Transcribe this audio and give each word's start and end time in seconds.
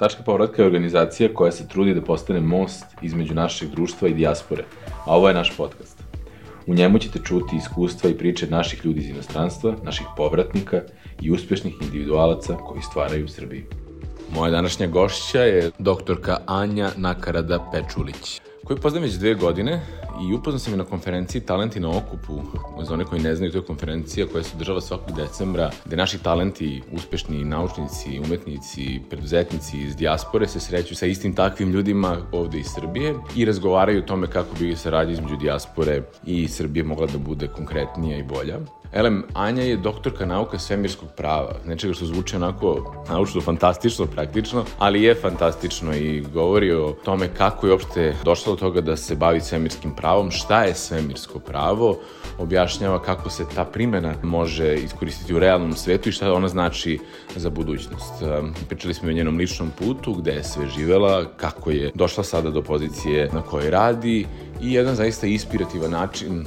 Tačka 0.00 0.22
povratka 0.22 0.62
je 0.62 0.66
organizacija 0.66 1.28
koja 1.34 1.52
se 1.52 1.68
trudi 1.68 1.94
da 1.94 2.00
postane 2.00 2.40
most 2.40 2.84
između 3.02 3.34
našeg 3.34 3.70
društva 3.70 4.08
i 4.08 4.14
dijaspore, 4.14 4.64
a 5.06 5.16
ovo 5.16 5.28
je 5.28 5.34
naš 5.34 5.56
podcast. 5.56 6.02
U 6.66 6.74
njemu 6.74 6.98
ćete 6.98 7.18
čuti 7.24 7.56
iskustva 7.56 8.10
i 8.10 8.14
priče 8.18 8.46
naših 8.46 8.84
ljudi 8.84 9.00
iz 9.00 9.08
inostranstva, 9.08 9.74
naših 9.82 10.06
povratnika 10.16 10.80
i 11.22 11.30
uspešnih 11.30 11.74
individualaca 11.82 12.56
koji 12.56 12.82
stvaraju 12.82 13.28
Srbiju. 13.28 13.64
Moja 14.34 14.50
današnja 14.50 14.86
gošća 14.86 15.40
je 15.40 15.70
doktorka 15.78 16.38
Anja 16.46 16.90
Nakarada 16.96 17.70
Pečulić 17.72 18.40
koju 18.64 18.78
poznam 18.78 19.02
već 19.02 19.14
dve 19.14 19.34
godine 19.34 19.80
i 20.28 20.34
upoznao 20.34 20.58
sam 20.58 20.72
je 20.72 20.76
na 20.76 20.84
konferenciji 20.84 21.40
Talenti 21.40 21.80
na 21.80 21.96
okupu. 21.96 22.42
Za 22.82 22.94
one 22.94 23.04
koji 23.04 23.22
ne 23.22 23.34
znaju, 23.34 23.52
to 23.52 23.58
je 23.58 23.64
konferencija 23.64 24.26
koja 24.32 24.44
se 24.44 24.56
održava 24.56 24.80
svakog 24.80 25.16
decembra, 25.16 25.70
gde 25.84 25.96
naši 25.96 26.18
talenti, 26.18 26.82
uspešni 26.92 27.44
naučnici, 27.44 28.20
umetnici, 28.24 29.00
preduzetnici 29.10 29.78
iz 29.78 29.96
dijaspore 29.96 30.48
se 30.48 30.60
sreću 30.60 30.94
sa 30.94 31.06
istim 31.06 31.34
takvim 31.34 31.70
ljudima 31.70 32.16
ovde 32.32 32.58
iz 32.58 32.66
Srbije 32.74 33.14
i 33.36 33.44
razgovaraju 33.44 33.98
o 33.98 34.06
tome 34.06 34.26
kako 34.26 34.56
bi 34.58 34.76
saradnja 34.76 35.12
između 35.12 35.36
dijaspore 35.36 36.02
i 36.26 36.48
Srbije 36.48 36.84
mogla 36.84 37.06
da 37.06 37.18
bude 37.18 37.48
konkretnija 37.48 38.18
i 38.18 38.22
bolja. 38.22 38.58
Elem, 38.92 39.24
Anja 39.34 39.62
je 39.62 39.76
doktorka 39.76 40.26
nauka 40.26 40.58
svemirskog 40.58 41.08
prava, 41.16 41.54
nečega 41.66 41.94
što 41.94 42.06
zvuči 42.06 42.36
onako 42.36 42.94
naučno 43.08 43.40
fantastično, 43.40 44.06
praktično, 44.06 44.64
ali 44.78 45.02
je 45.02 45.14
fantastično 45.14 45.94
i 45.94 46.20
govori 46.20 46.72
o 46.72 46.94
tome 47.04 47.28
kako 47.34 47.66
je 47.66 47.72
uopšte 47.72 48.14
došla 48.24 48.52
do 48.52 48.56
toga 48.56 48.80
da 48.80 48.96
se 48.96 49.16
bavi 49.16 49.40
svemirskim 49.40 49.94
pravom, 49.94 50.30
šta 50.30 50.62
je 50.62 50.74
svemirsko 50.74 51.38
pravo, 51.38 51.98
objašnjava 52.38 53.02
kako 53.02 53.30
se 53.30 53.44
ta 53.54 53.64
primena 53.64 54.14
može 54.22 54.74
iskoristiti 54.74 55.34
u 55.34 55.38
realnom 55.38 55.72
svetu 55.72 56.08
i 56.08 56.12
šta 56.12 56.32
ona 56.32 56.48
znači 56.48 56.98
za 57.36 57.50
budućnost. 57.50 58.12
Pričali 58.68 58.94
smo 58.94 59.08
o 59.08 59.12
njenom 59.12 59.36
ličnom 59.36 59.70
putu, 59.78 60.14
gde 60.14 60.30
je 60.30 60.44
sve 60.44 60.66
živela, 60.68 61.24
kako 61.36 61.70
je 61.70 61.90
došla 61.94 62.24
sada 62.24 62.50
do 62.50 62.62
pozicije 62.62 63.30
na 63.32 63.42
kojoj 63.42 63.70
radi 63.70 64.26
i 64.62 64.72
jedan 64.72 64.94
zaista 64.94 65.26
inspirativan 65.26 65.90
način, 65.90 66.44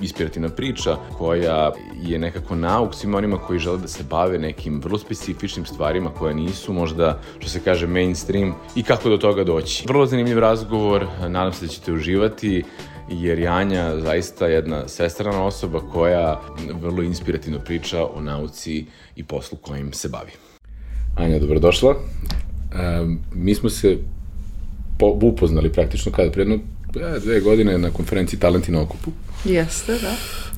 inspirativna 0.00 0.48
priča 0.48 0.96
koja 1.18 1.72
je 2.02 2.18
nekako 2.18 2.54
nauk 2.54 2.94
svima 2.94 3.18
onima 3.18 3.38
koji 3.38 3.58
žele 3.58 3.78
da 3.78 3.88
se 3.88 4.04
bave 4.10 4.38
nekim 4.38 4.80
vrlo 4.80 4.98
specifičnim 4.98 5.66
stvarima 5.66 6.10
koje 6.10 6.34
nisu 6.34 6.72
možda, 6.72 7.20
što 7.38 7.48
se 7.48 7.60
kaže, 7.60 7.86
mainstream 7.86 8.54
i 8.76 8.82
kako 8.82 9.08
do 9.08 9.16
toga 9.16 9.44
doći. 9.44 9.84
Vrlo 9.88 10.06
zanimljiv 10.06 10.38
razgovor, 10.38 11.06
nadam 11.28 11.52
se 11.52 11.66
da 11.66 11.72
ćete 11.72 11.92
uživati 11.92 12.64
jer 13.08 13.38
je 13.38 13.48
Anja 13.48 14.00
zaista 14.00 14.46
jedna 14.46 14.88
sestrana 14.88 15.44
osoba 15.44 15.80
koja 15.92 16.40
vrlo 16.80 17.02
inspirativno 17.02 17.58
priča 17.58 18.04
o 18.04 18.20
nauci 18.20 18.86
i 19.16 19.24
poslu 19.24 19.58
kojim 19.58 19.92
se 19.92 20.08
bavi. 20.08 20.30
Anja, 21.16 21.38
dobrodošla. 21.38 21.90
E, 21.90 21.96
mi 23.34 23.54
smo 23.54 23.70
se 23.70 23.98
po, 24.98 25.18
upoznali 25.22 25.72
praktično 25.72 26.12
kada 26.12 26.30
predno 26.30 26.58
ja, 26.94 27.18
dve 27.18 27.40
godine 27.40 27.78
na 27.78 27.90
konferenciji 27.90 28.40
Talenti 28.40 28.72
na 28.72 28.80
okupu. 28.80 29.10
Jeste, 29.44 29.92
da. 29.92 30.16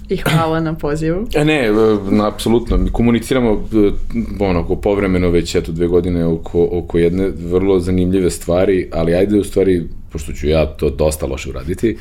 I 0.08 0.16
hvala 0.16 0.60
na 0.60 0.74
pozivu. 0.74 1.26
E 1.34 1.44
ne, 1.44 1.66
e, 1.66 1.72
na, 2.10 2.28
apsolutno. 2.28 2.76
Mi 2.76 2.90
komuniciramo 2.92 3.68
e, 3.72 3.90
ono, 4.44 4.80
povremeno 4.80 5.30
već 5.30 5.54
eto 5.54 5.72
dve 5.72 5.86
godine 5.86 6.26
oko, 6.26 6.68
oko 6.72 6.98
jedne 6.98 7.28
vrlo 7.28 7.80
zanimljive 7.80 8.30
stvari, 8.30 8.88
ali 8.92 9.14
ajde 9.14 9.38
u 9.38 9.44
stvari, 9.44 9.88
pošto 10.12 10.32
ću 10.32 10.48
ja 10.48 10.66
to 10.66 10.90
dosta 10.90 11.26
loše 11.26 11.50
uraditi, 11.50 11.96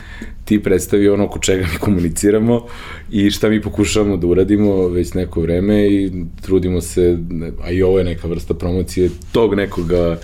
ti 0.45 0.63
predstavi 0.63 1.09
ono 1.09 1.25
oko 1.25 1.39
čega 1.39 1.65
mi 1.73 1.79
komuniciramo 1.79 2.65
i 3.11 3.31
šta 3.31 3.49
mi 3.49 3.61
pokušavamo 3.61 4.17
da 4.17 4.27
uradimo 4.27 4.87
već 4.87 5.13
neko 5.13 5.41
vreme 5.41 5.87
i 5.87 6.11
trudimo 6.41 6.81
se, 6.81 7.17
a 7.63 7.71
i 7.71 7.83
ovo 7.83 7.97
je 7.97 8.03
neka 8.03 8.27
vrsta 8.27 8.53
promocije 8.53 9.09
tog 9.31 9.55
nekoga 9.55 10.17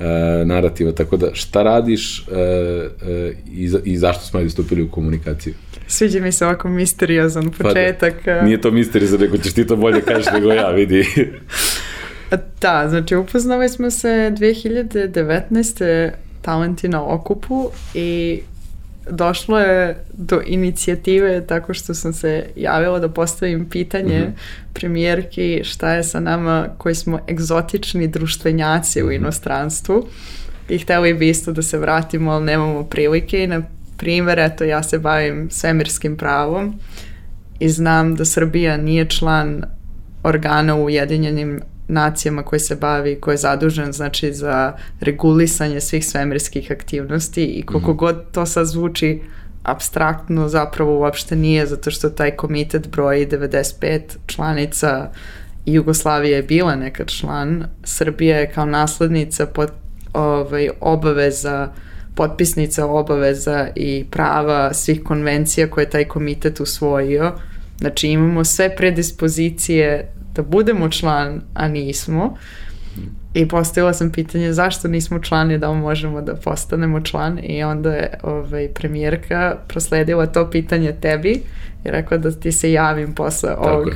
e, 0.00 0.44
narativa, 0.44 0.92
tako 0.92 1.16
da 1.16 1.34
šta 1.34 1.62
radiš 1.62 2.18
e, 2.18 2.32
e, 2.32 3.32
i, 3.52 3.68
za, 3.68 3.80
i 3.84 3.96
zašto 3.96 4.24
smo 4.24 4.38
ajde 4.38 4.50
stupili 4.50 4.82
u 4.82 4.90
komunikaciju? 4.90 5.54
Sviđa 5.86 6.20
mi 6.20 6.32
se 6.32 6.46
ovako 6.46 6.68
misteriozan 6.68 7.50
početak. 7.50 8.14
Pa 8.24 8.30
da, 8.30 8.42
nije 8.42 8.60
to 8.60 8.70
misteriozan, 8.70 9.20
nego 9.20 9.36
ćeš 9.36 9.52
ti 9.52 9.66
to 9.66 9.76
bolje 9.76 10.02
kažeš 10.02 10.26
nego 10.32 10.52
ja, 10.52 10.70
vidi. 10.70 11.04
da, 12.60 12.86
znači 12.88 13.16
upoznali 13.16 13.68
smo 13.68 13.90
se 13.90 14.32
2019. 14.38 16.10
talenti 16.42 16.88
na 16.88 17.14
okupu 17.14 17.70
i 17.94 18.40
došlo 19.10 19.58
je 19.58 20.04
do 20.12 20.40
inicijative 20.46 21.46
tako 21.46 21.74
što 21.74 21.94
sam 21.94 22.12
se 22.12 22.46
javila 22.56 22.98
da 22.98 23.08
postavim 23.08 23.68
pitanje 23.68 24.18
mm 24.18 24.26
-hmm. 24.26 24.72
premijerki 24.72 25.60
šta 25.64 25.92
je 25.92 26.04
sa 26.04 26.20
nama 26.20 26.68
koji 26.78 26.94
smo 26.94 27.20
egzotični 27.30 28.08
društvenjaci 28.08 29.02
u 29.02 29.06
mhm. 29.06 29.14
inostranstvu 29.14 30.06
i 30.68 30.78
hteli 30.78 31.14
bi 31.14 31.28
isto 31.28 31.52
da 31.52 31.62
se 31.62 31.78
vratimo, 31.78 32.30
ali 32.30 32.44
nemamo 32.44 32.84
prilike 32.84 33.44
i 33.44 33.46
na 33.46 33.62
primjer, 33.96 34.38
eto 34.38 34.64
ja 34.64 34.82
se 34.82 34.98
bavim 34.98 35.50
svemirskim 35.50 36.16
pravom 36.16 36.78
i 37.58 37.68
znam 37.68 38.14
da 38.14 38.24
Srbija 38.24 38.76
nije 38.76 39.08
član 39.08 39.64
organa 40.22 40.74
u 40.74 40.84
Ujedinjenim 40.84 41.60
nacijama 41.88 42.42
koji 42.42 42.60
se 42.60 42.76
bavi, 42.76 43.20
koji 43.20 43.32
je 43.32 43.38
zadužen 43.38 43.92
znači 43.92 44.32
za 44.32 44.72
regulisanje 45.00 45.80
svih 45.80 46.06
svemirskih 46.06 46.72
aktivnosti 46.72 47.44
i 47.44 47.62
koliko 47.62 47.90
mm 47.90 47.94
-hmm. 47.94 47.98
god 47.98 48.30
to 48.32 48.46
sad 48.46 48.66
zvuči 48.66 49.22
abstraktno 49.62 50.48
zapravo 50.48 50.98
uopšte 50.98 51.36
nije 51.36 51.66
zato 51.66 51.90
što 51.90 52.10
taj 52.10 52.30
komitet 52.30 52.88
broji 52.88 53.26
95 53.26 54.00
članica 54.26 55.10
i 55.66 55.72
Jugoslavija 55.72 56.36
je 56.36 56.42
bila 56.42 56.76
nekad 56.76 57.08
član, 57.08 57.64
Srbija 57.84 58.38
je 58.38 58.52
kao 58.52 58.66
naslednica 58.66 59.46
pod 59.46 59.70
ovaj, 60.12 60.70
obaveza 60.80 61.72
potpisnica 62.14 62.86
obaveza 62.86 63.68
i 63.74 64.04
prava 64.10 64.74
svih 64.74 65.02
konvencija 65.02 65.70
koje 65.70 65.84
je 65.84 65.90
taj 65.90 66.04
komitet 66.04 66.60
usvojio. 66.60 67.32
Znači 67.78 68.08
imamo 68.08 68.44
sve 68.44 68.76
predispozicije 68.76 70.12
da 70.34 70.42
budemo 70.42 70.88
član, 70.88 71.40
a 71.54 71.68
nismo. 71.68 72.36
I 73.34 73.48
postavila 73.48 73.92
sam 73.92 74.10
pitanje 74.12 74.52
zašto 74.52 74.88
nismo 74.88 75.18
člani, 75.18 75.58
da 75.58 75.72
možemo 75.72 76.22
da 76.22 76.34
postanemo 76.34 77.00
član 77.00 77.40
i 77.42 77.62
onda 77.62 77.92
je 77.92 78.18
ovaj, 78.22 78.68
premijerka 78.68 79.56
prosledila 79.68 80.26
to 80.26 80.50
pitanje 80.50 80.92
tebi 81.00 81.42
i 81.84 81.90
rekla 81.90 82.18
da 82.18 82.30
ti 82.30 82.52
se 82.52 82.72
javim 82.72 83.14
posle 83.14 83.48
Tako 83.48 83.68
ovog 83.68 83.88
je. 83.88 83.94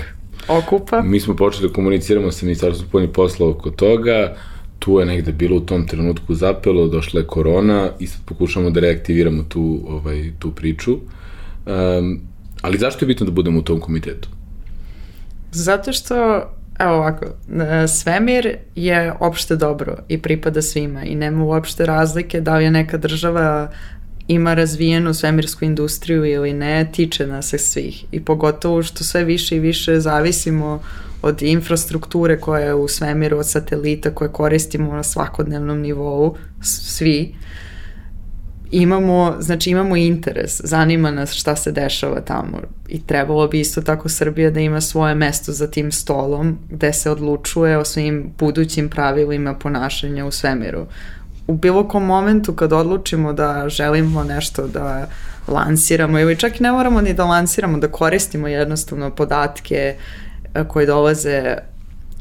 okupa. 0.49 1.03
Mi 1.03 1.21
smo 1.21 1.37
počeli 1.37 1.69
da 1.69 1.75
komuniciramo 1.75 2.31
sa 2.31 2.47
Ministarstvom 2.47 2.89
spoljnih 2.89 3.11
posla 3.15 3.49
oko 3.49 3.71
toga, 3.71 4.37
tu 4.79 5.01
je 5.01 5.07
negde 5.07 5.33
bilo 5.33 5.57
u 5.57 5.61
tom 5.61 5.87
trenutku 5.87 6.35
zapelo, 6.35 6.89
došla 6.89 7.21
je 7.21 7.27
korona 7.27 7.91
i 7.99 8.07
sad 8.07 8.21
pokušamo 8.25 8.71
da 8.71 8.81
reaktiviramo 8.81 9.43
tu, 9.43 9.81
ovaj, 9.89 10.31
tu 10.39 10.51
priču. 10.51 10.93
Um, 10.93 12.21
ali 12.63 12.79
zašto 12.79 13.05
je 13.05 13.07
bitno 13.07 13.27
da 13.27 13.33
budemo 13.33 13.59
u 13.59 13.63
tom 13.63 13.81
komitetu? 13.81 14.29
Zato 15.53 15.93
što, 15.93 16.15
evo 16.79 16.95
ovako, 16.95 17.25
e, 17.25 17.89
svemir 17.89 18.57
je 18.75 19.13
opšte 19.21 19.57
dobro 19.57 19.97
i 20.09 20.23
pripada 20.23 20.63
svima 20.63 21.05
i 21.05 21.15
nema 21.15 21.45
uopšte 21.45 21.87
razlike 21.87 22.41
da 22.41 22.57
li 22.57 22.65
je 22.65 22.71
neka 22.71 22.97
država 22.97 23.71
ima 24.29 24.55
razvijenu 24.55 25.15
svemirsku 25.15 25.65
industriju 25.65 26.25
ili 26.25 26.53
ne, 26.53 26.89
tiče 26.93 27.27
nas 27.27 27.55
svih. 27.59 28.05
I 28.13 28.25
pogotovo 28.25 28.83
što 28.83 29.05
sve 29.05 29.25
više 29.25 29.57
i 29.57 29.61
više 29.61 30.01
zavisimo 30.01 30.83
od 31.23 31.43
infrastrukture 31.43 32.41
koja 32.41 32.65
je 32.65 32.75
u 32.75 32.89
svemiru, 32.89 33.39
od 33.39 33.49
satelita 33.49 34.11
koje 34.11 34.33
koristimo 34.33 34.93
na 34.93 35.03
svakodnevnom 35.03 35.81
nivou, 35.81 36.37
svi. 36.63 37.35
Uh, 37.35 37.49
imamo, 38.71 39.37
znači 39.39 39.71
imamo 39.71 39.97
interes, 39.97 40.61
zanima 40.65 41.11
nas 41.11 41.33
šta 41.33 41.57
se 41.57 41.73
dešava 41.73 42.21
tamo 42.21 42.61
i 42.89 43.03
trebalo 43.07 43.49
bi 43.49 43.61
isto 43.61 43.83
tako 43.83 44.09
Srbija 44.09 44.51
da 44.51 44.61
ima 44.61 44.81
svoje 44.81 45.15
mesto 45.15 45.53
za 45.53 45.71
tim 45.71 45.93
stolom 45.93 46.59
gde 46.71 46.93
se 46.93 47.11
odlučuje 47.11 47.79
o 47.79 47.85
svim 47.85 48.33
budućim 48.39 48.89
pravilima 48.89 49.55
ponašanja 49.55 50.27
u 50.27 50.31
svemiru. 50.31 50.87
U 51.47 51.55
bilo 51.55 51.89
kom 51.89 52.05
momentu 52.05 52.53
kad 52.53 52.73
odlučimo 52.73 53.33
da 53.33 53.65
želimo 53.69 54.25
nešto 54.25 54.67
da 54.67 55.09
lansiramo 55.49 56.19
ili 56.19 56.37
čak 56.37 56.61
ne 56.61 56.73
moramo 56.73 57.01
ni 57.01 57.15
da 57.15 57.25
lansiramo, 57.25 57.79
da 57.79 57.89
koristimo 57.89 58.49
jednostavno 58.49 59.11
podatke 59.11 59.97
e, 60.55 60.65
koje 60.69 60.87
dolaze 60.87 61.57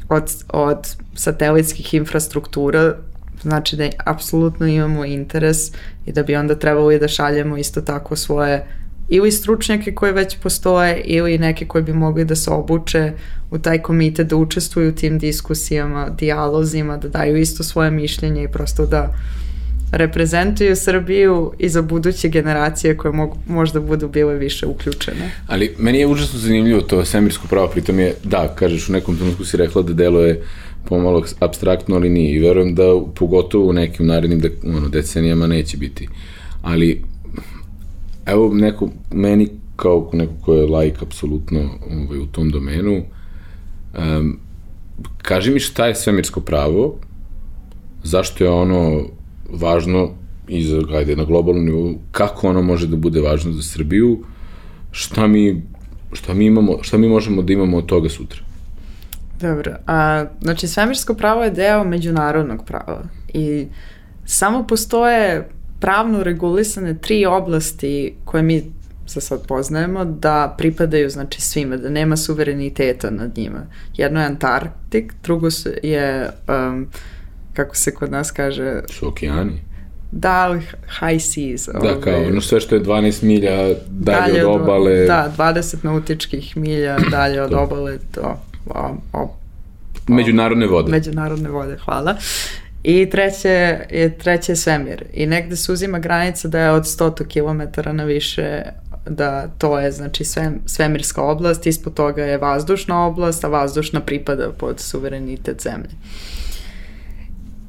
od, 0.08 0.44
od 0.48 0.96
satelitskih 1.14 1.94
infrastruktura 1.94 2.94
znači 3.42 3.76
da 3.76 3.88
apsolutno 4.04 4.66
imamo 4.66 5.04
interes 5.04 5.58
i 6.06 6.12
da 6.12 6.22
bi 6.22 6.36
onda 6.36 6.54
trebalo 6.54 6.92
i 6.92 6.98
da 6.98 7.08
šaljemo 7.08 7.56
isto 7.56 7.80
tako 7.80 8.16
svoje 8.16 8.66
ili 9.08 9.32
stručnjake 9.32 9.94
koje 9.94 10.12
već 10.12 10.36
postoje 10.38 11.00
ili 11.04 11.38
neke 11.38 11.66
koji 11.66 11.84
bi 11.84 11.92
mogli 11.92 12.24
da 12.24 12.36
se 12.36 12.50
obuče 12.50 13.12
u 13.50 13.58
taj 13.58 13.78
komitet, 13.78 14.26
da 14.26 14.36
učestvuju 14.36 14.88
u 14.88 14.92
tim 14.92 15.18
diskusijama, 15.18 16.08
dijalozima, 16.18 16.96
da 16.96 17.08
daju 17.08 17.36
isto 17.36 17.62
svoje 17.62 17.90
mišljenje 17.90 18.42
i 18.42 18.48
prosto 18.48 18.86
da 18.86 19.14
reprezentuju 19.92 20.76
Srbiju 20.76 21.52
i 21.58 21.68
za 21.68 21.82
buduće 21.82 22.28
generacije 22.28 22.96
koje 22.96 23.12
mogu, 23.12 23.36
možda 23.48 23.80
budu 23.80 24.08
bile 24.08 24.34
više 24.34 24.66
uključene. 24.66 25.30
Ali 25.46 25.74
meni 25.78 25.98
je 25.98 26.06
užasno 26.06 26.38
zanimljivo 26.38 26.80
to 26.80 27.04
svemirsko 27.04 27.48
pravo, 27.48 27.68
pritom 27.68 27.98
je, 27.98 28.14
da, 28.24 28.54
kažeš, 28.54 28.88
u 28.88 28.92
nekom 28.92 29.16
trenutku 29.16 29.44
si 29.44 29.56
rekla 29.56 29.82
da 29.82 29.92
deluje 29.92 30.42
pomalo 30.88 31.22
abstraktno, 31.40 31.96
ali 31.96 32.10
nije. 32.10 32.34
I 32.34 32.38
verujem 32.38 32.74
da 32.74 32.82
pogotovo 33.14 33.68
u 33.68 33.72
nekim 33.72 34.06
narednim 34.06 34.40
de, 34.40 34.52
ono, 34.64 34.88
decenijama 34.88 35.46
neće 35.46 35.76
biti. 35.76 36.08
Ali, 36.62 37.02
evo 38.26 38.54
neko, 38.54 38.88
meni 39.12 39.48
kao 39.76 40.10
neko 40.12 40.32
ko 40.42 40.54
je 40.54 40.66
lajk 40.66 41.02
apsolutno 41.02 41.60
ovaj, 41.90 42.18
u 42.18 42.26
tom 42.26 42.50
domenu, 42.50 43.02
um, 43.98 44.38
kaži 45.22 45.50
mi 45.50 45.60
šta 45.60 45.86
je 45.86 45.94
svemirsko 45.94 46.40
pravo, 46.40 46.96
zašto 48.02 48.44
je 48.44 48.50
ono 48.50 49.02
važno 49.50 50.10
i 50.48 50.64
za, 50.64 50.82
ajde, 50.94 51.16
na 51.16 51.24
globalnom 51.24 51.64
nivou, 51.64 51.94
kako 52.10 52.48
ono 52.48 52.62
može 52.62 52.86
da 52.86 52.96
bude 52.96 53.20
važno 53.20 53.52
za 53.52 53.62
Srbiju, 53.62 54.18
šta 54.90 55.26
mi, 55.26 55.62
šta 56.12 56.34
mi, 56.34 56.46
imamo, 56.46 56.78
šta 56.82 56.98
mi 56.98 57.08
možemo 57.08 57.42
da 57.42 57.52
imamo 57.52 57.76
od 57.76 57.86
toga 57.86 58.08
sutra? 58.08 58.47
Dobro, 59.40 59.76
a, 59.86 60.24
znači 60.40 60.68
svemirsko 60.68 61.14
pravo 61.14 61.44
je 61.44 61.50
deo 61.50 61.84
međunarodnog 61.84 62.64
prava 62.64 63.02
i 63.28 63.66
samo 64.24 64.66
postoje 64.66 65.48
pravno 65.80 66.22
regulisane 66.22 66.98
tri 66.98 67.26
oblasti 67.26 68.14
koje 68.24 68.42
mi 68.42 68.62
za 69.06 69.20
sad 69.20 69.46
poznajemo 69.46 70.04
da 70.04 70.54
pripadaju 70.58 71.10
znači 71.10 71.40
svima, 71.40 71.76
da 71.76 71.90
nema 71.90 72.16
suvereniteta 72.16 73.10
nad 73.10 73.36
njima. 73.36 73.66
Jedno 73.96 74.20
je 74.20 74.26
Antarktik, 74.26 75.14
drugo 75.22 75.48
je 75.82 76.30
um, 76.48 76.88
kako 77.52 77.76
se 77.76 77.94
kod 77.94 78.10
nas 78.10 78.30
kaže... 78.30 78.80
Su 78.88 79.08
okeani? 79.08 79.62
Da, 80.12 80.60
high 81.00 81.22
seas. 81.22 81.68
Da, 81.72 81.78
ove, 81.78 82.00
kao 82.00 82.22
ono 82.22 82.40
sve 82.40 82.60
što 82.60 82.74
je 82.74 82.82
12 82.82 83.22
milja 83.22 83.56
dalje, 83.88 84.32
dalje 84.32 84.46
od 84.46 84.60
obale. 84.60 85.06
Da, 85.06 85.32
20 85.38 85.76
nautičkih 85.82 86.56
milja 86.56 86.98
dalje 87.10 87.42
od 87.42 87.52
obale, 87.52 87.98
to... 88.14 88.42
O, 88.66 88.96
o, 89.12 89.34
Međunarodne 90.08 90.66
vode. 90.66 90.90
Međunarodne 90.90 91.48
vode, 91.48 91.76
hvala. 91.84 92.16
I 92.82 93.10
treće 93.10 93.48
je, 93.90 94.18
treće 94.18 94.52
je 94.52 94.56
svemir. 94.56 95.04
I 95.12 95.26
negde 95.26 95.56
se 95.56 95.72
uzima 95.72 95.98
granica 95.98 96.48
da 96.48 96.60
je 96.60 96.70
od 96.70 96.82
100 96.82 97.24
km 97.24 97.96
na 97.96 98.04
više 98.04 98.62
da 99.06 99.48
to 99.58 99.78
je 99.78 99.92
znači 99.92 100.24
sve, 100.24 100.52
svemirska 100.66 101.22
oblast, 101.22 101.66
ispod 101.66 101.94
toga 101.94 102.24
je 102.24 102.38
vazdušna 102.38 103.06
oblast, 103.06 103.44
a 103.44 103.48
vazdušna 103.48 104.00
pripada 104.00 104.50
pod 104.58 104.80
suverenitet 104.80 105.62
zemlje. 105.62 105.90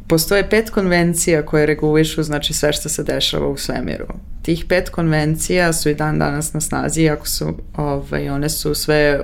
Postoje 0.08 0.50
pet 0.50 0.70
konvencija 0.70 1.46
koje 1.46 1.66
regulišu 1.66 2.24
znači 2.24 2.54
sve 2.54 2.74
što 2.74 2.90
se 2.90 3.04
dešava 3.04 3.48
u 3.48 3.58
svemiru. 3.58 4.06
Tih 4.42 4.66
pet 4.70 4.90
konvencija 4.90 5.74
su 5.74 5.90
i 5.90 5.96
dan 5.96 6.20
danas 6.20 6.54
na 6.54 6.62
snazi, 6.62 7.02
iako 7.02 7.28
su 7.28 7.54
ovaj, 7.76 8.30
one 8.30 8.50
su 8.50 8.76
sve 8.76 9.22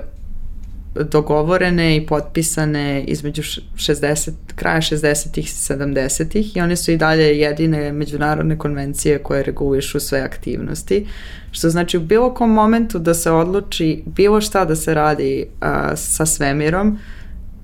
dogovorene 1.04 1.96
i 1.96 2.06
potpisane 2.06 3.04
između 3.04 3.42
60, 3.42 4.30
kraja 4.54 4.80
60-ih 4.80 5.44
i 5.44 5.48
70-ih 5.48 6.56
i 6.56 6.60
one 6.60 6.76
su 6.76 6.92
i 6.92 6.96
dalje 6.96 7.38
jedine 7.38 7.92
međunarodne 7.92 8.58
konvencije 8.58 9.18
koje 9.18 9.42
regulišu 9.42 10.00
sve 10.00 10.20
aktivnosti. 10.20 11.06
Što 11.50 11.70
znači 11.70 11.96
u 11.96 12.00
bilo 12.00 12.34
kom 12.34 12.50
momentu 12.50 12.98
da 12.98 13.14
se 13.14 13.30
odluči 13.30 14.02
bilo 14.06 14.40
šta 14.40 14.64
da 14.64 14.76
se 14.76 14.94
radi 14.94 15.46
a, 15.60 15.96
sa 15.96 16.26
svemirom, 16.26 16.98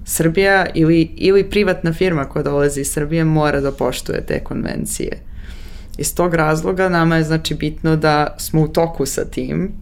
Srbija 0.05 0.67
ili, 0.75 1.11
ili 1.17 1.51
privatna 1.51 1.93
firma 1.93 2.25
koja 2.25 2.43
dolazi 2.43 2.81
iz 2.81 2.93
Srbije 2.93 3.25
mora 3.25 3.61
da 3.61 3.73
poštuje 3.73 4.27
te 4.27 4.41
konvencije. 4.45 5.19
Iz 5.99 6.15
tog 6.15 6.35
razloga 6.35 6.89
nama 6.89 7.17
je 7.17 7.25
znači 7.25 7.55
bitno 7.55 7.97
da 7.97 8.37
smo 8.39 8.63
u 8.63 8.69
toku 8.69 9.07
sa 9.07 9.25
tim 9.25 9.73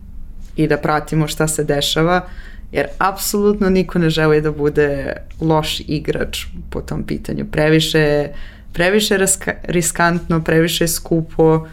i 0.57 0.67
da 0.67 0.77
pratimo 0.77 1.29
šta 1.29 1.49
se 1.49 1.65
dešava, 1.65 2.29
jer 2.73 2.87
apsolutno 2.99 3.71
niko 3.71 3.99
ne 3.99 4.11
želi 4.11 4.41
da 4.41 4.53
bude 4.53 5.13
loš 5.41 5.81
igrač 5.81 6.45
po 6.71 6.81
tom 6.81 7.03
pitanju. 7.03 7.47
Previše, 7.51 8.29
previše 8.73 9.19
riskantno, 9.63 10.45
previše 10.45 10.89
skupo 10.89 11.67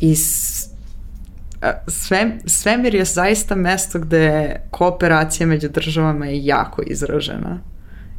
i 0.00 0.14
sve, 1.86 2.38
svemir 2.46 2.94
je 2.94 3.04
zaista 3.04 3.54
mesto 3.54 3.98
gde 3.98 4.56
kooperacija 4.70 5.46
među 5.46 5.68
državama 5.68 6.26
je 6.26 6.44
jako 6.44 6.82
izražena. 6.86 7.60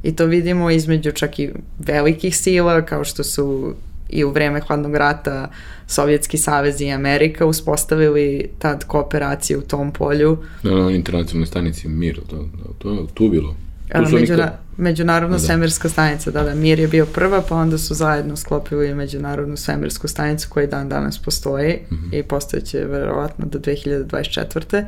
I 0.03 0.15
to 0.15 0.25
vidimo 0.25 0.69
između 0.69 1.11
čak 1.11 1.39
i 1.39 1.53
velikih 1.79 2.37
sila 2.37 2.85
kao 2.85 3.03
što 3.03 3.23
su 3.23 3.75
i 4.09 4.23
u 4.23 4.31
vreme 4.31 4.61
hladnog 4.61 4.95
rata 4.95 5.49
Sovjetski 5.87 6.37
savez 6.37 6.81
i 6.81 6.91
Amerika 6.91 7.45
uspostavili 7.45 8.49
tad 8.59 8.83
kooperaciju 8.83 9.59
u 9.59 9.61
tom 9.61 9.91
polju. 9.91 10.37
Na, 10.63 10.71
na 10.71 10.91
internacionalnoj 10.91 11.47
stanici 11.47 11.87
Mir, 11.87 12.19
to, 12.29 12.49
to 12.77 12.91
je 12.91 13.07
tu 13.13 13.29
bilo. 13.29 13.55
Tu 13.91 14.15
Međuna. 14.15 14.51
Međunarodna 14.77 15.37
da. 15.37 15.43
svemirska 15.43 15.89
stanica, 15.89 16.31
da, 16.31 16.43
da, 16.43 16.55
Mir 16.55 16.79
je 16.79 16.87
bio 16.87 17.05
prva, 17.05 17.41
pa 17.49 17.55
onda 17.55 17.77
su 17.77 17.93
zajedno 17.93 18.35
sklopili 18.35 18.95
Međunarodnu 18.95 19.57
svemirsku 19.57 20.07
stanicu 20.07 20.49
koja 20.49 20.67
dan 20.67 20.89
danas 20.89 21.17
postoji 21.17 21.79
mm 21.91 21.95
-hmm. 21.95 22.19
i 22.19 22.23
postojeće 22.23 22.85
verovatno 22.85 23.45
do 23.45 23.59
2024 23.59 24.85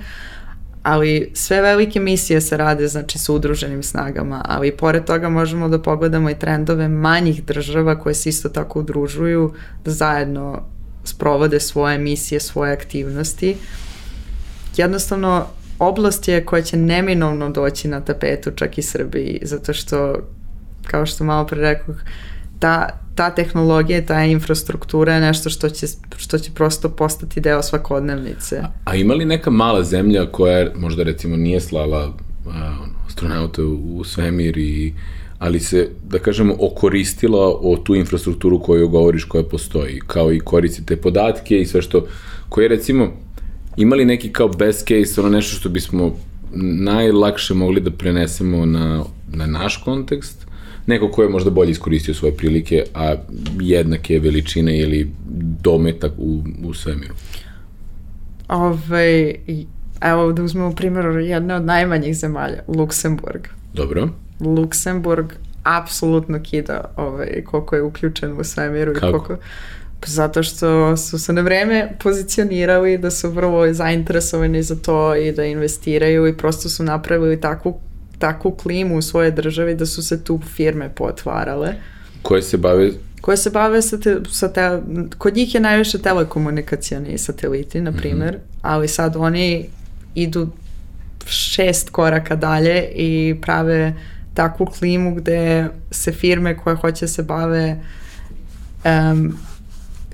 ali 0.88 1.32
sve 1.34 1.62
velike 1.62 2.00
misije 2.00 2.42
se 2.42 2.58
rade 2.58 2.88
znači 2.88 3.20
sa 3.20 3.34
udruženim 3.34 3.84
snagama, 3.84 4.42
ali 4.46 4.78
pored 4.78 5.06
toga 5.06 5.30
možemo 5.30 5.70
da 5.70 5.82
pogledamo 5.82 6.30
i 6.30 6.40
trendove 6.40 6.88
manjih 6.88 7.44
država 7.46 8.00
koje 8.00 8.16
se 8.16 8.30
isto 8.30 8.50
tako 8.50 8.80
udružuju 8.80 9.54
da 9.86 9.92
zajedno 9.92 10.62
sprovode 11.04 11.60
svoje 11.60 11.98
misije, 11.98 12.40
svoje 12.40 12.74
aktivnosti. 12.74 13.56
Jednostavno, 14.78 15.46
oblast 15.80 16.28
je 16.28 16.46
koja 16.46 16.62
će 16.62 16.78
neminovno 16.78 17.50
doći 17.50 17.88
na 17.88 18.02
tapetu 18.02 18.52
čak 18.52 18.78
i 18.78 18.82
Srbiji, 18.82 19.40
zato 19.42 19.74
što, 19.74 20.16
kao 20.86 21.06
što 21.06 21.24
malo 21.24 21.48
pre 21.48 21.62
rekao, 21.62 21.96
ta, 22.60 22.90
ta 23.16 23.30
tehnologija, 23.36 24.06
ta 24.06 24.24
infrastruktura 24.24 25.14
je 25.14 25.22
nešto 25.22 25.50
što 25.50 25.70
će, 25.70 25.88
što 26.18 26.40
će 26.40 26.52
prosto 26.52 26.90
postati 26.90 27.42
deo 27.42 27.64
svakodnevnice. 27.64 28.58
A, 28.58 28.70
a 28.86 28.96
ima 28.96 29.14
li 29.14 29.26
neka 29.26 29.50
mala 29.50 29.84
zemlja 29.84 30.32
koja 30.32 30.72
možda 30.76 31.04
recimo 31.04 31.38
nije 31.38 31.62
slala 31.62 32.14
a, 32.48 32.78
astronauta 33.08 33.64
u, 33.64 33.98
u 33.98 34.04
svemir 34.04 34.58
i 34.58 34.94
ali 35.40 35.60
se, 35.60 35.90
da 36.10 36.20
kažemo, 36.20 36.56
okoristila 36.60 37.48
o 37.48 37.78
tu 37.84 37.96
infrastrukturu 37.96 38.60
koju 38.60 38.90
govoriš 38.90 39.24
koja 39.24 39.44
postoji, 39.44 40.00
kao 40.08 40.34
i 40.34 40.40
koristite 40.40 40.98
podatke 40.98 41.62
i 41.62 41.66
sve 41.66 41.82
što, 41.82 42.08
koje 42.50 42.68
recimo, 42.68 43.14
imali 43.78 44.06
neki 44.06 44.32
kao 44.34 44.48
best 44.48 44.88
case, 44.88 45.22
ono 45.22 45.30
nešto 45.30 45.56
što 45.56 45.70
bismo 45.70 46.16
najlakše 46.80 47.54
mogli 47.54 47.82
da 47.82 47.92
prenesemo 47.92 48.66
na, 48.66 49.04
na 49.34 49.46
naš 49.46 49.78
kontekst, 49.78 50.47
neko 50.88 51.12
ko 51.12 51.24
je 51.24 51.30
možda 51.30 51.50
bolje 51.50 51.72
iskoristio 51.72 52.14
svoje 52.14 52.38
prilike, 52.38 52.84
a 52.94 53.16
jednake 53.60 54.20
veličine 54.20 54.80
ili 54.80 55.12
dometak 55.62 56.12
u, 56.18 56.44
u 56.64 56.74
svemiru? 56.74 57.14
Ove, 58.48 59.34
evo 60.02 60.32
da 60.32 60.44
uzmemo 60.44 60.76
primjer 60.76 61.06
jedne 61.06 61.56
od 61.56 61.66
najmanjih 61.66 62.18
zemalja, 62.18 62.64
Luksemburg. 62.68 63.48
Dobro. 63.74 64.10
Luksemburg 64.40 65.34
apsolutno 65.64 66.40
kida 66.44 66.94
ovaj, 66.96 67.44
koliko 67.46 67.76
je 67.76 67.82
uključen 67.82 68.40
u 68.40 68.44
svemiru 68.44 68.94
Kako? 68.94 69.08
i 69.08 69.12
koliko... 69.12 69.38
Zato 70.06 70.44
što 70.44 70.98
su 70.98 71.20
se 71.20 71.34
na 71.34 71.42
vreme 71.42 71.92
pozicionirali 72.04 72.98
da 72.98 73.12
su 73.12 73.30
vrlo 73.30 73.74
zainteresovani 73.74 74.64
za 74.64 74.76
to 74.76 75.16
i 75.16 75.32
da 75.32 75.46
investiraju 75.46 76.28
i 76.28 76.38
prosto 76.38 76.70
su 76.70 76.84
napravili 76.84 77.42
takvu 77.42 77.80
takvu 78.20 78.52
klimu 78.52 78.98
u 78.98 79.02
svojoj 79.02 79.32
državi 79.32 79.76
da 79.76 79.86
su 79.86 80.04
se 80.04 80.24
tu 80.24 80.40
firme 80.56 80.90
potvarale. 80.96 81.74
Koje 82.22 82.42
se 82.42 82.58
bave 82.58 82.92
koje 83.22 83.38
se 83.38 83.50
bave 83.50 83.82
sa, 83.82 84.00
te, 84.00 84.20
sa 84.32 84.54
te, 84.54 84.82
kod 85.18 85.36
njih 85.36 85.56
je 85.56 85.62
najviše 85.62 85.98
telekomunikacijani 85.98 87.18
sateliti, 87.18 87.82
na 87.82 87.92
primer, 87.92 88.34
mm 88.34 88.38
-hmm. 88.38 88.60
ali 88.62 88.88
sad 88.88 89.16
oni 89.16 89.70
idu 90.16 90.50
šest 91.26 91.90
koraka 91.90 92.36
dalje 92.36 92.92
i 92.96 93.36
prave 93.42 93.94
takvu 94.34 94.66
klimu 94.66 95.16
gde 95.16 95.68
se 95.92 96.12
firme 96.12 96.58
koje 96.58 96.76
hoće 96.76 97.08
se 97.08 97.24
bave 97.24 97.80
um, 98.86 99.38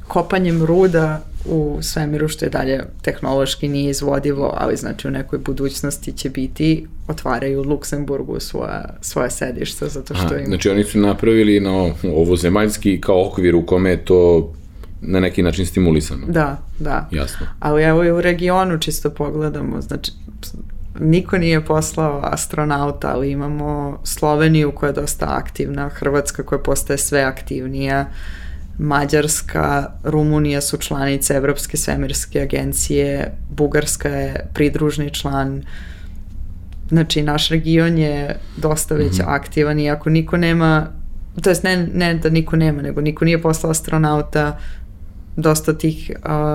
kopanjem 0.07 0.65
ruda 0.65 1.21
u 1.45 1.77
svemiru 1.81 2.27
što 2.27 2.45
je 2.45 2.49
dalje 2.49 2.83
tehnološki 3.01 3.67
nije 3.67 3.89
izvodivo, 3.89 4.53
ali 4.57 4.77
znači 4.77 5.07
u 5.07 5.11
nekoj 5.11 5.39
budućnosti 5.39 6.11
će 6.11 6.29
biti, 6.29 6.87
otvaraju 7.07 7.59
u 7.59 7.63
Luksemburgu 7.63 8.39
svoja, 8.39 8.97
svoja 9.01 9.29
sedišta, 9.29 9.87
zato 9.87 10.15
što 10.15 10.37
im... 10.37 10.45
Znači 10.45 10.69
oni 10.69 10.83
su 10.83 10.99
napravili 10.99 11.59
na 11.59 11.71
ovo 12.15 12.35
zemaljski 12.35 13.01
kao 13.01 13.27
okvir 13.27 13.55
u 13.55 13.65
kome 13.65 13.89
je 13.89 14.05
to 14.05 14.53
na 15.01 15.19
neki 15.19 15.43
način 15.43 15.65
stimulisano. 15.65 16.27
Da, 16.27 16.57
da. 16.79 17.09
Jasno. 17.11 17.47
Ali 17.59 17.83
evo 17.83 18.03
i 18.03 18.11
u 18.11 18.21
regionu 18.21 18.79
čisto 18.79 19.09
pogledamo, 19.09 19.81
znači 19.81 20.11
niko 20.99 21.37
nije 21.37 21.65
poslao 21.65 22.19
astronauta, 22.23 23.11
ali 23.13 23.31
imamo 23.31 23.99
Sloveniju 24.03 24.71
koja 24.71 24.87
je 24.87 24.93
dosta 24.93 25.25
aktivna, 25.29 25.89
Hrvatska 25.89 26.43
koja 26.43 26.59
postaje 26.59 26.97
sve 26.97 27.21
aktivnija, 27.21 28.01
uh, 28.01 28.42
Mađarska, 28.77 29.91
Rumunija 30.03 30.61
su 30.61 30.77
članice 30.77 31.33
Evropske 31.33 31.77
svemirske 31.77 32.41
agencije, 32.41 33.31
Bugarska 33.49 34.09
je 34.09 34.49
pridružni 34.53 35.11
član, 35.13 35.63
znači 36.89 37.21
naš 37.21 37.49
region 37.49 37.97
je 37.97 38.39
dosta 38.57 38.95
već 38.95 39.13
mm 39.13 39.21
-hmm. 39.21 39.35
aktivan 39.35 39.79
i 39.79 39.89
ako 39.89 40.09
niko 40.09 40.37
nema, 40.37 40.87
to 41.41 41.49
jest 41.49 41.63
ne, 41.63 41.87
ne 41.93 42.13
da 42.13 42.29
niko 42.29 42.55
nema, 42.55 42.81
nego 42.81 43.01
niko 43.01 43.25
nije 43.25 43.41
poslao 43.41 43.71
astronauta, 43.71 44.59
dosta 45.35 45.77
tih 45.77 46.11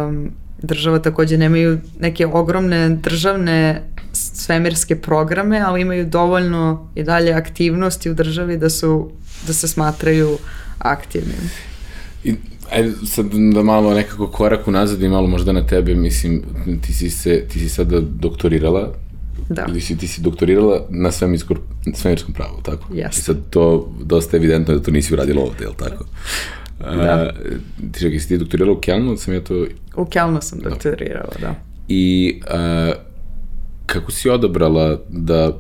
um, 0.08 0.30
država 0.62 0.98
takođe 0.98 1.38
nemaju 1.38 1.80
neke 2.00 2.26
ogromne 2.26 2.88
državne 2.88 3.82
svemirske 4.12 4.96
programe, 4.96 5.60
ali 5.60 5.80
imaju 5.80 6.06
dovoljno 6.06 6.90
i 6.94 7.02
dalje 7.02 7.32
aktivnosti 7.32 8.10
u 8.10 8.14
državi 8.14 8.56
da 8.56 8.70
su 8.70 9.10
da 9.46 9.52
se 9.52 9.68
smatraju 9.68 10.38
aktivnim. 10.78 11.50
I, 12.24 12.34
ajde 12.70 12.92
sad 13.06 13.26
da 13.54 13.62
malo 13.62 13.94
nekako 13.94 14.26
korak 14.26 14.68
unazad 14.68 15.02
i 15.02 15.08
malo 15.08 15.26
možda 15.26 15.52
na 15.52 15.66
tebe, 15.66 15.94
mislim, 15.94 16.42
ti 16.86 16.92
si, 16.92 17.10
se, 17.10 17.44
ti 17.48 17.58
si 17.58 17.68
sada 17.68 18.00
doktorirala, 18.00 18.92
Da. 19.48 19.64
Ili 19.68 19.80
si, 19.80 19.96
ti 19.98 20.08
si 20.08 20.20
doktorirala 20.20 20.86
na 20.90 21.12
svemirskom, 21.12 21.56
svemirskom 21.94 22.34
pravu, 22.34 22.60
tako? 22.62 22.92
Yes. 22.92 23.18
I 23.18 23.20
sad 23.20 23.36
to 23.50 23.92
dosta 24.04 24.36
evidentno 24.36 24.74
da 24.74 24.82
to 24.82 24.90
nisi 24.90 25.14
uradila 25.14 25.42
ovde, 25.42 25.64
je 25.64 25.68
li 25.68 25.74
tako? 25.78 26.04
Da. 26.80 27.32
Uh, 27.32 27.90
ti 27.92 28.00
čekaj, 28.00 28.18
si 28.18 28.28
ti 28.28 28.38
doktorirala 28.38 28.76
u 28.76 28.80
Kelnu, 28.80 29.16
sam 29.16 29.34
ja 29.34 29.40
to... 29.40 29.66
U 29.96 30.04
Kelnu 30.04 30.38
sam 30.42 30.58
doktorirala, 30.58 31.32
da. 31.40 31.54
I 31.88 32.34
uh, 32.44 32.94
kako 33.86 34.12
si 34.12 34.30
odabrala 34.30 35.00
da, 35.08 35.58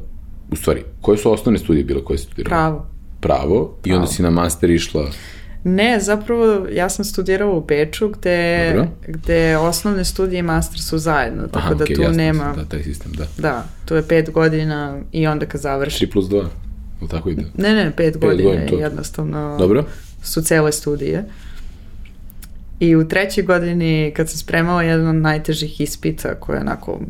u 0.50 0.56
stvari, 0.56 0.82
koje 1.00 1.18
su 1.18 1.32
osnovne 1.32 1.58
studije 1.58 1.84
bile 1.84 2.04
koje 2.04 2.18
si 2.18 2.24
studirala? 2.24 2.56
Pravo. 2.56 2.86
Pravo. 3.20 3.78
I 3.84 3.92
onda 3.92 4.06
si 4.06 4.22
na 4.22 4.30
master 4.30 4.70
išla... 4.70 5.10
Ne, 5.64 6.00
zapravo 6.00 6.66
ja 6.72 6.88
sam 6.88 7.04
studirala 7.04 7.52
u 7.52 7.64
Beču 7.64 8.08
gde, 8.08 8.72
Dobro. 8.74 8.88
gde 9.08 9.56
osnovne 9.56 10.04
studije 10.04 10.38
i 10.38 10.42
master 10.42 10.80
su 10.80 10.98
zajedno, 10.98 11.42
tako 11.46 11.58
Aha, 11.58 11.74
da 11.74 11.84
okay, 11.84 11.94
tu 11.96 12.02
jasno, 12.02 12.16
nema... 12.16 12.52
Da, 12.56 12.64
taj 12.64 12.82
sistem, 12.82 13.12
da. 13.12 13.26
Da, 13.38 13.64
tu 13.84 13.94
je 13.94 14.02
pet 14.08 14.30
godina 14.30 14.98
i 15.12 15.26
onda 15.26 15.46
kad 15.46 15.60
završi... 15.60 16.06
3 16.06 16.12
plus 16.12 16.24
2, 16.26 16.46
ili 17.00 17.10
tako 17.10 17.30
ide? 17.30 17.42
Ne, 17.56 17.74
ne, 17.74 17.92
pet 17.96 18.18
godina 18.18 18.50
godina, 18.50 18.66
to- 18.68 18.78
jednostavno 18.78 19.56
Dobro. 19.58 19.84
su 20.22 20.42
cele 20.42 20.72
studije. 20.72 21.24
I 22.80 22.96
u 22.96 23.08
trećoj 23.08 23.44
godini 23.44 24.12
kad 24.16 24.30
sam 24.30 24.38
spremala 24.38 24.82
jedan 24.82 25.06
od 25.08 25.14
najtežih 25.14 25.80
ispita 25.80 26.34
koje 26.34 26.60
onako 26.60 27.00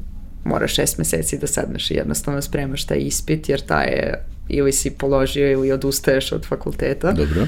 mora 0.45 0.69
šest 0.69 0.99
meseci 0.99 1.39
da 1.39 1.47
sedneš 1.47 1.91
i 1.91 1.95
jednostavno 1.95 2.43
spremaš 2.43 2.85
taj 2.85 2.99
ispit 2.99 3.49
jer 3.49 3.61
taj 3.61 3.87
je 3.87 4.25
ili 4.49 4.73
si 4.73 4.91
položio 4.91 5.53
ili 5.53 5.73
odustaješ 5.73 6.33
od 6.33 6.47
fakulteta. 6.47 7.13
Dobro. 7.13 7.47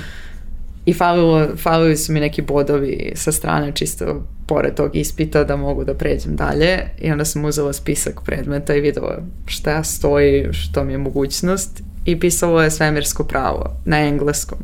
I 0.85 0.95
falilo, 0.95 1.49
falili 1.57 1.97
su 1.97 2.13
mi 2.13 2.21
neki 2.21 2.43
bodovi 2.43 3.13
sa 3.15 3.33
strane 3.33 3.73
čisto 3.73 4.27
pored 4.47 4.75
tog 4.75 4.97
ispita 4.97 5.45
da 5.45 5.57
mogu 5.57 5.85
da 5.85 5.95
pređem 5.95 6.37
dalje 6.37 6.79
i 6.99 7.11
onda 7.11 7.25
sam 7.25 7.45
uzela 7.45 7.73
spisak 7.73 8.21
predmeta 8.25 8.75
i 8.75 8.81
videla 8.81 9.19
šta 9.47 9.85
stoji, 9.85 10.49
što 10.53 10.85
mi 10.85 10.93
je 10.93 10.99
mogućnost 10.99 11.83
i 12.05 12.21
pisalo 12.21 12.63
je 12.63 12.71
svemirsko 12.71 13.25
pravo 13.25 13.77
na 13.85 13.99
engleskom. 13.99 14.59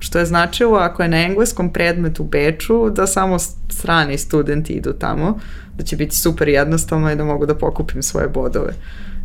Što 0.00 0.18
je 0.18 0.26
značilo 0.26 0.78
ako 0.78 1.02
je 1.02 1.08
na 1.08 1.22
engleskom 1.22 1.72
predmet 1.72 2.20
u 2.20 2.24
Beču 2.24 2.90
da 2.90 3.06
samo 3.06 3.38
strani 3.68 4.18
studenti 4.18 4.72
idu 4.72 4.92
tamo, 4.92 5.38
da 5.76 5.84
će 5.84 5.96
biti 5.96 6.16
super 6.16 6.48
jednostavno 6.48 7.12
i 7.12 7.16
da 7.16 7.24
mogu 7.24 7.46
da 7.46 7.54
pokupim 7.54 8.02
svoje 8.02 8.28
bodove. 8.28 8.72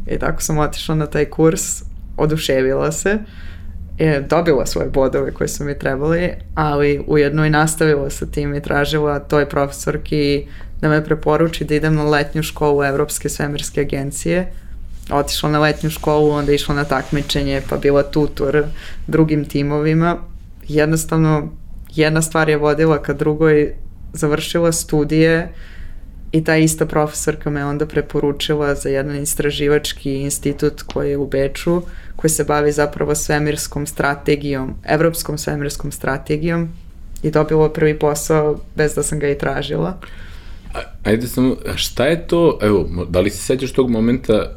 I 0.07 0.19
tako 0.19 0.41
sam 0.41 0.57
otišla 0.57 0.95
na 0.95 1.05
taj 1.05 1.25
kurs, 1.25 1.83
oduševila 2.17 2.91
se 2.91 3.19
je 3.99 4.21
dobila 4.21 4.65
svoje 4.65 4.89
bodove 4.89 5.31
koje 5.31 5.47
su 5.47 5.63
mi 5.63 5.79
trebali, 5.79 6.31
ali 6.55 7.03
ujedno 7.07 7.45
i 7.45 7.49
nastavila 7.49 8.09
sa 8.09 8.25
tim 8.25 8.55
i 8.55 8.61
tražila 8.61 9.19
toj 9.19 9.49
profesorki 9.49 10.45
da 10.81 10.89
me 10.89 11.05
preporuči 11.05 11.65
da 11.65 11.75
idem 11.75 11.95
na 11.95 12.03
letnju 12.03 12.43
školu 12.43 12.83
Evropske 12.83 13.29
svemirske 13.29 13.81
agencije. 13.81 14.51
Otišla 15.11 15.49
na 15.49 15.59
letnju 15.59 15.89
školu, 15.89 16.31
onda 16.31 16.51
išla 16.51 16.75
na 16.75 16.83
takmičenje, 16.83 17.61
pa 17.69 17.77
bila 17.77 18.03
tutor 18.03 18.63
drugim 19.07 19.45
timovima. 19.45 20.17
Jednostavno, 20.67 21.51
jedna 21.95 22.21
stvar 22.21 22.49
je 22.49 22.57
vodila 22.57 23.01
ka 23.01 23.13
drugoj, 23.13 23.73
završila 24.13 24.71
studije 24.71 25.53
i 26.31 26.43
ta 26.43 26.57
ista 26.57 26.85
profesorka 26.85 27.49
me 27.49 27.65
onda 27.65 27.85
preporučila 27.85 28.75
za 28.75 28.89
jedan 28.89 29.21
istraživački 29.21 30.13
institut 30.13 30.81
koji 30.81 31.09
je 31.09 31.17
u 31.17 31.27
Beču, 31.27 31.81
koji 32.15 32.31
se 32.31 32.43
bavi 32.43 32.71
zapravo 32.71 33.15
svemirskom 33.15 33.87
strategijom, 33.87 34.73
evropskom 34.85 35.37
svemirskom 35.37 35.91
strategijom 35.91 36.69
i 37.23 37.31
dobila 37.31 37.69
prvi 37.69 37.99
posao 37.99 38.59
bez 38.75 38.95
da 38.95 39.03
sam 39.03 39.19
ga 39.19 39.29
i 39.29 39.37
tražila. 39.37 39.97
A, 40.73 40.79
ajde 41.03 41.27
samo, 41.27 41.55
šta 41.75 42.05
je 42.05 42.27
to, 42.27 42.59
evo, 42.61 43.05
da 43.09 43.19
li 43.19 43.29
se 43.29 43.37
sećaš 43.37 43.73
tog 43.73 43.89
momenta, 43.89 44.51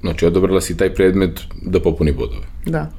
znači 0.00 0.26
odobrala 0.26 0.60
si 0.60 0.76
taj 0.76 0.94
predmet 0.94 1.40
da 1.62 1.80
popuni 1.80 2.12
bodove. 2.12 2.46
Da. 2.66 2.90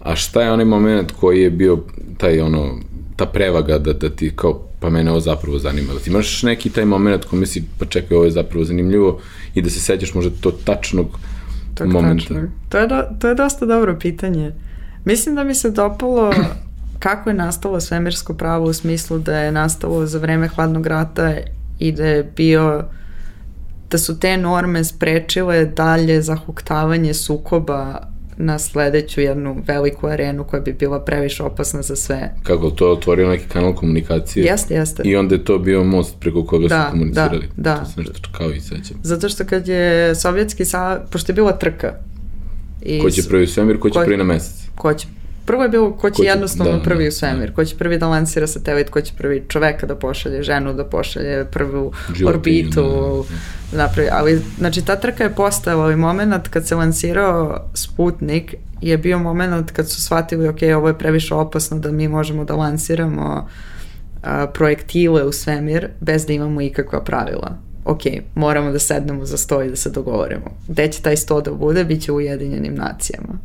A 0.00 0.16
šta 0.16 0.42
je 0.42 0.52
onaj 0.52 0.64
moment 0.64 1.12
koji 1.12 1.42
je 1.42 1.50
bio 1.50 1.78
taj 2.18 2.40
ono, 2.40 2.78
ta 3.16 3.26
prevaga 3.26 3.78
da, 3.78 3.92
da 3.92 4.10
ti 4.10 4.32
kao, 4.36 4.68
pa 4.84 4.90
mene 4.90 5.10
ovo 5.10 5.20
zapravo 5.20 5.58
zanima. 5.58 5.92
Da 5.92 5.98
ti 5.98 6.10
imaš 6.10 6.42
neki 6.42 6.70
taj 6.70 6.84
moment 6.84 7.24
koji 7.24 7.40
misli, 7.40 7.64
pa 7.78 7.84
čekaj, 7.86 8.16
ovo 8.16 8.24
je 8.24 8.30
zapravo 8.30 8.64
zanimljivo 8.64 9.20
i 9.54 9.62
da 9.62 9.70
se 9.70 9.80
sećaš 9.80 10.14
možda 10.14 10.30
to 10.40 10.50
tačnog 10.50 11.18
Tog 11.74 11.88
momenta. 11.88 12.24
tačnog. 12.24 12.44
To 12.68 12.78
je, 12.78 12.86
do, 12.86 13.02
to 13.20 13.28
je 13.28 13.34
dosta 13.34 13.66
dobro 13.66 13.96
pitanje. 14.00 14.52
Mislim 15.04 15.34
da 15.34 15.44
mi 15.44 15.54
se 15.54 15.70
dopalo 15.70 16.32
kako 16.98 17.30
je 17.30 17.34
nastalo 17.34 17.80
svemirsko 17.80 18.34
pravo 18.34 18.64
u 18.64 18.72
smislu 18.72 19.18
da 19.18 19.38
je 19.38 19.52
nastalo 19.52 20.06
za 20.06 20.18
vreme 20.18 20.48
hladnog 20.48 20.86
rata 20.86 21.34
i 21.78 21.92
da 21.92 22.06
je 22.06 22.32
bio 22.36 22.84
da 23.90 23.98
su 23.98 24.20
te 24.20 24.36
norme 24.36 24.84
sprečile 24.84 25.64
dalje 25.64 26.22
zahuktavanje 26.22 27.14
sukoba 27.14 28.08
na 28.36 28.58
sledeću 28.58 29.20
jednu 29.20 29.56
veliku 29.66 30.06
arenu 30.06 30.44
koja 30.44 30.60
bi 30.60 30.72
bila 30.72 31.00
previše 31.00 31.42
opasna 31.42 31.82
za 31.82 31.96
sve. 31.96 32.30
Kako 32.42 32.70
to 32.70 32.86
je 32.86 32.92
otvorio 32.92 33.28
neki 33.28 33.44
kanal 33.44 33.74
komunikacije. 33.74 34.44
Jeste, 34.44 34.74
jeste. 34.74 35.02
I 35.04 35.16
onda 35.16 35.34
je 35.34 35.44
to 35.44 35.58
bio 35.58 35.84
most 35.84 36.20
preko 36.20 36.44
koga 36.44 36.68
Da, 36.68 36.84
su 36.84 36.90
komunicirali. 36.90 37.48
da, 37.56 37.62
da. 37.64 37.76
To 37.76 37.86
se 37.86 38.00
nešto 38.00 38.28
kao 38.32 38.50
i 38.50 38.60
sećam. 38.60 38.96
Zato 39.02 39.28
što 39.28 39.44
kad 39.44 39.68
je 39.68 40.14
Sovjetski 40.14 40.64
savez, 40.64 40.98
pošto 41.10 41.32
je 41.32 41.34
bila 41.34 41.52
trka. 41.52 41.92
I 42.82 43.00
Ko 43.00 43.10
će 43.10 43.22
prvi 43.22 43.44
u 43.44 43.48
svemir, 43.48 43.78
ko 43.78 43.90
će 43.90 43.94
ko- 43.94 44.04
prvi 44.04 44.16
na 44.16 44.24
mesec. 44.24 44.68
ko 44.74 44.94
će 44.94 45.06
Prvo 45.46 45.62
je 45.62 45.68
bilo 45.68 45.92
ko 45.92 46.10
će, 46.10 46.16
Ko 46.16 46.22
će- 46.22 46.28
jednostavno 46.28 46.72
da, 46.72 46.82
prvi 46.82 47.04
da, 47.04 47.08
u 47.08 47.12
svemir, 47.12 47.52
ko 47.54 47.64
će 47.64 47.76
prvi 47.76 47.98
da 47.98 48.08
lansira 48.08 48.46
satelit, 48.46 48.90
ko 48.90 49.00
će 49.00 49.12
prvi 49.18 49.44
čoveka 49.48 49.86
da 49.86 49.96
pošalje, 49.96 50.42
ženu 50.42 50.74
da 50.74 50.84
pošalje, 50.84 51.44
prvu 51.44 51.92
Životinju, 52.14 52.28
orbitu, 52.28 53.24
da, 53.72 53.78
napravi. 53.78 54.08
Ali, 54.12 54.42
znači, 54.58 54.84
ta 54.84 54.96
trka 54.96 55.24
je 55.24 55.34
postojala 55.34 55.92
i 55.92 55.96
moment 55.96 56.48
kad 56.48 56.66
se 56.66 56.74
lansirao 56.74 57.70
Sputnik 57.74 58.54
je 58.80 58.98
bio 58.98 59.18
moment 59.18 59.70
kad 59.70 59.90
su 59.90 60.02
shvatili, 60.02 60.48
ok, 60.48 60.58
ovo 60.76 60.88
je 60.88 60.98
previše 60.98 61.34
opasno 61.34 61.78
da 61.78 61.92
mi 61.92 62.08
možemo 62.08 62.44
da 62.44 62.54
lansiramo 62.54 63.48
a, 64.22 64.46
projektile 64.46 65.24
u 65.24 65.32
svemir 65.32 65.88
bez 66.00 66.26
da 66.26 66.32
imamo 66.32 66.60
ikakva 66.60 67.00
pravila. 67.00 67.58
Ok, 67.84 68.00
moramo 68.34 68.72
da 68.72 68.78
sednemo 68.78 69.24
za 69.24 69.36
sto 69.36 69.62
i 69.62 69.70
da 69.70 69.76
se 69.76 69.90
dogovorimo. 69.90 70.56
Gde 70.68 70.88
će 70.88 71.02
taj 71.02 71.16
sto 71.16 71.40
da 71.40 71.50
bude, 71.50 71.84
bit 71.84 72.02
će 72.02 72.12
u 72.12 72.16
Ujedinjenim 72.16 72.74
nacijama 72.74 73.38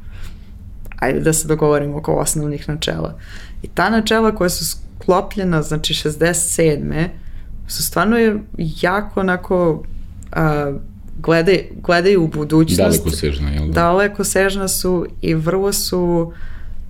ajde 0.99 1.19
da 1.19 1.33
se 1.33 1.47
dogovorimo 1.47 1.97
oko 1.97 2.13
osnovnih 2.13 2.69
načela. 2.69 3.19
I 3.63 3.67
ta 3.67 3.89
načela 3.89 4.35
koja 4.35 4.49
su 4.49 4.65
sklopljena, 4.65 5.61
znači 5.61 5.93
67. 5.93 7.07
su 7.67 7.83
stvarno 7.83 8.17
jako 8.57 9.19
onako 9.19 9.83
a, 10.31 10.73
gledaj, 11.21 11.67
gledaju 11.83 12.23
u 12.23 12.27
budućnost. 12.27 13.03
Daleko 13.03 13.09
sežna, 13.09 13.49
jel 13.49 13.67
da? 13.67 13.73
Daleko 13.73 14.23
sežna 14.23 14.67
su 14.67 15.05
i 15.21 15.33
vrlo 15.33 15.73
su 15.73 16.33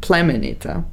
plemenita. 0.08 0.84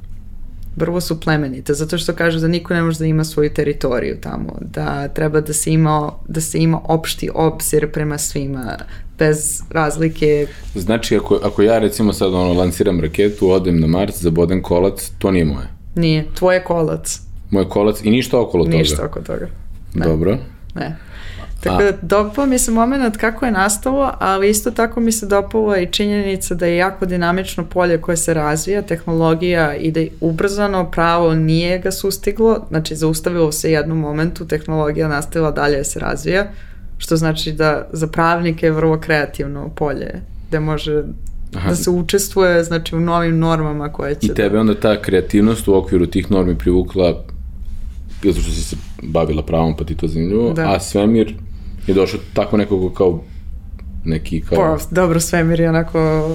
Vrlo 0.75 1.01
su 1.01 1.19
plemenite, 1.19 1.73
zato 1.73 1.97
što 1.97 2.13
kažu 2.13 2.39
da 2.39 2.47
niko 2.47 2.73
ne 2.73 2.81
može 2.81 2.99
da 2.99 3.05
ima 3.05 3.23
svoju 3.23 3.53
teritoriju 3.53 4.17
tamo, 4.21 4.57
da 4.61 5.07
treba 5.07 5.41
da 5.41 5.53
se 5.53 5.71
ima, 5.71 6.11
da 6.27 6.41
se 6.41 6.59
ima 6.59 6.81
opšti 6.83 7.29
obzir 7.33 7.91
prema 7.91 8.17
svima, 8.17 8.77
bez 9.19 9.61
razlike 9.69 10.47
Znači, 10.75 11.15
ako, 11.15 11.39
ako 11.43 11.61
ja 11.61 11.79
recimo 11.79 12.13
sad 12.13 12.33
ono, 12.33 12.53
lansiram 12.53 12.99
raketu, 12.99 13.49
odem 13.49 13.79
na 13.79 13.87
Mars, 13.87 14.21
zabodem 14.21 14.61
kolac, 14.61 15.11
to 15.17 15.31
nije 15.31 15.45
moje. 15.45 15.67
Nije, 15.95 16.25
tvoj 16.35 16.55
je 16.55 16.63
kolac, 16.63 17.19
Moj 17.49 17.69
kolac 17.69 18.01
i 18.03 18.09
ništa 18.09 18.39
okolo 18.39 18.63
toga. 18.63 18.77
ništa 18.77 19.05
oko 19.05 19.19
toga. 19.19 19.47
Ne. 19.93 20.05
Dobro. 20.05 20.37
Ne. 20.75 20.97
Tako 21.63 21.83
da 21.83 21.91
dopao 22.01 22.45
mi 22.45 22.59
se 22.59 22.71
moment 22.71 23.17
kako 23.17 23.45
je 23.45 23.51
nastalo, 23.51 24.11
ali 24.19 24.49
isto 24.49 24.71
tako 24.71 24.99
mi 24.99 25.11
se 25.11 25.25
dopala 25.25 25.77
i 25.77 25.91
činjenica 25.91 26.55
da 26.55 26.65
je 26.65 26.77
jako 26.77 27.05
dinamično 27.05 27.65
polje 27.65 28.01
koje 28.01 28.17
se 28.17 28.33
razvija, 28.33 28.81
tehnologija 28.81 29.75
i 29.75 29.91
je 29.95 30.09
ubrzano 30.21 30.91
pravo 30.91 31.35
nije 31.35 31.79
ga 31.79 31.91
sustiglo, 31.91 32.65
znači 32.69 32.95
zaustavilo 32.95 33.51
se 33.51 33.71
jednom 33.71 33.97
momentu, 33.97 34.45
tehnologija 34.47 35.07
nastavila 35.07 35.51
dalje 35.51 35.77
da 35.77 35.83
se 35.83 35.99
razvija, 35.99 36.51
što 36.97 37.15
znači 37.17 37.51
da 37.51 37.87
za 37.93 38.07
pravnike 38.07 38.65
je 38.65 38.71
vrlo 38.71 38.99
kreativno 38.99 39.69
polje, 39.75 40.21
gde 40.47 40.59
može 40.59 41.03
Aha. 41.55 41.69
da 41.69 41.75
se 41.75 41.89
učestvuje 41.89 42.63
znači 42.63 42.95
u 42.95 42.99
novim 42.99 43.39
normama 43.39 43.91
koje 43.93 44.15
će 44.15 44.27
I 44.27 44.33
tebe 44.33 44.59
onda 44.59 44.79
ta 44.79 45.01
kreativnost 45.01 45.67
u 45.67 45.75
okviru 45.75 46.05
tih 46.05 46.31
normi 46.31 46.57
privukla 46.57 47.23
zato 48.23 48.41
što 48.41 48.51
si 48.51 48.61
se 48.61 48.75
bavila 49.03 49.43
pravom 49.43 49.77
pa 49.77 49.83
ti 49.83 49.95
to 49.95 50.07
zanimljivo, 50.07 50.53
Da. 50.53 50.75
a 50.75 50.79
svemir 50.79 51.35
je 51.87 51.93
došao 51.93 52.19
tako 52.33 52.57
nekako 52.57 52.89
kao 52.89 53.23
neki 54.05 54.41
kao... 54.41 54.57
Pa, 54.57 54.95
dobro, 54.95 55.19
svemir 55.19 55.59
je 55.59 55.69
onako 55.69 56.29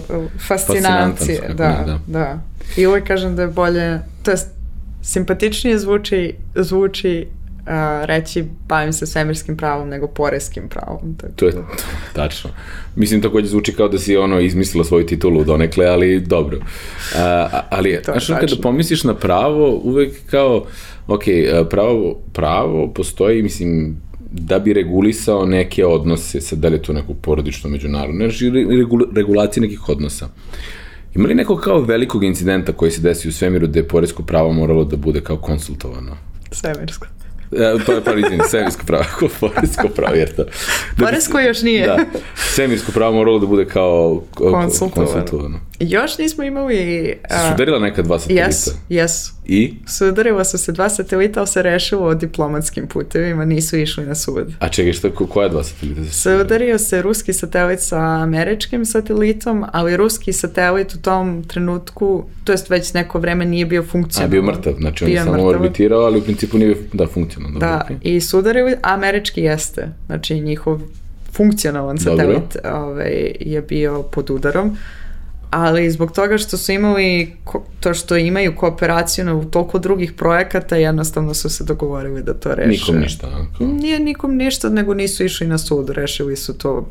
fascinancije. 0.49 1.37
Fascinantan, 1.37 1.57
Da, 1.57 1.69
ne, 1.69 1.87
da, 1.87 1.99
da. 2.07 2.41
I 2.77 2.87
uvijek 2.87 3.07
kažem 3.07 3.37
da 3.37 3.43
je 3.43 3.49
bolje, 3.49 3.99
to 4.23 4.31
jest 4.31 4.49
simpatičnije 5.03 5.79
zvuči, 5.79 6.35
zvuči 6.55 7.27
a, 7.67 8.05
reći 8.05 8.45
bavim 8.69 8.93
se 8.93 9.07
svemirskim 9.07 9.57
pravom 9.57 9.89
nego 9.89 10.07
poreskim 10.07 10.69
pravom. 10.69 11.17
Tako 11.21 11.33
To 11.37 11.47
je 11.47 11.53
tačno. 12.13 12.51
Mislim, 12.97 13.23
takođe 13.23 13.49
zvuči 13.49 13.73
kao 13.73 13.89
da 13.89 13.99
si 13.99 14.17
ono 14.17 14.41
izmislila 14.41 14.85
svoju 14.85 15.07
titulu 15.07 15.45
donekle, 15.45 15.87
ali 15.87 16.21
dobro. 16.21 16.59
A, 17.17 17.61
ali, 17.71 18.03
To 18.05 18.13
je 18.13 18.21
znaš, 18.21 18.41
kada 18.41 18.57
pomisliš 18.63 19.05
na 19.05 19.15
pravo, 19.15 19.81
uvek 19.85 20.13
kao, 20.31 20.65
ok, 21.07 21.23
a, 21.29 21.65
pravo, 21.65 22.19
pravo 22.33 22.93
postoji, 22.95 23.43
mislim, 23.43 23.97
da 24.33 24.59
bi 24.59 24.73
regulisao 24.73 25.47
neke 25.47 25.87
odnose, 25.87 26.41
sad 26.41 26.59
da 26.59 26.69
li 26.69 26.75
je 26.75 26.83
to 26.83 26.93
neko 26.93 27.15
porodično, 27.15 27.71
međunarodno, 27.71 28.29
znači 28.29 28.51
regula, 28.51 29.07
regulacije 29.15 29.61
nekih 29.61 29.89
odnosa. 29.89 30.29
Ima 31.15 31.29
li 31.29 31.35
nekog 31.35 31.61
kao 31.61 31.81
velikog 31.81 32.25
incidenta 32.25 32.73
koji 32.73 32.91
se 32.91 33.01
desi 33.01 33.29
u 33.29 33.33
svemiru 33.33 33.67
gde 33.67 33.81
je 33.81 33.89
poresko 33.89 34.23
pravo 34.23 34.53
moralo 34.53 34.85
da 34.85 34.97
bude 34.97 35.21
kao 35.21 35.37
konsultovano? 35.37 36.17
Svemirsko. 36.51 37.07
E, 37.53 37.85
pa, 37.87 38.01
pa 38.03 38.13
izvini, 38.13 38.43
svemirsko 38.45 38.83
pravo, 38.87 39.05
poresko 39.41 39.89
pravo, 39.89 40.15
jer 40.15 40.37
to... 40.37 40.45
Da 40.45 40.51
Poresko 40.99 41.41
još 41.41 41.63
nije. 41.63 41.87
Da, 41.87 41.99
svemirsko 42.37 42.93
pravo 42.93 43.13
moralo 43.13 43.39
da 43.39 43.47
bude 43.47 43.65
kao 43.65 44.23
ko- 44.31 44.53
Konsultovano. 44.53 45.13
konsultovano. 45.13 45.59
Još 45.83 46.19
nismo 46.19 46.45
imali... 46.45 46.77
Si 47.31 47.51
sudarila 47.51 47.79
neka 47.79 48.03
dva 48.03 48.19
satelita? 48.19 48.45
Jes, 48.45 48.69
jes. 48.89 49.31
I? 49.47 49.75
Sudarila 49.89 50.45
su 50.45 50.59
se 50.59 50.73
dva 50.73 50.89
satelita, 50.89 51.41
ali 51.41 51.47
se 51.47 51.63
rešilo 51.63 52.15
diplomatskim 52.15 52.87
putevima, 52.87 53.45
nisu 53.45 53.77
išli 53.77 54.07
na 54.07 54.15
sud. 54.15 54.53
A 54.59 54.69
čekaj, 54.69 54.93
šta, 54.93 55.11
ko, 55.11 55.27
koja 55.27 55.49
dva 55.49 55.65
satelita? 55.65 56.05
se? 56.05 56.11
Sudario 56.13 56.79
se 56.79 57.03
ruski 57.03 57.33
satelit 57.33 57.81
sa 57.81 57.99
američkim 57.99 58.85
satelitom, 58.85 59.65
ali 59.73 59.97
ruski 59.97 60.33
satelit 60.33 60.95
u 60.95 60.99
tom 60.99 61.45
trenutku, 61.45 62.25
to 62.45 62.53
jest 62.53 62.71
već 62.71 62.93
neko 62.93 63.19
vreme 63.19 63.45
nije 63.45 63.67
bio 63.67 63.81
A, 63.81 63.85
funkcionalan. 63.85 64.31
bio 64.31 64.43
mrtav, 64.43 64.75
znači 64.79 65.05
on 65.05 65.11
je 65.11 65.15
Bio 65.15 65.25
samo 65.25 65.33
mrtav. 65.35 65.49
orbitirao, 65.49 66.01
ali 66.01 66.19
u 66.19 66.23
principu 66.23 66.59
nije, 66.59 66.77
da, 66.93 67.07
funkcionalno. 67.07 67.59
Da, 67.59 67.81
okej. 67.85 67.97
i 68.03 68.21
sudarili, 68.21 68.73
a 68.73 68.95
američki 68.95 69.41
jeste. 69.43 69.89
Znači 70.07 70.41
njihov 70.41 70.81
funkcionalan 71.33 71.99
satelit 71.99 72.57
ovaj, 72.65 73.33
je 73.41 73.63
bio 73.63 74.03
pod 74.03 74.31
udarom. 74.31 74.77
Ali 75.53 75.91
zbog 75.91 76.13
toga 76.13 76.39
što 76.39 76.57
su 76.57 76.73
imali 76.73 77.33
to 77.81 77.95
što 77.95 78.17
imaju 78.17 78.57
kooperaciju 78.57 79.25
na 79.25 79.45
toliko 79.45 79.79
drugih 79.79 80.13
projekata, 80.13 80.77
jednostavno 80.77 81.35
su 81.35 81.49
se 81.49 81.65
dogovorili 81.65 82.23
da 82.23 82.35
to 82.35 82.55
reše. 82.55 82.69
Nikom 82.69 82.97
ništa. 82.97 83.27
a, 83.27 83.47
kao. 83.59 83.67
Nije 83.67 84.01
nikom 84.01 84.37
ništa, 84.37 84.69
nego 84.69 84.95
nisu 84.95 85.25
išli 85.25 85.47
na 85.47 85.59
sud, 85.59 85.91
rešili 85.91 86.37
su 86.37 86.59
to 86.59 86.91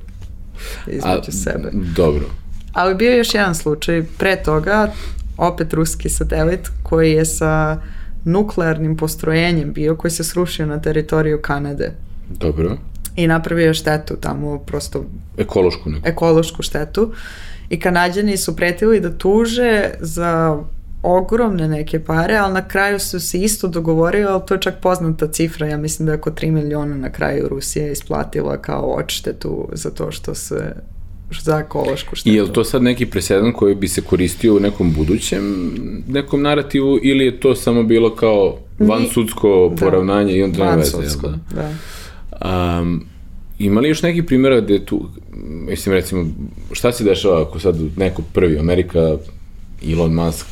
između 0.87 1.31
sebe. 1.31 1.71
Dobro. 1.95 2.25
Ali 2.73 2.95
bio 2.95 3.11
je 3.11 3.17
još 3.17 3.33
jedan 3.33 3.55
slučaj 3.55 4.03
pre 4.17 4.43
toga, 4.43 4.91
opet 5.37 5.73
ruski 5.73 6.09
satelit 6.09 6.69
koji 6.83 7.11
je 7.11 7.25
sa 7.25 7.81
nuklearnim 8.25 8.97
postrojenjem 8.97 9.73
bio, 9.73 9.95
koji 9.95 10.11
se 10.11 10.23
srušio 10.23 10.65
na 10.65 10.81
teritoriju 10.81 11.41
Kanade 11.41 11.91
Dobro. 12.29 12.77
i 13.15 13.27
napravio 13.27 13.73
štetu 13.73 14.15
tamo, 14.15 14.59
prosto 14.59 15.05
Ekološku 15.37 15.89
neku. 15.89 16.07
ekološku 16.07 16.63
štetu. 16.63 17.13
I 17.71 17.79
Kanadjani 17.79 18.37
su 18.37 18.55
pretili 18.55 18.99
da 18.99 19.17
tuže 19.17 19.89
za 19.99 20.59
ogromne 21.03 21.67
neke 21.67 21.99
pare, 21.99 22.35
ali 22.35 22.53
na 22.53 22.67
kraju 22.67 22.99
su 22.99 23.19
se 23.19 23.41
isto 23.41 23.67
dogovorili, 23.67 24.25
ali 24.25 24.41
to 24.47 24.53
je 24.53 24.61
čak 24.61 24.75
poznata 24.81 25.27
cifra, 25.27 25.67
ja 25.67 25.77
mislim 25.77 26.05
da 26.05 26.11
je 26.11 26.17
oko 26.17 26.31
3 26.31 26.51
miliona 26.51 26.95
na 26.95 27.11
kraju 27.11 27.47
Rusija 27.47 27.91
isplatila 27.91 28.57
kao 28.57 28.85
odštetu 28.85 29.69
za 29.73 29.89
to 29.89 30.11
što 30.11 30.35
se 30.35 30.75
za 31.41 31.59
ekološku 31.59 32.15
štetu. 32.15 32.29
I 32.29 32.35
je 32.35 32.43
li 32.43 32.53
to 32.53 32.63
sad 32.63 32.83
neki 32.83 33.05
presedan 33.05 33.53
koji 33.53 33.75
bi 33.75 33.87
se 33.87 34.01
koristio 34.01 34.55
u 34.55 34.59
nekom 34.59 34.93
budućem 34.93 35.71
nekom 36.07 36.41
narativu 36.41 36.99
ili 37.03 37.25
je 37.25 37.39
to 37.39 37.55
samo 37.55 37.83
bilo 37.83 38.15
kao 38.15 38.57
vansudsko 38.79 39.69
Da. 39.69 39.85
poravnanje 39.85 40.33
i 40.33 40.43
onda 40.43 40.57
nema 40.57 40.75
veze? 40.75 40.97
Vansudsko, 40.97 41.27
da? 41.27 41.37
da. 42.41 42.79
Um, 42.81 43.05
ima 43.59 43.81
li 43.81 43.89
još 43.89 44.01
neki 44.01 44.23
primjera 44.23 44.61
gde 44.61 44.85
tu, 44.85 45.09
mislim 45.67 45.95
recimo, 45.95 46.25
šta 46.71 46.91
se 46.91 47.03
dešava 47.03 47.41
ako 47.41 47.59
sad 47.59 47.75
neko 47.97 48.21
prvi, 48.33 48.59
Amerika, 48.59 49.17
Elon 49.91 50.13
Musk, 50.13 50.47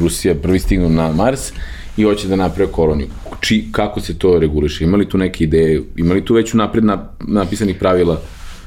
Rusija 0.00 0.34
prvi 0.34 0.58
stignu 0.58 0.88
na 0.88 1.12
Mars 1.12 1.52
i 1.96 2.02
hoće 2.02 2.28
da 2.28 2.36
naprave 2.36 2.72
koloniju. 2.72 3.08
Či, 3.40 3.68
kako 3.72 4.00
se 4.00 4.18
to 4.18 4.38
reguliše? 4.38 4.84
Ima 4.84 4.96
li 4.96 5.08
tu 5.08 5.18
neke 5.18 5.44
ideje? 5.44 5.82
Ima 5.96 6.14
li 6.14 6.24
tu 6.24 6.34
već 6.34 6.54
unapred 6.54 6.84
na, 6.84 7.08
napisanih 7.20 7.76
pravila? 7.76 8.20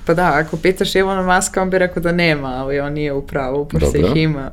Pa 0.06 0.14
da, 0.14 0.32
ako 0.34 0.58
pitaš 0.58 0.96
Ilona 0.96 1.36
Muska, 1.36 1.62
on 1.62 1.70
bi 1.70 1.80
rekao 1.80 2.04
da 2.04 2.12
nema, 2.12 2.48
ali 2.48 2.80
on 2.80 2.94
nije 2.94 3.14
u 3.14 3.28
pravu, 3.28 3.68
pošto 3.68 3.98
ih 3.98 4.16
ima. 4.16 4.52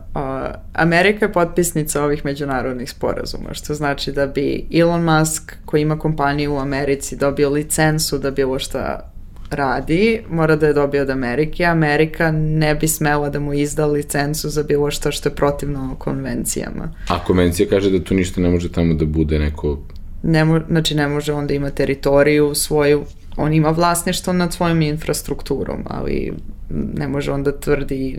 Amerika 0.72 1.24
je 1.24 1.32
potpisnica 1.32 2.04
ovih 2.04 2.24
međunarodnih 2.24 2.90
sporazuma, 2.90 3.54
što 3.54 3.74
znači 3.74 4.12
da 4.12 4.26
bi 4.26 4.66
Elon 4.74 5.04
Musk, 5.04 5.52
koji 5.64 5.82
ima 5.82 5.98
kompaniju 5.98 6.54
u 6.54 6.58
Americi, 6.58 7.16
dobio 7.16 7.50
licencu 7.50 8.18
da 8.18 8.30
bilo 8.30 8.58
šta 8.58 9.11
radi, 9.52 10.20
mora 10.30 10.56
da 10.56 10.66
je 10.66 10.72
dobio 10.72 11.02
od 11.02 11.10
Amerike. 11.10 11.64
Amerika 11.64 12.30
ne 12.30 12.74
bi 12.74 12.88
smela 12.88 13.28
da 13.28 13.40
mu 13.40 13.54
izda 13.54 13.86
licencu 13.86 14.48
za 14.48 14.62
bilo 14.62 14.90
što 14.90 15.12
što 15.12 15.28
je 15.28 15.34
protivno 15.34 15.96
konvencijama. 15.98 16.92
A 17.08 17.24
konvencija 17.24 17.68
kaže 17.68 17.90
da 17.90 18.04
tu 18.04 18.14
ništa 18.14 18.40
ne 18.40 18.50
može 18.50 18.72
tamo 18.72 18.94
da 18.94 19.04
bude 19.04 19.38
neko... 19.38 19.78
Ne 20.22 20.44
mo, 20.44 20.60
znači 20.68 20.94
ne 20.94 21.08
može 21.08 21.32
onda 21.32 21.54
ima 21.54 21.70
teritoriju 21.70 22.54
svoju, 22.54 23.04
on 23.36 23.52
ima 23.52 23.70
vlasništvo 23.70 24.32
nad 24.32 24.52
svojom 24.52 24.82
infrastrukturom, 24.82 25.82
ali 25.86 26.32
ne 26.70 27.08
može 27.08 27.32
onda 27.32 27.60
tvrdi 27.60 28.18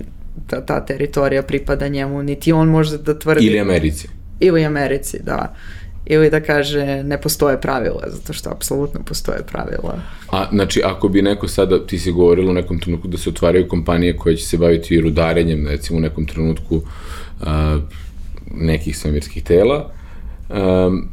da 0.50 0.66
ta 0.66 0.86
teritorija 0.86 1.44
pripada 1.44 1.88
njemu, 1.88 2.24
niti 2.24 2.52
on 2.52 2.68
može 2.68 2.98
da 2.98 3.20
tvrdi... 3.20 3.46
Ili 3.46 3.60
Americi. 3.60 4.08
Ili 4.40 4.66
Americi, 4.66 5.20
da. 5.24 5.56
Ili 6.06 6.30
da 6.30 6.40
kaže 6.40 7.04
ne 7.04 7.22
postoje 7.22 7.62
pravila, 7.62 8.04
zato 8.08 8.34
što 8.34 8.50
apsolutno 8.50 9.00
postoje 9.06 9.44
pravila. 9.52 10.00
A, 10.32 10.48
znači, 10.52 10.82
ako 10.86 11.08
bi 11.08 11.22
neko 11.22 11.48
sada, 11.48 11.86
ti 11.88 12.00
si 12.00 12.12
govorila 12.12 12.52
u 12.52 12.54
nekom 12.54 12.80
trenutku 12.80 13.08
da 13.08 13.18
se 13.18 13.30
otvaraju 13.30 13.68
kompanije 13.68 14.18
koje 14.18 14.38
će 14.38 14.46
se 14.46 14.58
baviti 14.58 15.02
rudarenjem, 15.02 15.68
recimo 15.68 15.98
u 15.98 16.02
nekom 16.02 16.26
trenutku 16.26 16.82
a, 17.42 17.80
nekih 18.56 18.98
svemirskih 18.98 19.44
tela, 19.44 19.92
um, 20.50 21.10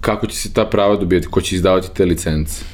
kako 0.00 0.26
će 0.26 0.36
se 0.36 0.52
ta 0.52 0.64
prava 0.64 0.96
dobijati, 0.96 1.26
ko 1.26 1.40
će 1.40 1.56
izdavati 1.56 1.94
te 1.94 2.04
licence? 2.04 2.64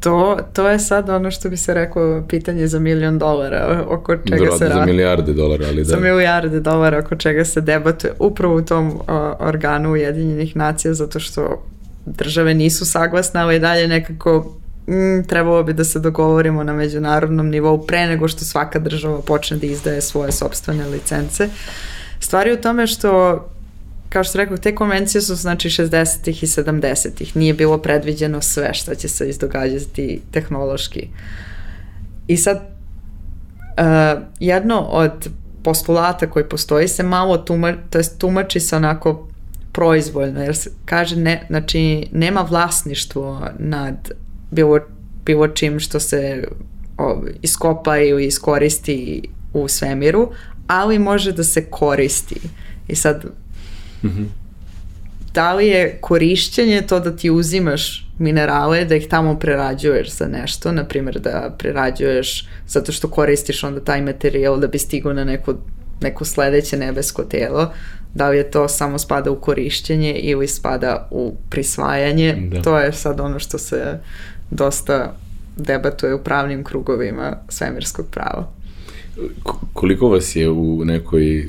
To, 0.00 0.38
to 0.52 0.68
je 0.68 0.78
sad 0.78 1.08
ono 1.08 1.30
što 1.30 1.50
bi 1.50 1.56
se 1.56 1.74
rekao 1.74 2.22
pitanje 2.28 2.66
za 2.66 2.78
milion 2.78 3.18
dolara, 3.18 3.84
oko 3.88 4.16
čega 4.16 4.26
se 4.28 4.40
Verovatno 4.40 4.68
za 4.68 4.74
radi. 4.74 4.92
milijarde 4.92 5.32
dolara, 5.32 5.64
ali 5.68 5.76
da. 5.76 5.84
za 5.84 5.96
milijarde 5.96 6.60
dolara 6.60 6.98
oko 6.98 7.16
čega 7.16 7.44
se 7.44 7.60
debatuje 7.60 8.12
upravo 8.18 8.56
u 8.56 8.62
tom 8.62 9.00
o, 9.08 9.34
organu 9.40 9.92
Ujedinjenih 9.92 10.56
nacija 10.56 10.94
zato 10.94 11.20
što 11.20 11.62
države 12.06 12.54
nisu 12.54 12.86
saglasne, 12.86 13.40
ali 13.40 13.60
dalje 13.60 13.88
nekako 13.88 14.54
mm, 14.88 15.24
trebalo 15.28 15.62
bi 15.62 15.72
da 15.72 15.84
se 15.84 15.98
dogovorimo 15.98 16.64
na 16.64 16.72
međunarodnom 16.72 17.48
nivou 17.48 17.86
pre 17.86 18.06
nego 18.06 18.28
što 18.28 18.44
svaka 18.44 18.78
država 18.78 19.20
počne 19.20 19.56
da 19.56 19.66
izdaje 19.66 20.00
svoje 20.00 20.32
sobstvene 20.32 20.86
licence. 20.88 21.48
Stvar 22.20 22.46
je 22.46 22.54
u 22.54 22.60
tome 22.60 22.86
što 22.86 23.40
kao 24.10 24.24
što 24.24 24.38
rekao, 24.38 24.56
te 24.56 24.74
konvencije 24.74 25.22
su 25.22 25.34
znači 25.34 25.68
60-ih 25.68 26.42
i 26.42 26.46
70-ih. 26.46 27.36
Nije 27.36 27.54
bilo 27.54 27.78
predviđeno 27.78 28.40
sve 28.40 28.74
šta 28.74 28.94
će 28.94 29.08
se 29.08 29.28
izdogađati 29.28 30.20
tehnološki. 30.30 31.08
I 32.26 32.36
sad, 32.36 32.56
uh, 32.56 34.22
jedno 34.40 34.80
od 34.80 35.30
postulata 35.62 36.30
koji 36.30 36.48
postoji 36.48 36.88
se 36.88 37.02
malo 37.02 37.38
tumači, 37.38 37.78
to 37.90 37.98
jest 37.98 38.18
tumači 38.18 38.60
se 38.60 38.76
onako 38.76 39.28
proizvoljno, 39.72 40.42
jer 40.42 40.56
se 40.56 40.70
kaže, 40.84 41.16
ne, 41.16 41.46
znači, 41.46 42.06
nema 42.12 42.40
vlasništvo 42.40 43.48
nad 43.58 44.10
bilo, 44.50 44.78
bilo 45.24 45.48
čim 45.48 45.80
što 45.80 46.00
se 46.00 46.48
o, 46.98 47.22
iskopa 47.42 47.98
ili 47.98 48.26
iskoristi 48.26 49.22
u 49.52 49.68
svemiru, 49.68 50.32
ali 50.66 50.98
može 50.98 51.32
da 51.32 51.44
se 51.44 51.64
koristi. 51.64 52.40
I 52.88 52.96
sad, 52.96 53.24
da 55.32 55.54
li 55.54 55.66
je 55.66 55.98
korišćenje 56.00 56.82
to 56.82 57.00
da 57.00 57.16
ti 57.16 57.30
uzimaš 57.30 58.06
minerale, 58.18 58.84
da 58.84 58.94
ih 58.94 59.06
tamo 59.08 59.38
prerađuješ 59.38 60.10
za 60.10 60.26
nešto, 60.28 60.72
na 60.72 60.84
primjer 60.84 61.18
da 61.18 61.54
prerađuješ 61.58 62.46
zato 62.68 62.92
što 62.92 63.08
koristiš 63.08 63.64
onda 63.64 63.80
taj 63.80 64.02
materijal 64.02 64.60
da 64.60 64.66
bi 64.66 64.78
stigao 64.78 65.12
na 65.12 65.24
neko, 65.24 65.54
neko 66.00 66.24
sledeće 66.24 66.76
nebesko 66.76 67.22
telo, 67.24 67.72
da 68.14 68.28
li 68.28 68.36
je 68.36 68.50
to 68.50 68.68
samo 68.68 68.98
spada 68.98 69.30
u 69.30 69.36
korišćenje 69.36 70.12
ili 70.12 70.48
spada 70.48 71.08
u 71.10 71.34
prisvajanje, 71.50 72.36
Da. 72.42 72.62
to 72.62 72.78
je 72.78 72.92
sad 72.92 73.20
ono 73.20 73.38
što 73.38 73.58
se 73.58 73.98
dosta 74.50 75.14
debatuje 75.56 76.14
u 76.14 76.24
pravnim 76.24 76.64
krugovima 76.64 77.36
svemirskog 77.48 78.06
prava. 78.10 78.48
Ko- 79.42 79.60
Koliko 79.72 80.08
vas 80.08 80.36
je 80.36 80.50
u 80.50 80.84
nekoj, 80.84 81.48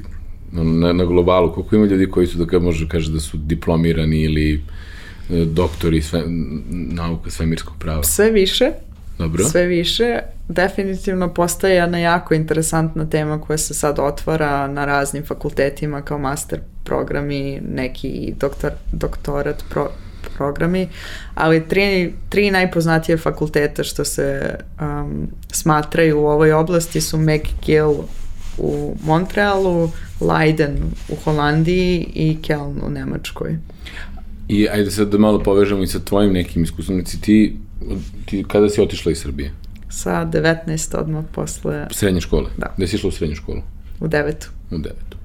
na, 0.51 0.93
na 0.93 1.05
globalu, 1.05 1.53
koliko 1.53 1.75
ima 1.75 1.85
ljudi 1.85 2.09
koji 2.09 2.27
su, 2.27 2.37
da 2.37 2.45
ga 2.45 2.59
može 2.59 2.87
kaže 2.87 3.11
da 3.11 3.19
su 3.19 3.37
diplomirani 3.37 4.21
ili 4.21 4.53
e, 4.53 5.45
doktori 5.45 6.01
sve, 6.01 6.23
nauka 6.69 7.29
svemirskog 7.29 7.73
prava? 7.79 8.03
Sve 8.03 8.31
više, 8.31 8.71
Dobro. 9.17 9.43
sve 9.43 9.65
više. 9.65 10.19
Definitivno 10.47 11.33
postaje 11.33 11.75
jedna 11.75 11.97
jako 11.97 12.33
interesantna 12.33 13.09
tema 13.09 13.41
koja 13.41 13.57
se 13.57 13.73
sad 13.73 13.99
otvara 13.99 14.67
na 14.67 14.85
raznim 14.85 15.25
fakultetima 15.25 16.01
kao 16.01 16.17
master 16.17 16.59
programi, 16.83 17.61
neki 17.75 18.33
doktor, 18.39 18.71
doktorat 18.91 19.63
pro, 19.69 19.89
programi, 20.37 20.87
ali 21.35 21.67
tri, 21.67 22.13
tri 22.29 22.51
najpoznatije 22.51 23.17
fakulteta 23.17 23.83
što 23.83 24.05
se 24.05 24.55
um, 24.81 25.27
smatraju 25.51 26.19
u 26.19 26.27
ovoj 26.27 26.53
oblasti 26.53 27.01
su 27.01 27.17
McGill 27.17 27.95
u 28.57 28.97
Montrealu, 29.03 29.89
Leiden 30.21 30.77
u 31.09 31.15
Holandiji 31.15 32.07
i 32.13 32.37
Keln 32.41 32.79
u 32.83 32.89
Nemačkoj. 32.89 33.57
I 34.47 34.67
ajde 34.69 34.91
sad 34.91 35.09
da 35.09 35.17
malo 35.17 35.39
povežemo 35.43 35.83
i 35.83 35.87
sa 35.87 35.99
tvojim 35.99 36.33
nekim 36.33 36.63
iskustvom. 36.63 37.01
Znači 37.01 37.21
ti, 37.21 37.55
ti 38.25 38.43
kada 38.47 38.69
si 38.69 38.81
otišla 38.81 39.11
iz 39.11 39.17
Srbije? 39.17 39.51
Sa 39.89 40.25
19 40.33 40.95
odmah 40.97 41.23
posle 41.31 41.87
Srednje 41.91 42.21
škole? 42.21 42.49
Da. 42.57 42.73
Gde 42.77 42.87
si 42.87 42.95
išla 42.95 43.07
u 43.07 43.11
srednju 43.11 43.35
školu? 43.35 43.61
u 43.99 44.07
devetu. 44.07 44.49
U 44.71 44.77
devetu. 44.77 45.17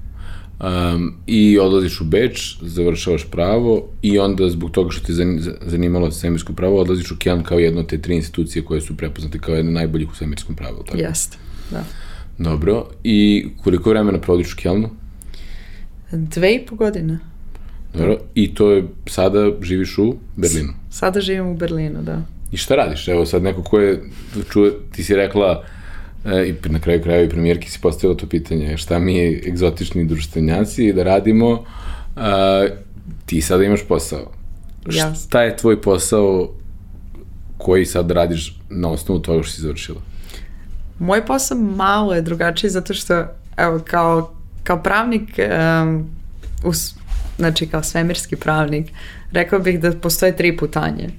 Um, 0.59 1.15
I 1.27 1.59
odlaziš 1.59 2.01
u 2.01 2.05
Beč, 2.05 2.57
završavaš 2.61 3.25
pravo 3.31 3.89
i 4.01 4.19
onda 4.19 4.49
zbog 4.49 4.71
toga 4.71 4.91
što 4.91 5.13
zan- 5.13 5.53
zanimalo 5.65 6.11
svemirsko 6.11 6.53
pravo, 6.53 6.81
odlaziš 6.81 7.11
u 7.11 7.15
Kjan 7.19 7.43
kao 7.43 7.59
jedna 7.59 7.79
od 7.79 7.87
te 7.87 7.97
tri 8.01 8.15
institucije 8.15 8.65
koje 8.65 8.81
su 8.81 8.97
prepoznate 8.97 9.39
kao 9.39 9.55
jedna 9.55 9.71
najboljih 9.71 10.11
u 10.11 10.15
svemirskom 10.15 10.55
pravu. 10.55 10.83
Tako? 10.85 10.97
Jeste, 10.97 11.37
da. 11.71 11.83
Dobro. 12.37 12.85
I 13.03 13.47
koliko 13.63 13.89
vremena 13.89 14.21
provodiš 14.21 14.53
u 14.53 14.57
Kjelnu? 14.57 14.89
Dve 16.11 16.55
i 16.55 16.65
po 16.65 16.75
godine. 16.75 17.19
Dobro. 17.93 18.17
I 18.35 18.53
to 18.53 18.71
je, 18.71 18.83
sada 19.05 19.51
živiš 19.61 19.97
u 19.97 20.15
Berlinu. 20.35 20.73
Sada 20.89 21.21
živim 21.21 21.47
u 21.47 21.57
Berlinu, 21.57 22.01
da. 22.01 22.21
I 22.51 22.57
šta 22.57 22.75
radiš? 22.75 23.07
Evo 23.07 23.25
sad 23.25 23.43
neko 23.43 23.63
ko 23.63 23.79
je 23.79 24.03
čuo, 24.49 24.69
ti 24.91 25.03
si 25.03 25.15
rekla 25.15 25.63
e, 26.25 26.47
i 26.47 26.69
na 26.69 26.79
kraju 26.79 27.03
krajeva 27.03 27.25
i 27.25 27.29
premijerki 27.29 27.71
si 27.71 27.79
postavila 27.81 28.17
to 28.17 28.27
pitanje 28.27 28.77
šta 28.77 28.99
mi 28.99 29.15
je 29.15 29.41
egzotični 29.47 30.05
društvenjaci 30.05 30.93
da 30.93 31.03
radimo 31.03 31.63
a, 32.15 32.67
ti 33.25 33.41
sada 33.41 33.63
imaš 33.63 33.87
posao. 33.87 34.31
Ja. 34.91 35.13
Šta 35.15 35.43
je 35.43 35.57
tvoj 35.57 35.81
posao 35.81 36.53
koji 37.57 37.85
sad 37.85 38.11
radiš 38.11 38.59
na 38.69 38.89
osnovu 38.89 39.21
toga 39.21 39.43
što 39.43 39.51
si 39.51 39.61
završila? 39.61 40.01
Moj 40.99 41.25
posao 41.25 41.57
malo 41.57 42.13
je 42.13 42.21
drugačiji 42.21 42.69
zato 42.69 42.93
što, 42.93 43.25
evo, 43.57 43.79
kao, 43.85 44.33
kao 44.63 44.83
pravnik, 44.83 45.39
um, 45.83 46.09
us, 46.65 46.95
znači 47.37 47.67
kao 47.67 47.83
svemirski 47.83 48.35
pravnik, 48.35 48.91
rekao 49.31 49.59
bih 49.59 49.79
da 49.79 49.91
postoje 49.91 50.35
tri 50.35 50.57
putanje. 50.57 51.09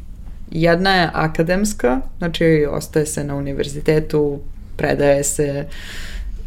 Jedna 0.51 0.95
je 0.95 1.11
akademska, 1.13 2.01
znači 2.19 2.67
ostaje 2.71 3.07
se 3.07 3.25
na 3.25 3.35
univerzitetu, 3.35 4.41
predaje 4.77 5.25
se, 5.25 5.67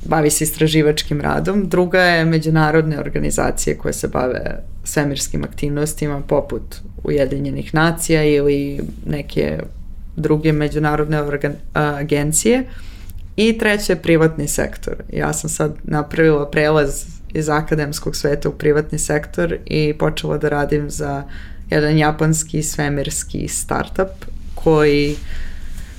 bavi 0.06 0.30
se 0.30 0.44
istraživačkim 0.44 1.22
radom. 1.22 1.70
Druga 1.70 2.02
je 2.02 2.26
međunarodne 2.26 3.00
organizacije 3.00 3.78
koje 3.78 3.94
se 3.94 4.08
bave 4.08 4.64
svemirskim 4.84 5.44
aktivnostima 5.44 6.22
poput 6.28 6.76
Ujedinjenih 7.04 7.74
nacija 7.74 8.24
ili 8.24 8.80
neke 9.06 9.60
druge 10.16 10.52
međunarodne 10.52 11.22
organ, 11.22 11.54
agencije. 11.74 12.64
I 13.42 13.58
treće 13.58 13.96
privatni 13.96 14.48
sektor. 14.48 14.96
Ja 15.14 15.34
sam 15.34 15.50
sad 15.50 15.76
napravila 15.84 16.50
prelaz 16.50 17.06
iz 17.34 17.50
akademskog 17.50 18.16
sveta 18.16 18.50
u 18.50 18.52
privatni 18.52 19.00
sektor 19.00 19.58
i 19.66 19.94
počela 20.00 20.38
da 20.38 20.50
radim 20.50 20.90
za 20.90 21.24
jedan 21.70 21.98
japanski 21.98 22.64
svemirski 22.64 23.48
startup 23.48 24.26
koji 24.56 25.16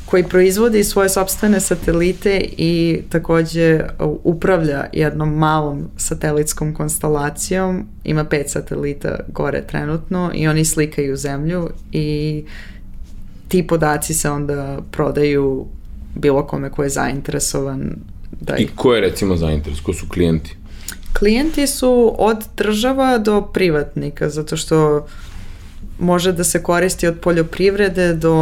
koji 0.07 0.25
proizvodi 0.25 0.85
svoje 0.85 1.09
sobstvene 1.09 1.61
satelite 1.61 2.45
i 2.57 3.03
takođe 3.09 3.81
upravlja 4.25 4.85
jednom 4.93 5.39
malom 5.39 5.89
satelitskom 5.97 6.75
konstelacijom. 6.75 7.87
Ima 8.05 8.25
pet 8.25 8.51
satelita 8.51 9.19
gore 9.29 9.63
trenutno 9.67 10.31
i 10.35 10.49
oni 10.49 10.65
slikaju 10.65 11.17
zemlju 11.17 11.71
i 11.93 12.45
ti 13.49 13.67
podaci 13.67 14.15
se 14.15 14.31
onda 14.31 14.79
prodaju 14.91 15.67
bilo 16.15 16.47
kome 16.47 16.71
ko 16.71 16.83
je 16.83 16.89
zainteresovan 16.89 17.97
da 18.41 18.57
I 18.57 18.67
ko 18.77 18.95
je 18.95 19.01
recimo 19.01 19.37
zainteres? 19.37 19.81
Ko 19.81 19.93
su 19.93 20.09
klijenti? 20.09 20.57
Klijenti 21.19 21.67
su 21.67 22.15
od 22.19 22.45
država 22.57 23.19
do 23.19 23.43
privatnika, 23.43 24.29
zato 24.29 24.57
što 24.57 25.07
može 25.99 26.33
da 26.33 26.45
se 26.45 26.63
koristi 26.63 27.07
od 27.07 27.19
poljoprivrede 27.21 28.15
do, 28.15 28.37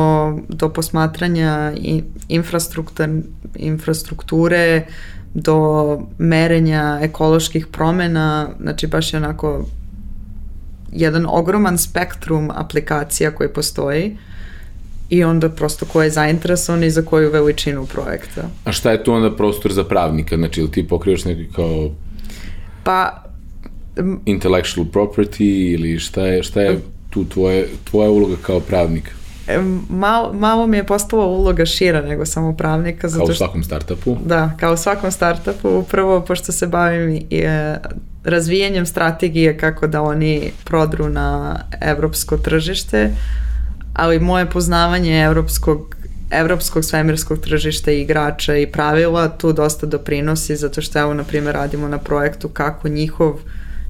do 0.49 0.69
posmatranja 0.69 1.73
i 1.77 2.03
infrastruktur, 2.29 3.09
infrastrukture, 3.57 4.87
do 5.35 5.99
merenja 6.19 6.99
ekoloških 7.03 7.67
promena, 7.67 8.49
znači 8.61 8.87
baš 8.87 9.13
je 9.13 9.17
onako 9.17 9.65
jedan 10.93 11.27
ogroman 11.29 11.79
spektrum 11.79 12.51
aplikacija 12.55 13.31
koji 13.31 13.49
postoji 13.49 14.17
i 15.11 15.25
onda 15.25 15.49
prosto 15.49 15.87
ko 15.87 16.03
je 16.03 16.11
zainteresovan 16.11 16.85
i 16.85 16.91
za 16.91 17.03
koju 17.03 17.31
veličinu 17.31 17.87
projekta. 17.87 18.43
A 18.65 18.73
šta 18.73 18.91
je 18.91 19.05
tu 19.05 19.13
onda 19.13 19.37
prostor 19.37 19.73
za 19.73 19.85
pravnika? 19.85 20.37
Znači, 20.37 20.61
ili 20.61 20.71
ti 20.71 20.89
pokrivaš 20.89 21.25
neki 21.25 21.49
kao 21.55 21.91
Pa, 22.85 23.25
intellectual 24.27 24.87
property 24.87 25.75
ili 25.75 25.99
šta 25.99 26.27
je, 26.27 26.43
šta 26.43 26.61
je 26.61 26.79
tu 27.11 27.25
tvoje, 27.25 27.69
tvoja 27.85 28.11
uloga 28.11 28.37
kao 28.43 28.61
pravnik? 28.61 29.11
em, 29.51 29.83
malo, 29.89 30.33
malo 30.33 30.67
mi 30.67 30.77
je 30.77 30.87
postala 30.87 31.27
uloga 31.27 31.67
šira 31.67 32.03
nego 32.03 32.27
samo 32.27 32.57
pravnika, 32.57 33.01
Kao 33.01 33.11
zato 33.11 33.25
u 33.25 33.27
što 33.27 33.35
svakom 33.35 33.65
startupu? 33.65 34.17
Da, 34.25 34.51
kao 34.61 34.73
u 34.73 34.77
svakom 34.77 35.11
startupu, 35.11 35.69
upravo 35.69 36.21
pošto 36.21 36.53
se 36.53 36.67
bavim 36.67 37.27
i, 37.31 37.37
e, 37.37 37.77
razvijanjem 38.25 38.87
strategije 38.87 39.59
kako 39.59 39.87
da 39.87 40.03
oni 40.03 40.53
prodru 40.65 41.09
na 41.09 41.61
evropsko 41.81 42.37
tržište, 42.37 43.11
ali 44.01 44.21
moje 44.21 44.51
poznavanje 44.51 45.23
evropskog 45.23 45.97
evropskog 46.31 46.85
svemirskog 46.85 47.39
tržišta 47.39 47.93
i 47.93 48.01
igrača 48.01 48.57
i 48.57 48.67
pravila 48.67 49.29
tu 49.29 49.53
dosta 49.53 49.87
doprinosi 49.87 50.57
zato 50.57 50.81
što 50.81 50.99
evo 50.99 51.15
na 51.15 51.25
primjer 51.25 51.55
radimo 51.55 51.89
na 51.89 51.99
projektu 51.99 52.49
kako 52.49 52.89
njihov 52.89 53.35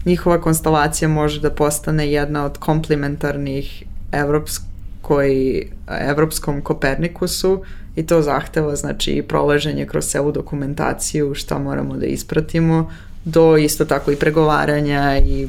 njihova 0.04 0.40
konstelacija 0.40 1.08
može 1.08 1.40
da 1.40 1.50
postane 1.50 2.12
jedna 2.12 2.44
od 2.44 2.58
komplementarnih 2.58 3.84
evropskoj, 4.12 5.62
evropskom 6.00 6.62
Kopernikusu 6.62 7.62
i 7.96 8.06
to 8.06 8.22
zahteva 8.22 8.76
znači 8.76 9.12
i 9.12 9.22
prolaženje 9.22 9.86
kroz 9.86 10.04
celu 10.06 10.32
dokumentaciju 10.32 11.34
šta 11.34 11.58
moramo 11.58 11.96
da 11.96 12.06
ispratimo 12.06 12.90
do 13.24 13.56
isto 13.56 13.84
tako 13.84 14.12
i 14.12 14.16
pregovaranja 14.16 15.18
i, 15.18 15.46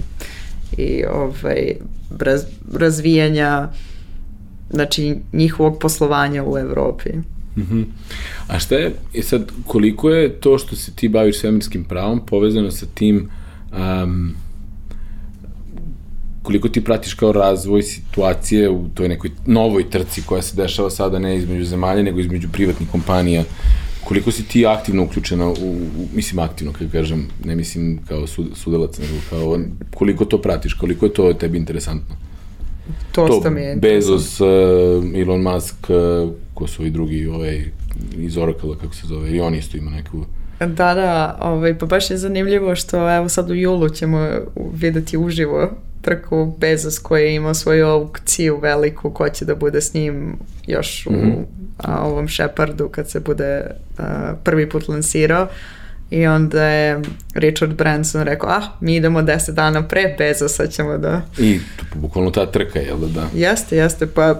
i 0.77 1.03
ovaj, 1.05 1.75
raz, 2.19 2.43
razvijanja 2.73 3.69
znači 4.73 5.15
njihovog 5.33 5.79
poslovanja 5.79 6.43
u 6.43 6.57
Evropi. 6.57 7.09
Mhm. 7.57 7.81
A 8.47 8.59
šta 8.59 8.75
je, 8.75 8.93
i 9.13 9.21
sad, 9.21 9.51
koliko 9.67 10.09
je 10.09 10.29
to 10.29 10.57
što 10.57 10.75
se 10.75 10.91
ti 10.91 11.09
baviš 11.09 11.39
svemirskim 11.39 11.83
pravom 11.83 12.25
povezano 12.25 12.71
sa 12.71 12.85
tim 12.93 13.29
um, 13.71 14.35
koliko 16.41 16.69
ti 16.69 16.83
pratiš 16.83 17.13
kao 17.13 17.31
razvoj 17.31 17.83
situacije 17.83 18.69
u 18.69 18.87
toj 18.93 19.09
nekoj 19.09 19.31
novoj 19.45 19.89
trci 19.89 20.21
koja 20.21 20.41
se 20.41 20.55
dešava 20.55 20.89
sada 20.89 21.19
ne 21.19 21.37
između 21.37 21.65
zemalja, 21.65 22.03
nego 22.03 22.19
između 22.19 22.49
privatnih 22.51 22.89
kompanija, 22.89 23.43
koliko 24.03 24.31
si 24.31 24.43
ti 24.43 24.65
aktivno 24.65 25.03
uključena 25.03 25.47
u, 25.47 25.53
u 25.97 26.07
mislim 26.13 26.39
aktivno, 26.39 26.73
kad 26.73 26.91
kažem, 26.91 27.27
ne 27.45 27.55
mislim 27.55 27.99
kao 28.07 28.27
sud, 28.27 28.47
sudelac, 28.55 28.97
nego 28.97 29.13
kao, 29.29 29.59
koliko 29.95 30.25
to 30.25 30.41
pratiš, 30.41 30.73
koliko 30.73 31.05
je 31.05 31.13
to 31.13 31.33
tebi 31.33 31.57
interesantno? 31.57 32.15
To, 33.11 33.27
to 33.43 33.49
mi. 33.49 33.75
Bezos, 33.75 34.39
uh, 34.41 34.47
Elon 35.15 35.41
Musk, 35.41 35.75
uh, 35.89 36.29
ko 36.53 36.67
su 36.67 36.85
i 36.85 36.89
drugi, 36.89 37.27
ovaj, 37.27 37.65
iz 38.17 38.37
Oracle, 38.37 38.75
kako 38.81 38.95
se 38.95 39.07
zove, 39.07 39.31
i 39.31 39.41
on 39.41 39.55
isto 39.55 39.77
ima 39.77 39.91
neku... 39.91 40.25
Da, 40.59 40.93
da, 40.93 41.37
ovaj, 41.41 41.77
pa 41.77 41.85
baš 41.85 42.11
je 42.11 42.17
zanimljivo 42.17 42.75
što 42.75 43.15
evo 43.15 43.29
sad 43.29 43.49
u 43.51 43.55
julu 43.55 43.89
ćemo 43.89 44.29
videti 44.73 45.17
uživo 45.17 45.69
trku 46.01 46.53
Bezos 46.59 46.99
koji 46.99 47.23
je 47.23 47.35
imao 47.35 47.53
svoju 47.53 47.85
aukciju 47.87 48.59
veliku 48.61 49.09
ko 49.11 49.29
će 49.29 49.45
da 49.45 49.55
bude 49.55 49.81
s 49.81 49.93
njim 49.93 50.37
još 50.67 51.07
u 51.07 51.11
Mhm. 51.11 51.29
a, 51.77 52.01
ovom 52.03 52.27
Shepardu 52.29 52.89
kad 52.89 53.09
se 53.09 53.19
bude 53.19 53.61
a, 53.97 54.33
prvi 54.43 54.69
put 54.69 54.87
lansirao 54.87 55.47
i 56.11 56.27
onda 56.27 56.63
je 56.63 57.01
Richard 57.33 57.73
Branson 57.73 58.21
rekao 58.23 58.49
ah, 58.49 58.61
mi 58.79 58.95
idemo 58.95 59.21
deset 59.21 59.55
dana 59.55 59.83
pre 59.83 60.15
Bezosa 60.17 60.67
ćemo 60.67 60.97
da 60.97 61.21
I 61.37 61.59
to, 61.77 61.85
bukvalno 61.95 62.31
ta 62.31 62.45
trka, 62.45 62.79
jel 62.79 62.97
da, 62.97 63.07
da? 63.09 63.27
Jeste, 63.35 63.77
jeste, 63.77 64.07
pa 64.07 64.35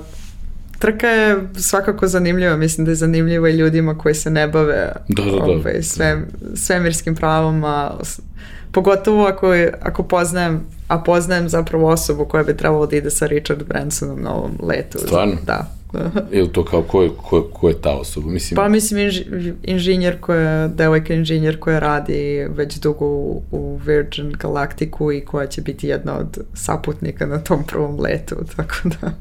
trka 0.80 1.08
je 1.08 1.38
svakako 1.56 2.08
zanimljiva, 2.08 2.58
mislim 2.58 2.86
da 2.86 2.92
je 2.92 2.96
zanimljiva 2.96 3.50
i 3.50 3.54
ljudima 3.54 3.98
koji 3.98 4.16
se 4.16 4.30
ne 4.30 4.48
bave 4.48 4.92
Da, 5.08 5.24
da, 5.24 5.32
da. 5.32 5.38
ovaj, 5.38 5.84
sve, 5.84 6.22
svemirskim 6.56 7.16
pravom, 7.16 7.64
a 7.64 7.92
s- 8.04 8.20
pogotovo 8.72 9.26
ako, 9.26 9.48
ako 9.82 10.04
poznajem, 10.04 10.60
a 10.88 10.98
poznajem 11.00 11.50
zapravo 11.50 11.88
osobu 11.88 12.26
koja 12.26 12.44
bi 12.44 12.58
trebalo 12.58 12.88
da 12.88 12.96
ide 12.96 13.10
sa 13.10 13.26
Richard 13.26 13.64
Bransonom 13.64 14.22
na 14.22 14.34
ovom 14.34 14.52
letu. 14.62 14.98
Stvarno? 14.98 15.34
Da. 15.46 15.72
Je 16.34 16.42
li 16.42 16.50
to 16.50 16.66
kao, 16.66 16.82
ko 16.82 17.04
je, 17.04 17.10
ko, 17.18 17.42
ko 17.54 17.70
je 17.70 17.82
ta 17.82 17.90
osoba? 17.90 18.30
Mislim, 18.30 18.56
Pa 18.56 18.68
mislim 18.68 19.00
inž, 19.00 19.22
inženjer 19.64 20.20
koja, 20.20 20.68
devojka 20.68 21.14
inženjer 21.14 21.60
koja 21.60 21.80
radi 21.80 22.48
već 22.50 22.76
dugo 22.76 23.06
u, 23.06 23.44
u 23.52 23.80
Virgin 23.86 24.32
Galacticu 24.40 25.12
i 25.12 25.22
koja 25.22 25.48
će 25.48 25.62
biti 25.62 25.88
jedna 25.88 26.18
od 26.18 26.38
saputnika 26.54 27.26
na 27.26 27.40
tom 27.40 27.64
prvom 27.68 28.00
letu, 28.00 28.36
tako 28.56 28.76
da... 28.84 29.14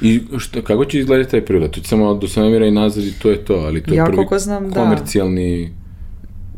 I 0.00 0.22
što, 0.38 0.62
kako 0.62 0.84
će 0.84 0.98
izgledati 0.98 1.30
taj 1.30 1.44
prvi 1.44 1.60
let? 1.60 1.70
To 1.70 1.80
će 1.80 1.88
samo 1.88 2.14
do 2.14 2.28
Svemira 2.28 2.66
i 2.66 2.70
nazad 2.70 3.04
i 3.04 3.12
to 3.22 3.30
je 3.30 3.44
to, 3.44 3.54
ali 3.54 3.82
to 3.82 3.94
je 3.94 3.98
Ja 3.98 4.04
prvi 4.04 4.38
znam, 4.38 4.70
da. 4.70 4.80
komercijalni... 4.80 5.70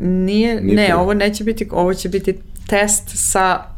Nije, 0.01 0.61
Nije 0.61 0.77
ne, 0.77 0.89
to. 0.89 0.99
ovo 0.99 1.15
neće 1.15 1.45
biti, 1.45 1.69
ovo 1.71 1.95
će 1.95 2.09
biti 2.09 2.35
test 2.67 3.11
sa 3.15 3.72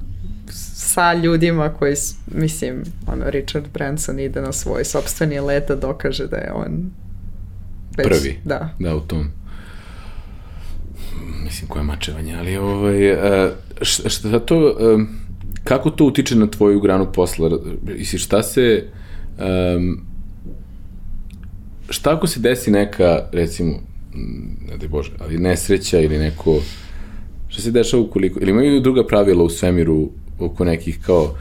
sa 0.77 1.15
ljudima 1.15 1.69
koji, 1.69 1.95
mislim, 2.27 2.83
ono, 3.07 3.31
Richard 3.31 3.65
Branson 3.73 4.21
ide 4.21 4.41
na 4.41 4.53
svoj 4.53 4.85
sobstveni 4.85 5.41
let 5.41 5.69
da 5.69 5.77
dokaže 5.77 6.27
da 6.27 6.37
je 6.37 6.53
on 6.53 6.91
već, 7.97 8.09
Prvi. 8.09 8.39
Da. 8.45 8.75
Da, 8.79 8.97
u 8.97 9.01
tom. 9.01 9.31
Mislim, 11.45 11.69
koje 11.69 11.85
mačevanje, 11.85 12.37
ali 12.37 12.57
ovaj, 12.57 13.17
šta, 13.83 14.09
šta 14.09 14.39
to, 14.39 14.77
um, 14.95 15.09
kako 15.65 15.91
to 15.91 16.05
utiče 16.05 16.37
na 16.37 16.47
tvoju 16.47 16.81
granu 16.81 17.13
posla? 17.13 17.59
Mislim, 17.99 18.19
šta 18.19 18.43
se, 18.43 18.85
um, 19.77 20.07
šta 21.89 22.13
ako 22.17 22.27
se 22.27 22.41
desi 22.41 22.71
neka, 22.71 23.29
recimo, 23.33 23.73
ne 24.69 24.77
daj 24.77 24.89
Bože, 24.89 25.11
ali 25.21 25.39
nesreća 25.39 26.01
ili 26.01 26.19
neko, 26.19 26.61
šta 27.49 27.63
se 27.63 27.71
dešava 27.71 28.03
ukoliko, 28.03 28.41
ili 28.41 28.51
imaju 28.51 28.81
druga 28.81 29.07
pravila 29.07 29.45
u 29.45 29.51
svemiru 29.51 30.11
oko 30.38 30.64
nekih 30.64 30.99
kao, 31.07 31.35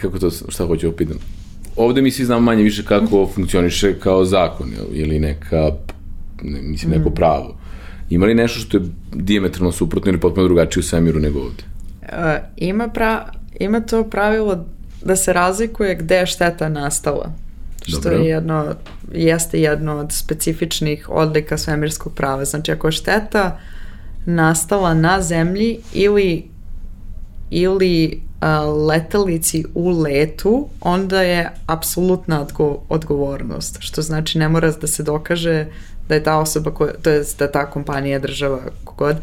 kako 0.00 0.18
to, 0.18 0.30
šta 0.30 0.66
hoću 0.66 0.90
da 0.90 0.96
pitam, 0.96 1.16
ovde 1.76 2.02
mi 2.02 2.10
svi 2.10 2.24
znamo 2.24 2.40
manje 2.40 2.62
više 2.62 2.84
kako 2.84 3.30
funkcioniše 3.34 3.98
kao 3.98 4.24
zakon 4.24 4.70
ili 4.92 5.18
neka, 5.18 5.70
ne, 6.42 6.62
mislim, 6.62 6.92
neko 6.92 7.10
pravo. 7.10 7.56
Ima 8.10 8.26
li 8.26 8.34
nešto 8.34 8.60
što 8.60 8.76
je 8.76 8.82
diametralno 9.14 9.72
suprotno 9.72 10.10
ili 10.10 10.20
potpuno 10.20 10.46
drugačije 10.46 10.80
u 10.80 10.84
svemiru 10.84 11.20
nego 11.20 11.40
ovde? 11.40 11.62
E, 12.02 12.42
ima, 12.56 12.88
pra, 12.88 13.32
ima 13.60 13.80
to 13.80 14.04
pravilo 14.04 14.64
da 15.04 15.16
se 15.16 15.32
razlikuje 15.32 15.94
gde 15.94 16.14
je 16.14 16.26
šteta 16.26 16.68
nastala. 16.68 17.32
Što 17.82 18.00
Dobro. 18.00 18.18
je 18.18 18.28
jedno, 18.28 18.74
jeste 19.12 19.60
jedno 19.60 19.96
od 19.96 20.12
specifičnih 20.12 21.08
odlika 21.10 21.58
svemirskog 21.58 22.14
prava. 22.14 22.44
Znači, 22.44 22.72
ako 22.72 22.88
je 22.88 22.92
šteta 22.92 23.58
nastala 24.26 24.94
na 24.94 25.22
zemlji 25.22 25.78
ili 25.92 26.49
ili 27.50 28.20
letelici 28.86 29.64
u 29.74 29.90
letu, 29.90 30.68
onda 30.80 31.22
je 31.22 31.50
apsolutna 31.66 32.40
odgo 32.40 32.82
odgovornost, 32.88 33.76
što 33.80 34.02
znači 34.02 34.38
ne 34.38 34.48
mora 34.48 34.70
da 34.70 34.86
se 34.86 35.02
dokaže 35.02 35.66
da 36.08 36.14
je 36.14 36.22
ta 36.22 36.38
osoba, 36.38 36.70
koja, 36.70 36.92
to 37.02 37.10
je 37.10 37.24
da 37.38 37.52
ta 37.52 37.70
kompanija, 37.70 38.18
država, 38.18 38.60
kogod, 38.84 39.16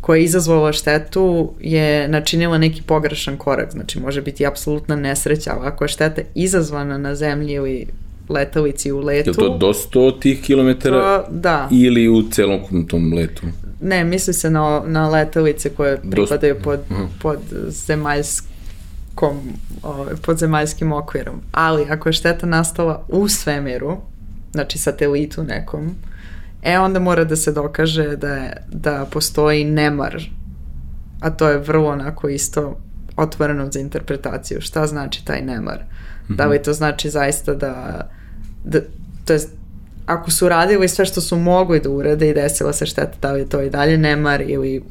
koja 0.00 0.18
je 0.18 0.24
izazvala 0.24 0.72
štetu 0.72 1.52
je 1.60 2.08
načinila 2.08 2.58
neki 2.58 2.82
pogrešan 2.82 3.36
korak, 3.36 3.72
znači 3.72 4.00
može 4.00 4.22
biti 4.22 4.46
apsolutna 4.46 4.96
nesreća, 4.96 5.50
ali 5.56 5.66
ako 5.66 5.84
je 5.84 5.88
šteta 5.88 6.22
izazvana 6.34 6.98
na 6.98 7.14
zemlji 7.14 7.52
ili 7.52 7.86
letelici 8.28 8.92
u 8.92 8.98
letu, 8.98 9.30
Je 9.30 9.34
to 9.34 9.58
do 9.58 9.72
100 9.72 10.20
tih 10.20 10.42
kilometara 10.42 11.22
to- 11.22 11.32
da. 11.32 11.68
ili 11.70 12.08
u 12.08 12.22
celom 12.30 12.86
tom 12.88 13.14
letu? 13.14 13.42
Ne, 13.80 14.04
misli 14.04 14.34
se 14.34 14.50
na, 14.50 14.82
na 14.86 15.08
letelice 15.08 15.70
koje 15.70 16.00
pripadaju 16.02 16.56
pod, 16.62 16.80
Mhm. 16.90 17.02
pod 17.22 17.38
zemaljskom, 17.68 19.36
ovaj, 19.82 20.14
pod 20.16 20.38
zemaljskim 20.38 20.92
okvirom. 20.92 21.40
Ali 21.52 21.86
ako 21.90 22.08
je 22.08 22.12
šteta 22.12 22.46
nastala 22.46 23.04
u 23.08 23.28
svemiru, 23.28 23.96
znači 24.52 24.78
satelitu 24.78 25.42
nekom, 25.44 25.94
e 26.62 26.78
onda 26.78 26.98
mora 26.98 27.24
da 27.24 27.36
se 27.36 27.52
dokaže 27.52 28.16
da, 28.16 28.28
je, 28.28 28.52
da 28.68 29.06
postoji 29.06 29.64
nemar, 29.64 30.22
a 31.20 31.30
to 31.30 31.48
je 31.48 31.58
vrlo 31.58 31.88
onako 31.88 32.28
isto 32.28 32.80
otvoreno 33.16 33.72
za 33.72 33.80
interpretaciju. 33.80 34.60
Šta 34.60 34.86
znači 34.86 35.24
taj 35.24 35.42
nemar? 35.42 35.78
Da 36.28 36.46
li 36.46 36.62
to 36.62 36.72
znači 36.72 37.10
zaista 37.10 37.54
da, 37.54 38.00
da 38.64 38.78
to 39.24 39.32
jest 39.32 39.48
ako 40.10 40.30
su 40.30 40.48
radili 40.48 40.88
sve 40.88 41.04
što 41.04 41.20
su 41.20 41.36
mogli 41.36 41.80
da 41.80 41.90
urade 41.90 42.30
i 42.30 42.34
desila 42.34 42.72
se 42.72 42.86
šteta, 42.86 43.12
da 43.22 43.32
li 43.32 43.40
je 43.40 43.48
to 43.48 43.62
i 43.62 43.70
dalje 43.70 43.98
nemar 43.98 44.42
ili 44.46 44.82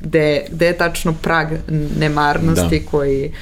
gde, 0.00 0.44
gde 0.50 0.66
je 0.66 0.76
tačno 0.76 1.14
prag 1.22 1.48
nemarnosti 1.98 2.80
Da. 2.80 2.90
koji, 2.90 3.32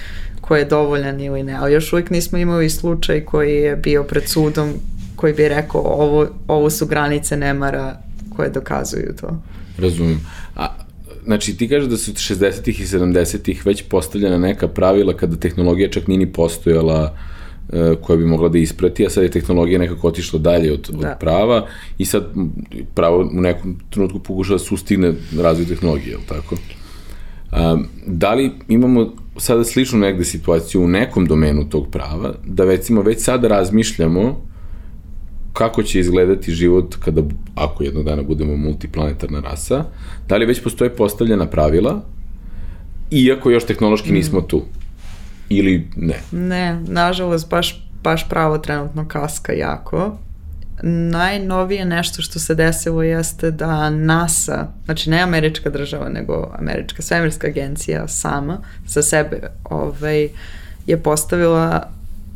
koji 0.40 0.60
je 0.60 0.64
dovoljan 0.64 1.20
ili 1.20 1.42
ne. 1.42 1.54
Ali 1.54 1.72
još 1.72 1.92
uvijek 1.92 2.10
nismo 2.10 2.38
imali 2.38 2.70
slučaj 2.70 3.24
koji 3.24 3.54
je 3.54 3.76
bio 3.76 4.02
pred 4.02 4.28
sudom 4.28 4.72
koji 5.16 5.32
bi 5.32 5.48
rekao 5.48 5.80
ovo, 5.80 6.26
ovo 6.48 6.70
su 6.70 6.86
granice 6.86 7.36
nemara 7.36 7.98
koje 8.36 8.50
dokazuju 8.50 9.14
to. 9.20 9.42
Razumem. 9.78 10.20
A, 10.56 10.76
znači, 11.24 11.56
ti 11.56 11.68
kažeš 11.68 11.88
da 11.88 11.96
su 11.96 12.12
60-ih 12.12 12.80
i 12.80 12.86
70-ih 12.86 13.66
već 13.66 13.84
postavljena 13.88 14.38
neka 14.38 14.68
pravila 14.68 15.16
kada 15.16 15.36
tehnologija 15.36 15.90
čak 15.90 16.06
nije 16.06 16.18
ni 16.18 16.32
postojala 16.32 17.14
e, 17.14 17.34
koja 18.02 18.16
bi 18.16 18.24
mogla 18.24 18.48
da 18.48 18.58
isprati, 18.58 19.06
a 19.06 19.10
sad 19.10 19.24
je 19.24 19.30
tehnologija 19.30 19.78
nekako 19.78 20.08
otišla 20.08 20.38
dalje 20.38 20.72
od, 20.72 20.90
od 20.94 21.00
Da. 21.00 21.16
prava 21.20 21.66
i 21.98 22.04
sad 22.04 22.24
pravo 22.94 23.30
u 23.36 23.40
nekom 23.40 23.76
trenutku 23.90 24.18
pokušava 24.18 24.58
da 24.58 24.64
sustigne 24.64 25.12
razvoj 25.38 25.66
tehnologije, 25.66 26.10
je 26.10 26.16
li 26.16 26.22
tako? 26.28 26.56
Um, 27.52 27.86
da 28.06 28.34
li 28.34 28.52
imamo 28.68 29.12
sada 29.36 29.64
sličnu 29.64 29.98
negde 29.98 30.24
situaciju 30.24 30.82
u 30.84 30.88
nekom 30.88 31.26
domenu 31.26 31.68
tog 31.70 31.88
prava, 31.90 32.34
da 32.44 32.64
recimo 32.64 33.02
već 33.02 33.22
sada 33.22 33.48
razmišljamo 33.48 34.40
kako 35.52 35.82
će 35.82 36.00
izgledati 36.00 36.52
život 36.52 36.96
kada, 37.04 37.22
ako 37.54 37.84
jednog 37.84 38.04
dana 38.04 38.22
budemo 38.22 38.56
multiplanetarna 38.56 39.40
rasa, 39.40 39.84
da 40.28 40.36
li 40.36 40.46
već 40.46 40.62
postoje 40.62 40.90
postavljena 40.90 41.46
pravila, 41.46 42.02
iako 43.10 43.50
još 43.50 43.64
tehnološki 43.64 44.12
nismo 44.12 44.40
tu. 44.40 44.62
Ili 45.48 45.88
ne. 45.96 46.20
Ne, 46.32 46.80
nažalost, 46.86 47.50
baš, 47.50 47.88
baš 48.02 48.28
pravo 48.28 48.58
trenutno 48.58 49.08
kaska 49.08 49.52
jako. 49.52 50.18
Najnovije 50.82 51.84
nešto 51.84 52.22
što 52.22 52.38
se 52.38 52.54
desilo 52.54 53.02
jeste 53.02 53.50
da 53.50 53.90
NASA, 53.90 54.68
znači 54.84 55.10
ne 55.10 55.20
američka 55.20 55.70
država, 55.70 56.08
nego 56.08 56.50
američka 56.58 57.02
svemirska 57.02 57.46
agencija 57.46 58.08
sama 58.08 58.58
za 58.86 59.02
sebe 59.02 59.40
ovaj, 59.64 60.28
je 60.86 60.96
postavila 61.02 61.88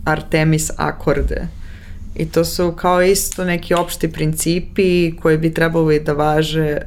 Artemis 0.04 0.70
akorde. 0.76 1.46
I 2.14 2.26
to 2.26 2.44
su 2.44 2.72
kao 2.72 3.02
isto 3.02 3.44
neki 3.44 3.74
opšti 3.74 4.12
principi 4.12 5.16
koji 5.16 5.38
bi 5.38 5.54
trebali 5.54 6.00
da 6.00 6.12
važe 6.12 6.78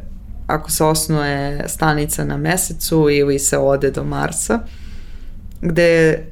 ako 0.47 0.71
se 0.71 0.83
osnuje 0.83 1.63
stanica 1.67 2.25
na 2.25 2.37
mesecu 2.37 3.07
ili 3.09 3.39
se 3.39 3.57
ode 3.57 3.91
do 3.91 4.03
Marsa 4.03 4.59
gde 5.61 6.23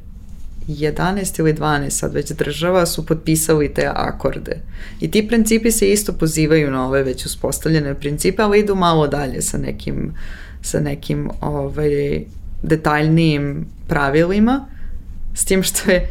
11 0.68 1.40
ili 1.40 1.54
12 1.54 1.90
sad 1.90 2.14
već 2.14 2.32
država 2.32 2.86
su 2.86 3.06
potpisali 3.06 3.74
te 3.74 3.92
akorde. 3.96 4.62
I 5.00 5.12
ti 5.12 5.28
principi 5.28 5.72
se 5.72 5.92
isto 5.92 6.14
pozivaju 6.14 6.72
na 6.72 6.86
ove 6.88 7.04
već 7.04 7.26
uspostavljene 7.26 7.96
principe, 7.96 8.42
ali 8.42 8.60
idu 8.60 8.76
malo 8.76 9.08
dalje 9.08 9.42
sa 9.42 9.58
nekim, 9.58 10.14
sa 10.62 10.80
nekim 10.80 11.30
ovaj, 11.42 12.24
detaljnijim 12.64 13.66
pravilima, 13.88 14.66
s 15.34 15.46
tim 15.46 15.64
što 15.64 15.92
je 15.92 16.10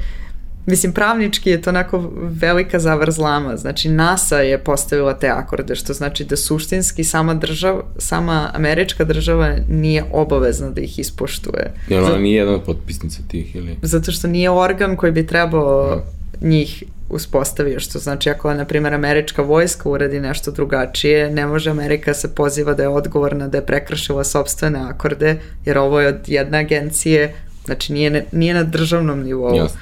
Mislim, 0.66 0.92
pravnički 0.92 1.50
je 1.50 1.62
to 1.62 1.70
onako 1.70 2.12
velika 2.20 2.78
zavrzlama. 2.78 3.56
Znači, 3.56 3.88
NASA 3.88 4.38
je 4.38 4.58
postavila 4.58 5.14
te 5.14 5.28
akorde, 5.28 5.74
što 5.74 5.92
znači 5.92 6.24
da 6.24 6.36
suštinski 6.36 7.04
sama 7.04 7.34
država, 7.34 7.82
sama 7.98 8.50
američka 8.54 9.04
država 9.04 9.56
nije 9.68 10.04
obavezna 10.12 10.70
da 10.70 10.80
ih 10.80 10.98
ispoštuje. 10.98 11.72
Jer 11.88 12.00
Zato- 12.02 12.12
ona 12.12 12.22
nije 12.22 12.36
jedna 12.36 12.54
od 12.54 12.62
potpisnica 12.62 13.18
tih 13.28 13.56
ili... 13.56 13.76
zato 13.82 14.12
što 14.12 14.28
nije 14.28 14.50
organ 14.50 14.96
koji 14.96 15.12
bi 15.12 15.26
trebao 15.26 16.02
njih 16.40 16.84
uspostavio, 17.10 17.80
što 17.80 17.98
znači 17.98 18.30
ako, 18.30 18.54
na 18.54 18.64
primjer, 18.64 18.94
američka 18.94 19.42
vojska 19.42 19.88
uradi 19.88 20.20
nešto 20.20 20.50
drugačije, 20.50 21.30
ne 21.30 21.46
može 21.46 21.70
Amerika 21.70 22.14
se 22.14 22.34
poziva 22.34 22.74
da 22.74 22.82
je 22.82 22.88
odgovorna 22.88 23.48
da 23.48 23.58
je 23.58 23.66
prekršila 23.66 24.24
sobstvene 24.24 24.78
akorde, 24.78 25.40
jer 25.64 25.78
ovo 25.78 26.00
je 26.00 26.08
od 26.08 26.18
jedne 26.26 26.58
agencije, 26.58 27.34
znači 27.64 27.92
nije, 27.92 28.26
nije 28.32 28.54
na 28.54 28.62
državnom 28.62 29.22
nivou. 29.22 29.56
Jasno. 29.56 29.80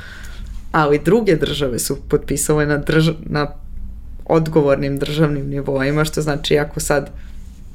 Ali 0.77 0.99
druge 1.05 1.37
države 1.37 1.79
su 1.79 1.97
potpisale 2.09 2.67
na, 2.67 2.77
drž 2.77 3.11
na 3.27 3.47
odgovornim 4.25 4.99
državnim 4.99 5.49
nivoima, 5.49 6.05
što 6.05 6.23
znači 6.23 6.59
ako 6.59 6.81
sad 6.81 7.11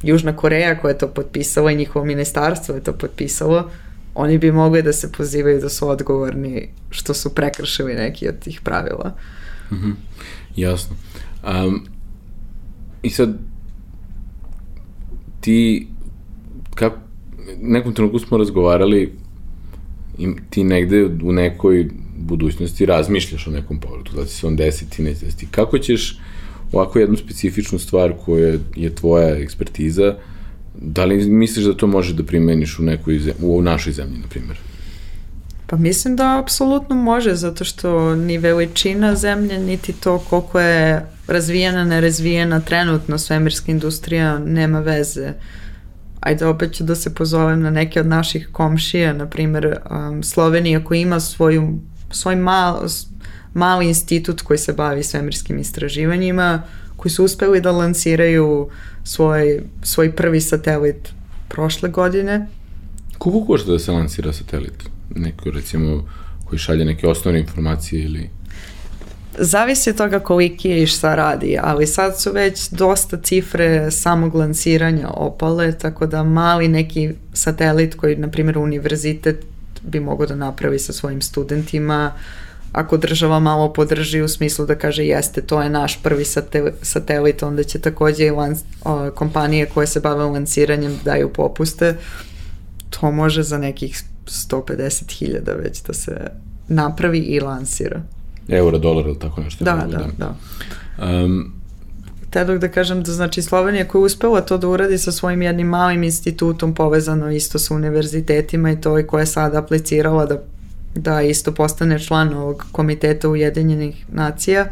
Južna 0.03 0.35
Koreja 0.35 0.79
koja 0.79 0.91
je 0.91 0.97
to 0.97 1.07
potpisala 1.07 1.71
i 1.71 1.75
njihovo 1.75 2.05
ministarstvo 2.05 2.75
je 2.75 2.83
to 2.83 2.93
potpisalo, 2.93 3.69
oni 4.15 4.37
bi 4.37 4.51
mogli 4.51 4.81
da 4.81 4.93
se 4.93 5.11
pozivaju 5.11 5.61
da 5.61 5.69
su 5.69 5.89
odgovorni 5.89 6.69
što 6.89 7.13
su 7.13 7.35
prekršili 7.35 7.93
neki 7.93 8.29
od 8.29 8.39
tih 8.39 8.61
pravila. 8.63 9.15
Jasno. 10.55 10.95
Um, 11.43 11.85
I 13.03 13.09
sad, 13.09 13.37
ti, 15.39 15.87
kako, 16.75 16.97
nekom 17.61 17.93
trenutku 17.93 18.19
smo 18.19 18.37
razgovarali, 18.37 19.13
i 20.17 20.27
ti 20.49 20.63
negde 20.63 21.05
u 21.23 21.31
nekoj 21.31 21.89
budućnosti 22.21 22.85
razmišljaš 22.85 23.47
o 23.47 23.51
nekom 23.51 23.79
povratu, 23.79 24.15
da 24.15 24.25
se 24.25 24.47
on 24.47 24.55
desiti, 24.55 25.03
neće 25.03 25.25
desiti. 25.25 25.47
Kako 25.51 25.77
ćeš 25.77 26.19
ovako 26.71 26.99
jednu 26.99 27.17
specifičnu 27.17 27.79
stvar 27.79 28.13
koja 28.25 28.57
je 28.75 28.95
tvoja 28.95 29.35
ekspertiza, 29.37 30.15
da 30.81 31.05
li 31.05 31.29
misliš 31.29 31.65
da 31.65 31.73
to 31.73 31.87
može 31.87 32.13
da 32.13 32.23
primeniš 32.23 32.79
u, 32.79 32.83
nekoj, 32.83 33.19
u 33.41 33.61
našoj 33.61 33.93
zemlji, 33.93 34.17
na 34.17 34.27
primjer? 34.27 34.57
Pa 35.67 35.77
mislim 35.77 36.15
da 36.15 36.39
apsolutno 36.39 36.95
može, 36.95 37.35
zato 37.35 37.63
što 37.63 38.15
ni 38.15 38.37
veličina 38.37 39.15
zemlje, 39.15 39.59
niti 39.59 39.93
to 39.93 40.19
koliko 40.19 40.59
je 40.59 41.05
razvijena, 41.27 41.85
nerazvijena 41.85 42.59
trenutno 42.59 43.17
svemirska 43.17 43.71
industrija 43.71 44.39
nema 44.39 44.79
veze. 44.79 45.33
Ajde, 46.19 46.45
opet 46.45 46.73
ću 46.73 46.83
da 46.83 46.95
se 46.95 47.15
pozovem 47.15 47.61
na 47.61 47.69
neke 47.69 47.99
od 47.99 48.07
naših 48.07 48.49
komšija, 48.51 49.13
na 49.13 49.25
primjer 49.25 49.77
um, 49.91 50.23
Slovenija 50.23 50.83
koja 50.83 51.01
ima 51.01 51.19
svoju, 51.19 51.79
svoj 52.11 52.35
mal, 52.35 52.87
mali 53.53 53.87
institut 53.87 54.41
koji 54.41 54.57
se 54.57 54.73
bavi 54.73 55.03
svemirskim 55.03 55.59
istraživanjima, 55.59 56.63
koji 56.97 57.11
su 57.11 57.25
uspeli 57.25 57.61
da 57.61 57.71
lansiraju 57.71 58.69
svoj, 59.03 59.63
svoj 59.83 60.15
prvi 60.15 60.41
satelit 60.41 61.09
prošle 61.49 61.89
godine. 61.89 62.47
Koliko 63.17 63.45
košta 63.45 63.71
da 63.71 63.79
se 63.79 63.91
lansira 63.91 64.33
satelit? 64.33 64.83
Neko, 65.15 65.51
recimo, 65.51 66.07
koji 66.45 66.59
šalje 66.59 66.85
neke 66.85 67.07
osnovne 67.07 67.39
informacije 67.39 68.03
ili... 68.03 68.29
Zavisi 69.37 69.89
od 69.89 69.97
toga 69.97 70.19
koliki 70.19 70.69
je 70.69 70.83
i 70.83 70.87
šta 70.87 71.15
radi, 71.15 71.57
ali 71.61 71.87
sad 71.87 72.21
su 72.21 72.31
već 72.31 72.69
dosta 72.69 73.17
cifre 73.17 73.91
samog 73.91 74.35
lansiranja 74.35 75.07
opale, 75.09 75.77
tako 75.77 76.07
da 76.07 76.23
mali 76.23 76.67
neki 76.67 77.09
satelit 77.33 77.95
koji, 77.95 78.15
na 78.15 78.27
primjer, 78.27 78.57
univerzitet 78.57 79.45
bi 79.83 79.99
mogao 79.99 80.27
da 80.27 80.35
napravi 80.35 80.79
sa 80.79 80.93
svojim 80.93 81.21
studentima, 81.21 82.11
ako 82.71 82.97
država 82.97 83.39
malo 83.39 83.73
podrži 83.73 84.21
u 84.21 84.27
smislu 84.27 84.65
da 84.65 84.75
kaže 84.75 85.05
jeste, 85.05 85.41
to 85.41 85.61
je 85.61 85.69
naš 85.69 86.03
prvi 86.03 86.25
satelit, 86.81 87.43
onda 87.43 87.63
će 87.63 87.79
takođe 87.79 88.25
i 88.25 88.31
lans, 88.31 88.59
o, 88.83 89.11
kompanije 89.15 89.65
koje 89.65 89.87
se 89.87 89.99
bave 89.99 90.23
lansiranjem 90.23 90.99
daju 91.05 91.33
popuste. 91.33 91.97
To 92.89 93.11
može 93.11 93.43
za 93.43 93.57
nekih 93.57 94.03
150.000 94.25 95.63
već 95.63 95.81
da 95.81 95.93
se 95.93 96.31
napravi 96.67 97.19
i 97.19 97.39
lansira. 97.39 98.01
Euro, 98.47 98.77
dolar 98.77 99.05
ili 99.05 99.19
tako 99.19 99.41
nešto. 99.41 99.65
Da, 99.65 99.87
da, 99.91 99.97
da. 99.97 100.07
da. 100.17 100.35
Um, 101.05 101.60
Tedog 102.31 102.59
da 102.59 102.67
kažem 102.67 103.03
da 103.03 103.11
znači 103.11 103.41
Slovenija 103.41 103.87
koja 103.87 103.99
je 103.99 104.05
uspela 104.05 104.41
to 104.41 104.57
da 104.57 104.67
uradi 104.67 104.97
sa 104.97 105.11
svojim 105.11 105.41
jednim 105.41 105.67
malim 105.67 106.03
institutom 106.03 106.73
povezano 106.73 107.31
isto 107.31 107.59
sa 107.59 107.73
univerzitetima 107.73 108.71
i 108.71 108.81
to 108.81 108.99
i 108.99 109.07
koja 109.07 109.19
je 109.19 109.25
sada 109.25 109.59
aplicirala 109.59 110.25
da, 110.25 110.37
da 110.95 111.21
isto 111.21 111.51
postane 111.51 111.99
član 111.99 112.33
ovog 112.33 112.65
komiteta 112.71 113.29
Ujedinjenih 113.29 114.05
nacija, 114.11 114.65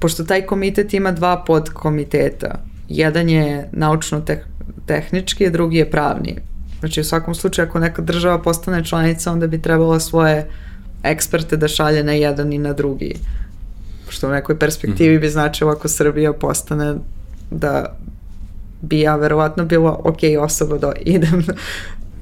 pošto 0.00 0.24
taj 0.24 0.46
komitet 0.46 0.94
ima 0.94 1.12
dva 1.12 1.44
podkomiteta. 1.46 2.60
Jedan 2.88 3.28
je 3.28 3.68
naučno-tehnički, 3.72 5.46
a 5.46 5.50
drugi 5.50 5.76
je 5.76 5.90
pravni. 5.90 6.36
Znači 6.80 7.00
u 7.00 7.04
svakom 7.04 7.34
slučaju 7.34 7.68
ako 7.68 7.78
neka 7.78 8.02
država 8.02 8.42
postane 8.42 8.84
članica 8.84 9.32
onda 9.32 9.46
bi 9.46 9.62
trebala 9.62 10.00
svoje 10.00 10.48
eksperte 11.02 11.56
da 11.56 11.68
šalje 11.68 12.04
na 12.04 12.12
jedan 12.12 12.52
i 12.52 12.58
na 12.58 12.72
drugi. 12.72 13.14
Što 14.12 14.28
u 14.28 14.30
nekoj 14.30 14.58
perspektivi 14.58 15.18
bi 15.18 15.28
značilo 15.28 15.70
ako 15.70 15.88
Srbija 15.88 16.32
postane 16.32 16.94
da 17.50 17.96
bi 18.82 19.00
ja 19.00 19.16
verovatno 19.16 19.64
bila 19.64 20.00
ok 20.04 20.18
osoba 20.40 20.78
da 20.78 20.92
idem 21.00 21.44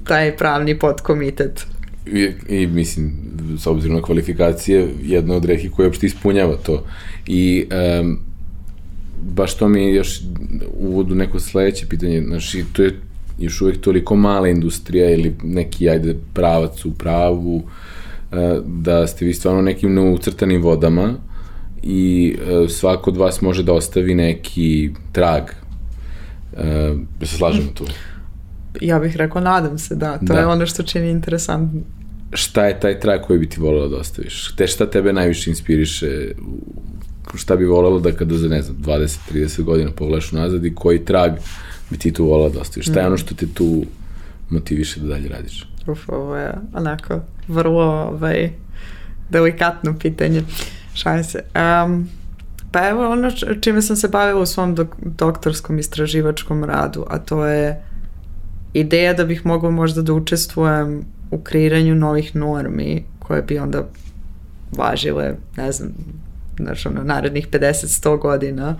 taj 0.05 0.37
pravni 0.37 0.79
podkomitet. 0.79 1.66
I, 2.07 2.31
I 2.48 2.66
mislim, 2.66 3.12
s 3.59 3.66
obzirom 3.66 3.96
na 3.96 4.03
kvalifikacije, 4.03 4.88
jedna 5.03 5.35
od 5.35 5.44
rehi 5.44 5.70
koja 5.70 5.87
uopšte 5.87 6.07
ispunjava 6.07 6.57
to. 6.57 6.85
I 7.26 7.66
um, 8.00 8.18
baš 9.22 9.57
to 9.57 9.68
mi 9.68 9.83
je 9.83 9.94
još 9.94 10.20
uvodu 10.81 11.14
neko 11.14 11.40
sledeće 11.40 11.87
pitanje, 11.87 12.22
znači 12.22 12.64
to 12.72 12.83
je 12.83 13.00
još 13.38 13.61
uvek 13.61 13.81
toliko 13.81 14.16
mala 14.16 14.48
industrija 14.48 15.11
ili 15.11 15.35
neki, 15.42 15.90
ajde, 15.90 16.16
pravac 16.35 16.85
u 16.85 16.92
pravu, 16.92 17.62
e, 18.33 18.61
da 18.66 19.07
ste 19.07 19.24
vi 19.24 19.35
stvarno 19.35 19.62
nekim 19.62 19.94
neucrtanim 19.94 20.62
vodama 20.62 21.14
i 21.82 22.36
e, 22.64 22.68
svako 22.68 23.10
od 23.10 23.16
vas 23.16 23.40
može 23.40 23.62
da 23.62 23.72
ostavi 23.72 24.14
neki 24.14 24.90
trag. 25.12 25.42
Da 27.20 27.26
se 27.26 27.36
slažemo 27.36 27.70
tu? 27.74 27.84
Ja 28.80 28.98
bih 28.98 29.16
rekao, 29.16 29.40
nadam 29.40 29.78
se, 29.78 29.94
da. 29.94 30.18
To 30.18 30.24
da. 30.24 30.38
je 30.38 30.46
ono 30.46 30.66
što 30.66 30.82
čini 30.82 31.10
interesantno. 31.10 31.80
Šta 32.32 32.66
je 32.66 32.80
taj 32.80 33.00
trag 33.00 33.20
koji 33.20 33.38
bi 33.38 33.48
ti 33.48 33.60
volela 33.60 33.88
da 33.88 33.96
ostaviš? 33.96 34.54
Te 34.56 34.66
šta 34.66 34.90
tebe 34.90 35.12
najviše 35.12 35.50
inspiriše? 35.50 36.28
Šta 37.34 37.56
bi 37.56 37.64
volelo 37.64 38.00
da 38.00 38.12
kada 38.12 38.36
za, 38.36 38.48
ne 38.48 38.62
znam, 38.62 38.76
20-30 38.76 39.62
godina 39.62 39.90
pogledaš 39.90 40.32
nazad 40.32 40.64
i 40.64 40.74
koji 40.74 41.04
trag 41.04 41.32
uh, 41.32 41.38
bi 41.90 41.98
ti 41.98 42.12
tu 42.12 42.24
volao 42.24 42.48
da 42.48 42.60
ostaviš? 42.60 42.86
Šta 42.86 43.00
je 43.00 43.06
ono 43.06 43.16
što 43.16 43.34
te 43.34 43.46
tu 43.54 43.84
motiviše 44.50 45.00
da 45.00 45.06
dalje 45.06 45.28
radiš? 45.28 45.66
Uf, 45.86 46.08
ovo 46.08 46.36
je 46.36 46.52
onako 46.74 47.20
vrlo 47.48 47.84
ovaj, 47.84 48.50
delikatno 49.30 49.98
pitanje. 49.98 50.42
Šalim 50.94 51.24
se. 51.24 51.44
Um, 51.85 52.09
pa 52.72 52.88
evo 52.88 53.11
ono 53.11 53.31
čime 53.61 53.83
sam 53.83 53.96
se 53.96 54.09
bavila 54.09 54.40
u 54.40 54.46
svom 54.46 54.74
dok, 54.74 54.88
doktorskom 54.98 55.79
istraživačkom 55.79 56.64
radu, 56.64 57.07
a 57.09 57.18
to 57.18 57.46
je 57.46 57.83
ideja 58.72 59.14
da 59.14 59.24
bih 59.24 59.46
mogla 59.46 59.70
možda 59.70 60.03
da 60.03 60.12
učestvujem 60.12 61.05
u 61.31 61.38
kreiranju 61.38 61.94
novih 61.94 62.37
normi 62.37 63.05
koje 63.18 63.42
bi 63.42 63.59
onda 63.59 63.85
važile, 64.76 65.35
ne 65.57 65.72
znam, 65.72 65.92
znači 66.57 66.88
ono, 66.88 67.03
narednih 67.03 67.48
50-100 67.48 68.18
godina 68.18 68.76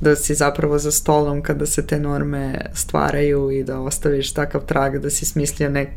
da 0.00 0.16
si 0.16 0.34
zapravo 0.34 0.78
za 0.78 0.90
stolom 0.90 1.42
kada 1.42 1.66
se 1.66 1.86
te 1.86 2.00
norme 2.00 2.54
stvaraju 2.74 3.50
i 3.50 3.64
da 3.64 3.80
ostaviš 3.80 4.32
takav 4.32 4.66
trag 4.66 4.98
da 4.98 5.10
si 5.10 5.24
smislio 5.24 5.70
nek, 5.70 5.88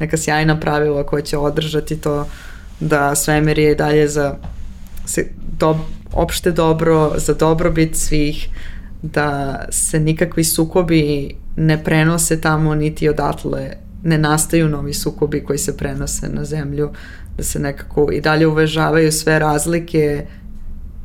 neka 0.00 0.16
sjajna 0.16 0.60
pravila 0.60 1.06
koja 1.06 1.22
će 1.22 1.38
održati 1.38 1.96
to 1.96 2.26
da 2.80 3.14
svemir 3.14 3.58
je 3.58 3.74
dalje 3.74 4.08
za 4.08 4.36
se, 5.06 5.30
do, 5.58 5.78
opšte 6.12 6.52
dobro, 6.52 7.12
za 7.16 7.34
dobrobit 7.34 7.96
svih, 7.96 8.48
da 9.02 9.60
se 9.70 10.00
nikakvi 10.00 10.44
sukobi 10.44 11.34
ne 11.56 11.84
prenose 11.84 12.40
tamo 12.40 12.74
niti 12.74 13.08
odatle 13.08 13.70
ne 14.04 14.18
nastaju 14.18 14.68
novi 14.68 14.94
sukobi 14.94 15.44
koji 15.44 15.58
se 15.58 15.76
prenose 15.76 16.28
na 16.28 16.44
zemlju, 16.44 16.90
da 17.36 17.42
se 17.42 17.58
nekako 17.58 18.08
i 18.12 18.20
dalje 18.20 18.46
uvežavaju 18.46 19.12
sve 19.12 19.38
razlike 19.38 20.26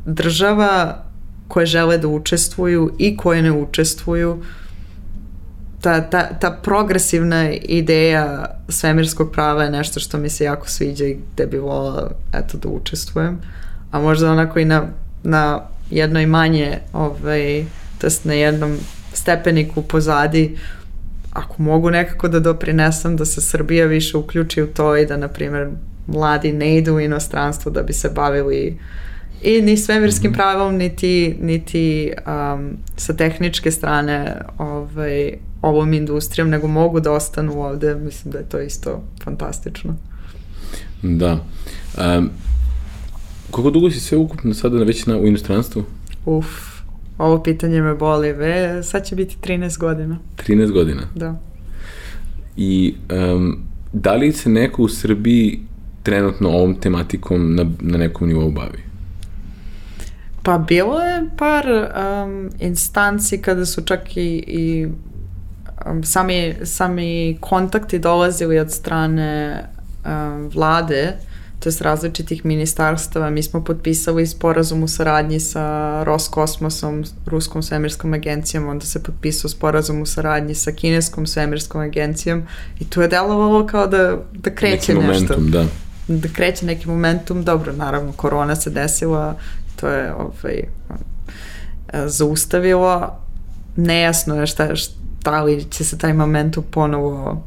država 0.05 1.03
koje 1.47 1.65
žele 1.65 1.97
da 1.97 2.07
učestvuju 2.07 2.91
i 2.97 3.17
koje 3.17 3.41
ne 3.41 3.51
učestvuju. 3.51 4.43
Ta, 5.81 6.09
ta, 6.09 6.29
ta 6.39 6.51
progresivna 6.63 7.51
ideja 7.51 8.45
svemirskog 8.69 9.31
prava 9.31 9.63
je 9.63 9.71
nešto 9.71 9.99
što 9.99 10.17
mi 10.17 10.29
se 10.29 10.43
jako 10.43 10.69
sviđa 10.69 11.05
i 11.05 11.17
gde 11.33 11.45
bi 11.45 11.57
volila 11.57 12.11
eto, 12.33 12.57
da 12.57 12.69
učestvujem. 12.69 13.41
A 13.91 13.99
možda 13.99 14.31
onako 14.31 14.59
i 14.59 14.65
na, 14.65 14.87
na 15.23 15.61
jednoj 15.89 16.25
manje, 16.25 16.79
ovaj, 16.93 17.65
to 17.97 18.07
jest 18.07 18.25
na 18.25 18.33
jednom 18.33 18.77
stepeniku 19.13 19.81
pozadi, 19.81 20.57
ako 21.33 21.63
mogu 21.63 21.89
nekako 21.89 22.27
da 22.27 22.39
doprinesam 22.39 23.15
da 23.15 23.25
se 23.25 23.41
Srbija 23.41 23.85
više 23.85 24.17
uključi 24.17 24.61
u 24.61 24.67
to 24.67 24.97
i 24.97 25.05
da, 25.05 25.17
na 25.17 25.27
primjer, 25.27 25.69
mladi 26.07 26.53
ne 26.53 26.77
idu 26.77 26.93
u 26.93 26.99
inostranstvo 26.99 27.71
da 27.71 27.83
bi 27.83 27.93
se 27.93 28.09
bavili 28.09 28.79
i 29.41 29.61
ni 29.61 29.77
svemirskim 29.77 30.31
-hmm. 30.31 30.35
pravom, 30.35 30.75
niti, 30.75 31.37
niti 31.41 32.11
um, 32.27 32.77
sa 32.97 33.13
tehničke 33.13 33.71
strane 33.71 34.41
ovaj, 34.57 35.33
ovom 35.61 35.93
industrijom, 35.93 36.49
nego 36.49 36.67
mogu 36.67 36.99
da 36.99 37.11
ostanu 37.11 37.61
ovde. 37.61 37.95
Mislim 37.95 38.31
da 38.31 38.37
je 38.37 38.49
to 38.49 38.59
isto 38.59 39.03
fantastično. 39.23 39.95
Da. 41.01 41.39
Um, 42.17 42.29
koliko 43.51 43.71
dugo 43.71 43.91
si 43.91 43.99
sve 43.99 44.17
ukupno 44.17 44.53
sada 44.53 44.77
već 44.77 45.05
na, 45.05 45.17
u 45.17 45.27
inostranstvu? 45.27 45.83
Uf, 46.25 46.45
ovo 47.17 47.43
pitanje 47.43 47.81
me 47.81 47.95
boli. 47.95 48.33
Ve, 48.33 48.83
sad 48.83 49.05
će 49.05 49.15
biti 49.15 49.37
13 49.41 49.77
godina. 49.77 50.17
13 50.47 50.71
godina? 50.71 51.01
Da. 51.15 51.35
I 52.57 52.95
um, 53.33 53.57
da 53.93 54.13
li 54.13 54.31
se 54.31 54.49
neko 54.49 54.83
u 54.83 54.89
Srbiji 54.89 55.59
trenutno 56.03 56.49
ovom 56.49 56.75
tematikom 56.75 57.55
na, 57.55 57.65
na 57.79 57.97
nekom 57.97 58.27
nivou 58.27 58.51
bavi? 58.51 58.83
Pa 60.43 60.57
bilo 60.57 60.99
je 60.99 61.29
par 61.37 61.65
um, 61.67 62.49
instanci 62.59 63.41
kada 63.41 63.65
su 63.65 63.81
čak 63.81 64.17
i, 64.17 64.43
i 64.47 64.87
um, 65.85 66.03
sami, 66.03 66.55
sami 66.63 67.37
kontakti 67.39 67.99
dolazili 67.99 68.59
od 68.59 68.71
strane 68.71 69.63
um, 70.05 70.49
vlade, 70.49 71.13
to 71.59 71.69
je 71.69 71.73
različitih 71.79 72.45
ministarstava. 72.45 73.29
Mi 73.29 73.43
smo 73.43 73.63
potpisali 73.63 74.27
sporazum 74.27 74.83
u 74.83 74.87
saradnji 74.87 75.39
sa 75.39 76.03
Roskosmosom, 76.03 77.03
Ruskom 77.25 77.63
svemirskom 77.63 78.13
agencijom, 78.13 78.67
onda 78.67 78.85
se 78.85 79.03
potpisao 79.03 79.49
sporazum 79.49 80.01
u 80.01 80.05
saradnji 80.05 80.55
sa 80.55 80.71
Kineskom 80.71 81.27
svemirskom 81.27 81.81
agencijom 81.81 82.43
i 82.79 82.85
tu 82.85 83.01
je 83.01 83.07
delovalo 83.07 83.67
kao 83.67 83.87
da, 83.87 84.17
da 84.33 84.55
kreće 84.55 84.93
Neki 84.93 85.07
nešto. 85.07 85.33
Momentum, 85.33 85.51
da. 85.51 85.65
da 86.07 86.29
kreće 86.33 86.65
neki 86.65 86.87
momentum, 86.87 87.43
dobro, 87.43 87.73
naravno, 87.73 88.11
korona 88.11 88.55
se 88.55 88.69
desila, 88.69 89.37
to 89.75 89.87
je 89.87 90.13
ovaj, 90.13 90.63
zaustavilo, 92.05 93.19
nejasno 93.75 94.35
je 94.35 94.47
šta, 94.47 94.75
šta 94.75 95.43
li 95.43 95.65
će 95.69 95.83
se 95.83 95.97
taj 95.97 96.13
momentum 96.13 96.63
ponovo 96.71 97.43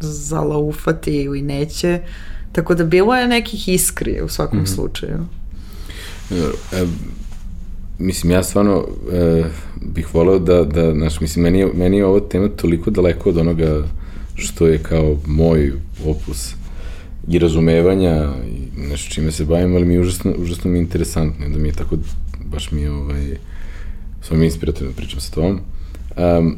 zalaufati 0.00 1.22
ili 1.22 1.42
neće, 1.42 2.00
tako 2.52 2.74
da 2.74 2.84
bilo 2.84 3.14
je 3.14 3.28
nekih 3.28 3.68
iskri 3.68 4.20
u 4.22 4.28
svakom 4.28 4.58
mm 4.58 4.64
-hmm. 4.64 4.74
slučaju. 4.74 5.18
E, 6.30 6.86
mislim, 7.98 8.32
ja 8.32 8.42
stvarno 8.42 8.86
e, 9.12 9.44
bih 9.82 10.14
voleo 10.14 10.38
da, 10.38 10.64
da 10.64 10.92
znaš, 10.92 11.20
mislim, 11.20 11.42
meni 11.42 11.58
je, 11.58 11.70
meni 11.74 11.96
je 11.96 12.06
ova 12.06 12.20
tema 12.20 12.48
toliko 12.48 12.90
daleko 12.90 13.28
od 13.28 13.36
onoga 13.36 13.84
što 14.34 14.66
je 14.66 14.78
kao 14.78 15.16
moj 15.26 15.72
opus 16.06 16.54
i 17.28 17.38
razumevanja 17.38 18.34
i 18.46 18.80
nešto 18.88 19.14
čime 19.14 19.32
se 19.32 19.44
bavim, 19.44 19.76
ali 19.76 19.84
mi 19.84 19.94
je 19.94 20.00
užasno, 20.00 20.34
užasno 20.38 20.70
mi 20.70 20.78
je 20.78 20.82
interesantno, 20.82 21.48
da 21.48 21.58
mi 21.58 21.68
je 21.68 21.72
tako, 21.72 21.96
baš 22.44 22.70
mi 22.70 22.82
je 22.82 22.90
ovaj, 22.90 23.36
mi 24.30 24.44
inspirativno 24.44 24.92
pričam 24.92 25.20
sa 25.20 25.30
tom. 25.30 25.60
Um, 26.16 26.56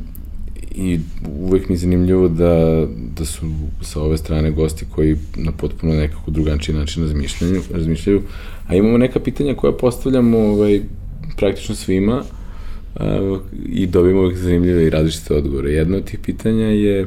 I 0.71 1.01
uvek 1.41 1.69
mi 1.69 1.75
je 1.75 1.79
zanimljivo 1.79 2.29
da, 2.29 2.87
da 3.17 3.25
su 3.25 3.47
sa 3.83 4.01
ove 4.01 4.19
strane 4.19 4.51
gosti 4.51 4.85
koji 4.91 5.17
na 5.37 5.53
potpuno 5.53 5.95
nekako 5.95 6.31
drugačiji 6.31 6.77
način 6.77 7.03
razmišljaju, 7.03 7.63
razmišljaju. 7.73 8.23
A 8.67 8.75
imamo 8.75 8.99
neka 8.99 9.21
pitanja 9.21 9.55
koja 9.55 9.73
postavljamo 9.73 10.39
ovaj, 10.39 10.81
praktično 11.37 11.75
svima 11.75 12.23
uh, 12.95 13.41
i 13.67 13.87
dobijemo 13.87 14.21
uvek 14.21 14.37
zanimljive 14.37 14.87
i 14.87 14.91
različite 14.91 15.35
odgovore. 15.35 15.73
Jedno 15.73 15.97
od 15.97 16.05
tih 16.05 16.19
pitanja 16.19 16.67
je 16.67 17.07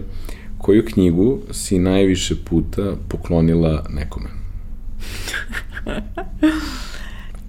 koju 0.57 0.85
knjigu 0.85 1.39
si 1.51 1.79
najviše 1.79 2.35
puta 2.45 2.95
poklonila 3.09 3.85
nekome? 3.89 4.29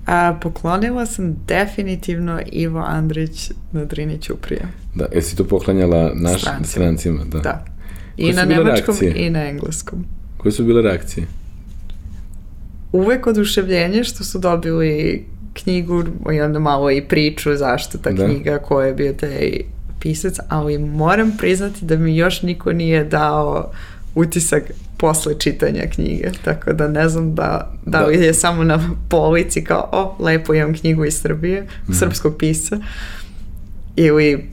A, 0.06 0.38
poklonila 0.42 1.06
sam 1.06 1.36
definitivno 1.48 2.40
Ivo 2.52 2.84
Andrić 2.86 3.50
na 3.72 3.84
Drini 3.84 4.18
Ćuprije. 4.18 4.62
Da, 4.94 5.06
jesi 5.14 5.36
to 5.36 5.44
poklanjala 5.44 6.12
naš 6.14 6.40
strancima? 6.40 6.66
strancima 6.66 7.24
da. 7.24 7.38
da. 7.38 7.64
I 8.16 8.32
na 8.32 8.44
nemačkom 8.44 8.94
reakcije? 8.94 9.26
i 9.26 9.30
na 9.30 9.48
engleskom. 9.48 10.04
Koje 10.36 10.52
su 10.52 10.64
bile 10.64 10.82
reakcije? 10.82 11.26
Uvek 12.92 13.26
oduševljenje 13.26 14.04
što 14.04 14.24
su 14.24 14.38
dobili 14.38 15.24
knjigu 15.52 16.04
i 16.32 16.40
onda 16.40 16.58
malo 16.58 16.90
i 16.90 17.02
priču 17.08 17.56
zašto 17.56 17.98
ta 17.98 18.10
da. 18.10 18.26
knjiga, 18.26 18.58
ko 18.58 18.82
je 18.82 18.94
bio 18.94 19.12
taj 19.12 19.50
pisac, 20.00 20.36
ali 20.48 20.78
moram 20.78 21.36
priznati 21.38 21.84
da 21.84 21.96
mi 21.96 22.16
još 22.16 22.42
niko 22.42 22.72
nije 22.72 23.04
dao 23.04 23.72
utisak 24.14 24.62
posle 25.04 25.38
čitanja 25.38 25.82
knjige, 25.94 26.30
tako 26.44 26.72
da 26.72 26.88
ne 26.88 27.08
znam 27.08 27.34
da, 27.34 27.72
da, 27.86 27.98
da. 27.98 28.06
li 28.06 28.24
je 28.24 28.34
samo 28.34 28.64
na 28.64 28.90
polici 29.08 29.64
kao, 29.64 29.88
o, 29.92 30.22
lepo 30.22 30.54
imam 30.54 30.74
knjigu 30.74 31.04
iz 31.04 31.20
Srbije, 31.20 31.62
mm 31.62 31.92
srpskog 31.92 32.36
pisa, 32.38 32.78
ili 33.96 34.44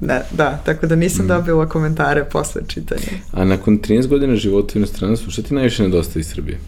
ne, 0.00 0.22
da, 0.32 0.60
tako 0.66 0.86
da 0.86 0.96
nisam 0.96 1.24
mm. 1.24 1.28
dobila 1.28 1.68
komentare 1.68 2.24
posle 2.24 2.62
čitanja. 2.68 3.18
A 3.32 3.44
nakon 3.44 3.78
13 3.78 4.06
godina 4.06 4.36
života 4.36 4.72
u 4.74 4.78
inostranstvu, 4.78 5.30
šta 5.30 5.42
ti 5.42 5.54
najviše 5.54 5.82
nedostaje 5.82 6.20
iz 6.20 6.26
Srbije? 6.26 6.58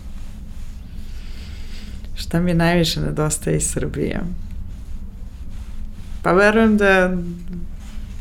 Šta 2.15 2.41
mi 2.41 2.55
najviše 2.55 3.01
nedostaje 3.01 3.57
iz 3.57 3.71
Srbije? 3.71 4.21
Pa 6.23 6.33
verujem 6.33 6.77
da 6.77 7.17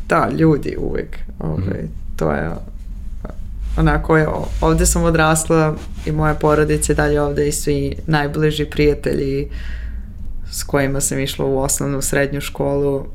da, 0.09 0.29
ljudi 0.29 0.75
uvek. 0.79 1.17
Ovaj, 1.39 1.83
mm. 1.83 1.89
To 2.15 2.31
je 2.31 2.51
onako 3.77 4.17
je, 4.17 4.27
ovde 4.61 4.85
sam 4.85 5.03
odrasla 5.03 5.75
i 6.05 6.11
moja 6.11 6.33
porodica 6.33 6.91
je 6.91 6.95
dalje 6.95 7.21
ovde 7.21 7.47
i 7.47 7.51
svi 7.51 7.95
najbliži 8.07 8.65
prijatelji 8.65 9.49
s 10.51 10.63
kojima 10.63 11.01
sam 11.01 11.19
išla 11.19 11.45
u 11.45 11.57
osnovnu, 11.57 12.01
srednju 12.01 12.41
školu, 12.41 13.05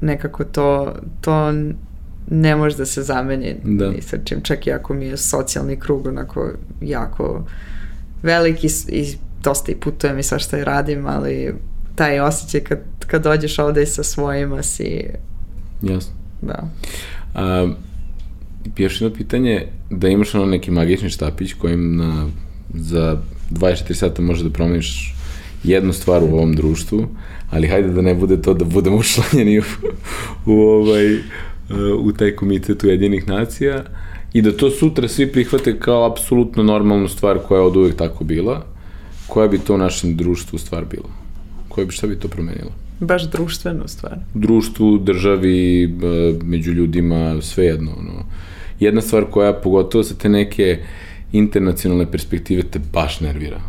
nekako 0.00 0.44
to, 0.44 0.94
to 1.20 1.52
ne 2.30 2.56
može 2.56 2.76
da 2.76 2.86
se 2.86 3.02
zameni 3.02 3.56
da. 3.64 3.90
ni 3.90 4.02
sa 4.02 4.16
čim, 4.24 4.40
čak 4.42 4.66
i 4.66 4.72
ako 4.72 4.94
mi 4.94 5.06
je 5.06 5.16
socijalni 5.16 5.80
krug 5.80 6.06
onako 6.06 6.50
jako 6.80 7.44
veliki 8.22 8.68
i 8.88 9.16
dosta 9.42 9.72
i 9.72 9.76
putujem 9.76 10.18
i 10.18 10.22
svašta 10.22 10.58
i 10.58 10.64
radim, 10.64 11.06
ali 11.06 11.54
taj 11.94 12.20
osjećaj 12.20 12.60
kad, 12.60 12.78
kad 13.06 13.22
dođeš 13.22 13.58
ovde 13.58 13.86
sa 13.86 14.02
svojima 14.02 14.62
si... 14.62 15.04
Jasno. 15.82 16.12
Da. 16.42 16.68
A, 17.34 17.68
još 18.76 19.00
jedno 19.00 19.16
pitanje, 19.16 19.66
da 19.90 20.08
imaš 20.08 20.34
ono 20.34 20.46
neki 20.46 20.70
magični 20.70 21.10
štapić 21.10 21.52
kojim 21.52 21.96
na, 21.96 22.28
za 22.74 23.22
24 23.50 23.94
sata 23.94 24.22
može 24.22 24.44
da 24.44 24.50
promeniš 24.50 25.14
jednu 25.64 25.92
stvar 25.92 26.22
u 26.22 26.26
ovom 26.26 26.56
društvu, 26.56 27.08
ali 27.50 27.68
hajde 27.68 27.88
da 27.88 28.02
ne 28.02 28.14
bude 28.14 28.42
to 28.42 28.54
da 28.54 28.64
budemo 28.64 28.96
učlanjeni 29.04 29.58
u, 29.58 29.62
u, 30.46 30.52
ovaj, 30.52 31.16
u 31.98 32.12
taj 32.12 32.36
komitet 32.36 32.84
Ujedinih 32.84 33.28
nacija 33.28 33.84
i 34.32 34.42
da 34.42 34.56
to 34.56 34.70
sutra 34.70 35.08
svi 35.08 35.32
prihvate 35.32 35.78
kao 35.78 36.10
apsolutno 36.12 36.62
normalnu 36.62 37.08
stvar 37.08 37.38
koja 37.38 37.58
je 37.58 37.66
od 37.66 37.76
uvek 37.76 37.96
tako 37.96 38.24
bila, 38.24 38.64
koja 39.26 39.48
bi 39.48 39.58
to 39.58 39.74
u 39.74 39.78
našem 39.78 40.16
društvu 40.16 40.58
stvar 40.58 40.84
bila? 40.84 41.08
Koja 41.68 41.84
bi, 41.86 41.92
šta 41.92 42.06
bi 42.06 42.18
to 42.18 42.28
promenilo? 42.28 42.70
Baš 43.00 43.30
društvenu 43.30 43.82
stvar. 43.86 44.18
Društvu, 44.34 44.98
državi, 44.98 45.88
među 46.42 46.72
ljudima, 46.72 47.42
sve 47.42 47.64
jedno. 47.64 47.90
Ono. 47.98 48.24
Jedna 48.82 49.00
stvar 49.00 49.24
koja, 49.30 49.52
pogotovo 49.52 50.04
sa 50.04 50.14
te 50.14 50.28
neke 50.28 50.78
internacionalne 51.32 52.10
perspektive, 52.10 52.62
te 52.62 52.80
baš 52.92 53.20
nervira. 53.20 53.60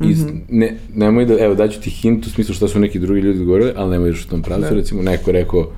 Mm 0.00 0.06
-hmm. 0.06 0.40
ne, 0.48 0.76
nemoj 0.94 1.24
da, 1.24 1.44
evo, 1.44 1.54
daću 1.54 1.80
ti 1.80 1.90
hint 1.90 2.26
u 2.26 2.30
smislu 2.30 2.54
šta 2.54 2.68
su 2.68 2.78
neki 2.78 2.98
drugi 2.98 3.20
ljudi 3.20 3.44
govorili, 3.44 3.72
ali 3.76 3.90
nemoj 3.90 4.10
da 4.10 4.16
u 4.26 4.30
tom 4.30 4.42
pravcu, 4.42 4.68
da. 4.68 4.76
recimo, 4.76 5.02
neko 5.02 5.30
je 5.30 5.32
rekao 5.32 5.70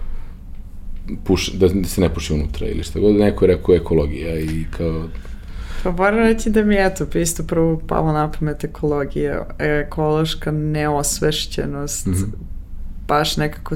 puš, 1.24 1.52
da, 1.52 1.68
se 1.84 2.00
ne 2.00 2.14
puši 2.14 2.34
unutra 2.34 2.66
ili 2.66 2.82
šta 2.82 3.00
god, 3.00 3.14
neko 3.14 3.44
je 3.44 3.56
rekao 3.56 3.74
ekologija 3.74 4.40
i 4.40 4.64
kao 4.76 5.04
Pa 5.82 5.90
moram 5.90 6.18
reći 6.18 6.50
da 6.50 6.64
mi 6.64 6.74
je 6.74 6.86
eto, 6.86 7.18
isto 7.18 7.42
prvo 7.42 7.82
palo 7.86 8.12
na 8.12 8.32
pamet 8.32 8.64
ekologija, 8.64 9.46
ekološka 9.58 10.50
neosvešćenost, 10.50 12.06
mm 12.06 12.12
-hmm. 12.12 12.26
baš 13.08 13.36
nekako 13.36 13.74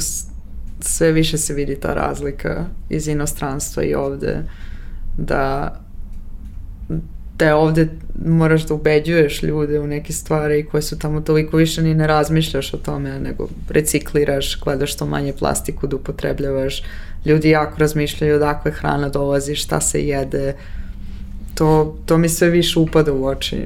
sve 0.81 1.13
više 1.13 1.39
se 1.39 1.55
vidi 1.55 1.81
ta 1.81 1.95
razlika 1.95 2.65
iz 2.89 3.09
inostranstva 3.09 3.83
i 3.83 3.95
ovde, 3.95 4.43
da 5.21 5.75
da 7.39 7.57
ovde 7.57 7.89
moraš 8.25 8.67
da 8.67 8.75
ubeđuješ 8.75 9.43
ljude 9.43 9.81
u 9.81 9.87
neke 9.87 10.13
stvari 10.13 10.67
koje 10.67 10.83
su 10.83 10.99
tamo 10.99 11.21
toliko 11.21 11.57
više 11.57 11.83
ni 11.83 11.95
ne 11.95 12.07
razmišljaš 12.07 12.75
o 12.75 12.77
tome, 12.77 13.21
nego 13.21 13.49
recikliraš, 13.69 14.61
gledaš 14.61 14.93
što 14.93 15.07
manje 15.07 15.33
plastiku 15.39 15.87
da 15.87 15.97
upotrebljavaš. 15.97 16.83
Ljudi 17.25 17.51
jako 17.51 17.79
razmišljaju 17.79 18.37
odakle 18.37 18.73
hrana 18.73 19.09
dolazi, 19.09 19.55
šta 19.55 19.81
se 19.81 20.07
jede, 20.07 20.55
to, 21.55 21.99
to 22.07 22.19
mi 22.19 22.29
sve 22.29 22.51
više 22.51 22.79
upada 22.79 23.13
u 23.13 23.27
oči. 23.27 23.57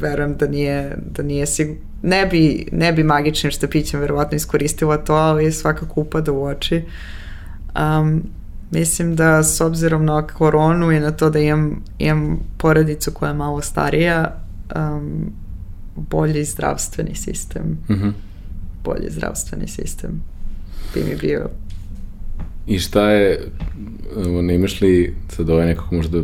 Verujem 0.00 0.36
da 0.36 0.46
nije, 0.48 0.96
da 1.16 1.22
nije 1.22 1.46
sigurno 1.46 1.80
ne 2.02 2.26
bi, 2.26 2.66
ne 2.72 2.92
bi 2.92 3.04
magičnim 3.04 3.50
štapićem 3.50 4.00
verovatno 4.00 4.36
iskoristila 4.36 4.96
to, 4.96 5.14
ali 5.14 5.52
svakako 5.52 6.00
upada 6.00 6.32
u 6.32 6.44
oči. 6.44 6.82
Um, 8.00 8.22
mislim 8.72 9.16
da 9.16 9.42
s 9.42 9.60
obzirom 9.60 10.04
na 10.04 10.26
koronu 10.26 10.92
i 10.92 11.00
na 11.00 11.10
to 11.10 11.30
da 11.30 11.38
imam, 11.38 11.82
imam 11.98 12.38
porodicu 12.58 13.10
koja 13.10 13.28
je 13.28 13.34
malo 13.34 13.60
starija, 13.60 14.42
um, 14.76 15.32
bolji 15.96 16.44
zdravstveni 16.44 17.14
sistem. 17.14 17.62
Mm 17.62 17.94
-hmm. 17.94 18.12
Bolji 18.84 19.10
zdravstveni 19.10 19.68
sistem 19.68 20.22
bi 20.94 21.04
mi 21.04 21.16
bio. 21.20 21.48
I 22.66 22.78
šta 22.78 23.10
je, 23.10 23.48
ne 24.42 24.54
imaš 24.54 24.80
li 24.80 25.14
sad 25.28 25.50
ovaj 25.50 25.66
nekako 25.66 25.94
možda 25.94 26.22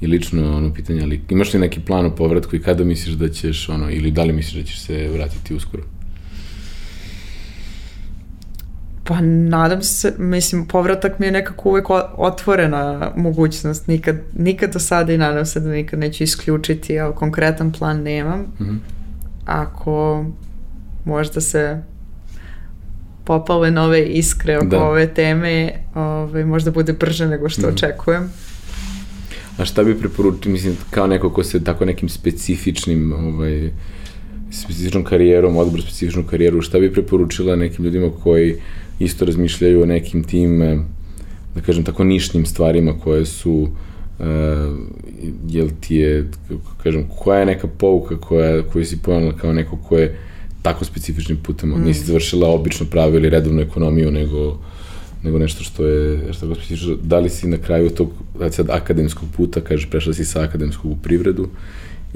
i 0.00 0.06
lično 0.06 0.56
ono 0.56 0.74
pitanje, 0.74 1.02
ali 1.02 1.20
imaš 1.28 1.54
li 1.54 1.60
neki 1.60 1.80
plan 1.80 2.06
o 2.06 2.14
povratku 2.14 2.56
i 2.56 2.62
kada 2.62 2.84
misliš 2.84 3.14
da 3.14 3.28
ćeš 3.28 3.68
ono, 3.68 3.90
ili 3.90 4.10
da 4.10 4.24
li 4.24 4.32
misliš 4.32 4.62
da 4.62 4.62
ćeš 4.62 4.80
se 4.80 5.08
vratiti 5.08 5.54
uskoro? 5.54 5.82
Pa 9.08 9.20
nadam 9.20 9.82
se, 9.82 10.14
mislim, 10.18 10.66
povratak 10.66 11.18
mi 11.18 11.26
je 11.26 11.32
nekako 11.32 11.68
uvek 11.68 11.86
otvorena 12.16 13.12
mogućnost, 13.16 13.86
nikad, 13.86 14.16
nikad 14.38 14.72
do 14.72 14.78
sada 14.78 15.12
i 15.12 15.18
nadam 15.18 15.46
se 15.46 15.60
da 15.60 15.70
nikad 15.70 15.98
neću 15.98 16.24
isključiti, 16.24 17.00
ali 17.00 17.14
konkretan 17.14 17.72
plan 17.72 18.02
nemam. 18.02 18.40
Mm 18.40 18.64
-hmm. 18.64 18.78
Ako 19.44 20.24
možda 21.04 21.40
se 21.40 21.82
popale 23.24 23.70
nove 23.70 24.06
iskre 24.06 24.56
oko 24.56 24.66
da. 24.66 24.84
ove 24.84 25.14
teme, 25.14 25.72
ovaj, 25.94 26.44
možda 26.44 26.70
bude 26.70 26.92
brže 26.92 27.26
nego 27.26 27.48
što 27.48 27.62
mm 27.62 27.64
-hmm. 27.64 27.74
očekujem. 27.74 28.30
A 29.58 29.64
šta 29.64 29.84
bi 29.84 29.98
preporučio, 29.98 30.52
mislim, 30.52 30.76
kao 30.90 31.06
neko 31.06 31.30
ko 31.30 31.44
se 31.44 31.64
tako 31.64 31.84
nekim 31.84 32.08
specifičnim, 32.08 33.12
ovaj, 33.12 33.70
specifičnom 34.56 35.04
karijerom, 35.04 35.56
odbor 35.56 35.82
specifičnu 35.82 36.24
karijeru, 36.30 36.62
šta 36.62 36.78
bi 36.78 36.92
preporučila 36.92 37.56
nekim 37.56 37.84
ljudima 37.84 38.10
koji 38.22 38.54
isto 38.98 39.24
razmišljaju 39.24 39.82
o 39.82 39.86
nekim 39.86 40.24
tim, 40.24 40.62
eh, 40.62 40.78
da 41.54 41.60
kažem 41.60 41.84
tako, 41.84 42.04
nišnim 42.04 42.46
stvarima 42.46 42.92
koje 43.04 43.26
su 43.26 43.68
Uh, 44.18 44.24
jel 45.48 45.68
ti 45.80 45.96
je, 45.96 46.28
kako 46.48 46.82
kažem, 46.82 47.04
koja 47.18 47.38
je 47.40 47.46
neka 47.46 47.68
pouka 47.68 48.16
koja, 48.16 48.62
koju 48.62 48.84
si 48.84 49.02
pojela 49.02 49.36
kao 49.36 49.52
neko 49.52 49.76
ko 49.76 49.98
je 49.98 50.18
tako 50.62 50.84
specifičnim 50.84 51.38
putem, 51.42 51.70
mm. 51.70 51.84
nisi 51.84 52.04
završila 52.04 52.48
obično 52.48 52.86
pravo 52.86 53.16
ili 53.16 53.30
redovnu 53.30 53.60
ekonomiju, 53.62 54.10
nego 54.10 54.58
nego 55.22 55.38
nešto 55.38 55.64
što 55.64 55.86
je, 55.86 56.32
što 56.32 56.46
je 56.46 56.54
specifično. 56.54 56.96
Da 57.02 57.18
li 57.18 57.30
si 57.30 57.48
na 57.48 57.56
kraju 57.56 57.90
tog, 57.90 58.10
da 58.38 58.52
sad, 58.52 58.70
akademskog 58.70 59.28
puta, 59.36 59.60
kažeš, 59.60 59.90
prešla 59.90 60.14
si 60.14 60.24
sa 60.24 60.42
akademskog 60.42 60.90
u 60.90 60.96
privredu, 60.96 61.42
i 61.42 61.48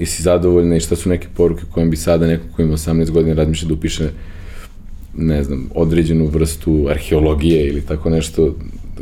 si 0.07 0.23
zadovoljna 0.23 0.77
i 0.77 0.81
šta 0.81 0.97
su 0.97 1.09
neke 1.09 1.29
poruke 1.37 1.63
kojim 1.71 1.91
bi 1.91 1.97
sada 1.97 2.27
neko 2.27 2.45
ko 2.57 2.63
ima 2.63 2.73
18 2.73 3.11
godina 3.11 3.35
razmišlja 3.35 3.69
da 3.69 3.75
upiše 3.75 4.11
ne 5.15 5.45
znam, 5.45 5.71
određenu 5.75 6.27
vrstu 6.27 6.87
arheologije 6.91 7.69
ili 7.69 7.81
tako 7.81 8.11
nešto, 8.11 8.55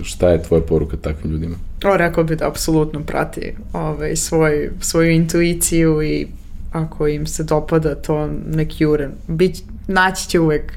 šta 0.03 0.31
je 0.31 0.43
tvoja 0.43 0.63
poruka 0.63 0.97
takvim 0.97 1.33
ljudima? 1.33 1.57
O, 1.85 1.97
rekao 1.97 2.25
bi 2.25 2.37
da 2.37 2.49
apsolutno 2.49 3.01
prati 3.01 3.53
ovaj, 3.73 4.17
svoj, 4.17 4.71
svoju 4.81 5.11
intuiciju 5.11 6.03
i 6.03 6.27
ako 6.73 7.09
im 7.09 7.27
se 7.27 7.45
dopada 7.45 7.95
to 7.95 8.31
nek 8.47 8.81
jure. 8.81 9.09
Bić, 9.29 9.63
naći 9.89 10.29
će 10.29 10.41
uvek 10.41 10.73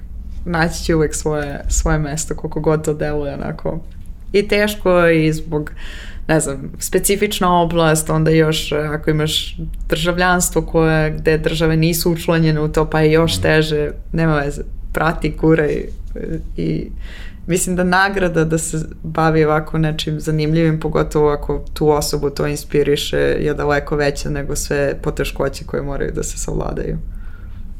naći 0.45 0.83
će 0.83 0.95
uvek 0.95 1.15
svoje, 1.15 1.61
svoje 1.69 1.99
mesto 1.99 2.35
koliko 2.35 2.59
god 2.59 2.85
to 2.85 2.93
deluje 2.93 3.33
onako 3.33 3.79
i 4.33 4.47
teško 4.47 5.07
i 5.07 5.33
zbog 5.33 5.71
ne 6.31 6.39
znam, 6.39 6.71
specifična 6.79 7.61
oblast, 7.61 8.09
onda 8.09 8.31
još 8.31 8.71
ako 8.71 9.09
imaš 9.09 9.57
državljanstvo 9.89 10.61
koje, 10.61 11.11
gde 11.11 11.37
države 11.37 11.77
nisu 11.77 12.11
učlanjene 12.11 12.61
u 12.61 12.67
to, 12.67 12.89
pa 12.89 13.01
je 13.01 13.11
još 13.11 13.41
teže, 13.41 13.91
nema 14.13 14.35
veze, 14.35 14.61
prati, 14.93 15.37
kura 15.37 15.67
i, 15.69 15.85
i 16.57 16.87
mislim 17.47 17.75
da 17.75 17.83
nagrada 17.83 18.45
da 18.45 18.57
se 18.57 18.77
bavi 19.03 19.45
ovako 19.45 19.77
nečim 19.77 20.19
zanimljivim, 20.19 20.79
pogotovo 20.79 21.29
ako 21.29 21.65
tu 21.73 21.89
osobu 21.89 22.29
to 22.29 22.47
inspiriše, 22.47 23.17
je 23.17 23.53
daleko 23.53 23.95
veća 23.95 24.29
nego 24.29 24.55
sve 24.55 24.95
poteškoće 25.01 25.63
koje 25.65 25.83
moraju 25.83 26.11
da 26.15 26.23
se 26.23 26.37
savladaju. 26.37 26.97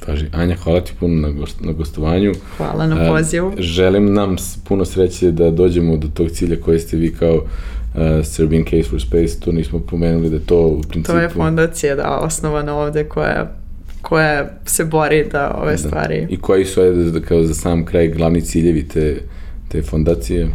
Paži, 0.05 0.25
Anja, 0.31 0.55
hvala 0.55 0.81
ti 0.81 0.93
puno 0.99 1.27
na, 1.27 1.29
gost, 1.29 1.61
na 1.61 1.71
gostovanju. 1.71 2.33
Hvala 2.57 2.87
na 2.87 3.09
pozivu. 3.09 3.47
Uh, 3.47 3.53
želim 3.57 4.13
nam 4.13 4.35
puno 4.63 4.85
sreće 4.85 5.31
da 5.31 5.51
dođemo 5.51 5.97
do 5.97 6.07
tog 6.13 6.29
cilja 6.29 6.57
koje 6.61 6.79
ste 6.79 6.97
vi 6.97 7.13
kao 7.13 7.45
uh, 7.93 8.25
Serbian 8.25 8.63
Case 8.63 8.89
for 8.89 9.01
Space, 9.01 9.39
to 9.39 9.51
nismo 9.51 9.79
pomenuli 9.79 10.29
da 10.29 10.39
to 10.39 10.67
u 10.67 10.81
principu... 10.81 11.13
To 11.13 11.19
je 11.19 11.29
fondacija, 11.29 11.95
da, 11.95 12.17
osnovana 12.17 12.75
ovde 12.75 13.03
koja 13.03 13.61
koja 14.01 14.49
se 14.65 14.85
bori 14.85 15.25
da 15.31 15.57
ove 15.61 15.71
da. 15.71 15.77
stvari... 15.77 16.27
I 16.29 16.37
koji 16.37 16.65
su, 16.65 16.81
ajde, 16.81 17.11
da, 17.11 17.21
kao 17.21 17.43
za 17.43 17.53
sam 17.53 17.85
kraj, 17.85 18.07
glavni 18.07 18.41
ciljevi 18.41 18.87
te, 18.87 19.21
te 19.67 19.81
fondacije? 19.81 20.49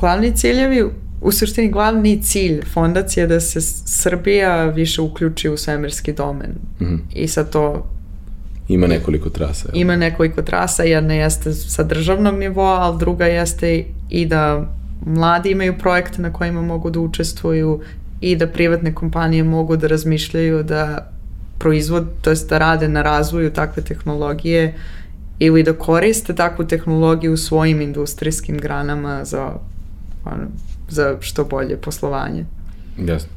Glavni 0.00 0.36
ciljevi, 0.36 0.84
u 1.20 1.32
suštini 1.32 1.70
glavni 1.70 2.22
cilj 2.22 2.62
fondacije 2.72 3.24
je 3.24 3.28
da 3.28 3.40
se 3.40 3.60
Srbija 3.86 4.64
više 4.64 5.02
uključi 5.02 5.48
u 5.48 5.56
svemirski 5.56 6.12
domen. 6.12 6.50
Mm 6.80 6.84
-hmm. 6.84 6.98
I 7.14 7.28
sa 7.28 7.44
to 7.44 7.86
Ima 8.68 8.86
nekoliko 8.86 9.30
trasa. 9.30 9.68
Ima 9.74 9.96
nekoliko 9.96 10.42
trasa, 10.42 10.82
jedna 10.82 11.14
jeste 11.14 11.52
sa 11.52 11.82
državnog 11.82 12.34
nivoa, 12.34 12.80
ali 12.80 12.98
druga 12.98 13.26
jeste 13.26 13.84
i 14.10 14.26
da 14.26 14.72
mladi 15.04 15.50
imaju 15.50 15.78
projekte 15.78 16.22
na 16.22 16.32
kojima 16.32 16.62
mogu 16.62 16.90
da 16.90 17.00
učestvuju 17.00 17.80
i 18.20 18.36
da 18.36 18.46
privatne 18.46 18.94
kompanije 18.94 19.44
mogu 19.44 19.76
da 19.76 19.86
razmišljaju 19.86 20.62
da 20.62 21.12
proizvod, 21.58 22.06
to 22.22 22.30
jest 22.30 22.50
da 22.50 22.58
rade 22.58 22.88
na 22.88 23.02
razvoju 23.02 23.50
takve 23.50 23.82
tehnologije 23.82 24.74
ili 25.38 25.62
da 25.62 25.72
koriste 25.72 26.34
takvu 26.34 26.66
tehnologiju 26.66 27.32
u 27.32 27.36
svojim 27.36 27.80
industrijskim 27.80 28.58
granama 28.58 29.24
za, 29.24 29.52
ono, 30.24 30.46
za 30.88 31.16
što 31.20 31.44
bolje 31.44 31.76
poslovanje. 31.76 32.44
Jasno. 32.98 33.30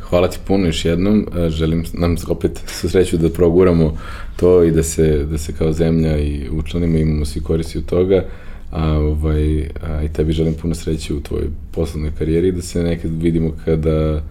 Hvala 0.00 0.28
ti 0.28 0.38
puno 0.46 0.66
još 0.66 0.84
jednom. 0.84 1.26
E, 1.36 1.50
želim 1.50 1.84
nam 1.92 2.16
opet 2.28 2.60
su 2.66 2.88
sreću 2.88 3.16
da 3.16 3.30
proguramo 3.30 3.96
to 4.36 4.62
i 4.64 4.70
da 4.70 4.82
se, 4.82 5.24
da 5.30 5.38
se 5.38 5.52
kao 5.52 5.72
zemlja 5.72 6.18
i 6.18 6.48
učlanimo 6.50 6.98
imamo 6.98 7.24
svi 7.24 7.40
koristi 7.40 7.78
od 7.78 7.86
toga. 7.86 8.24
A, 8.72 8.88
ovaj, 8.88 9.68
a 9.82 10.02
i 10.02 10.08
tebi 10.08 10.32
želim 10.32 10.54
puno 10.54 10.74
sreće 10.74 11.14
u 11.14 11.20
tvojoj 11.20 11.48
poslovnoj 11.72 12.12
karijeri 12.18 12.48
i 12.48 12.52
da 12.52 12.62
se 12.62 12.82
nekad 12.82 13.22
vidimo 13.22 13.52
kada, 13.64 14.22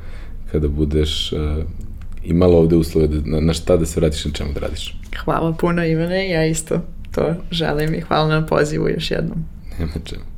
kada 0.52 0.68
budeš 0.68 1.34
a, 1.34 1.36
e, 1.36 1.64
imala 2.24 2.58
ovde 2.58 2.76
uslove 2.76 3.08
da, 3.08 3.22
na, 3.26 3.40
na 3.40 3.54
šta 3.54 3.78
da 3.78 3.86
se 3.86 4.00
vratiš 4.00 4.26
na 4.26 4.32
čemu 4.32 4.54
da 4.54 4.60
radiš. 4.60 4.96
Hvala 5.24 5.54
puno 5.54 5.86
Ivane, 5.86 6.30
ja 6.30 6.46
isto 6.46 6.82
to 7.12 7.36
želim 7.52 7.94
i 7.94 8.02
hvala 8.02 8.28
na 8.28 8.46
pozivu 8.46 8.90
još 8.90 9.12
jednom. 9.12 9.46
Nema 9.80 9.94
čemu. 10.06 10.31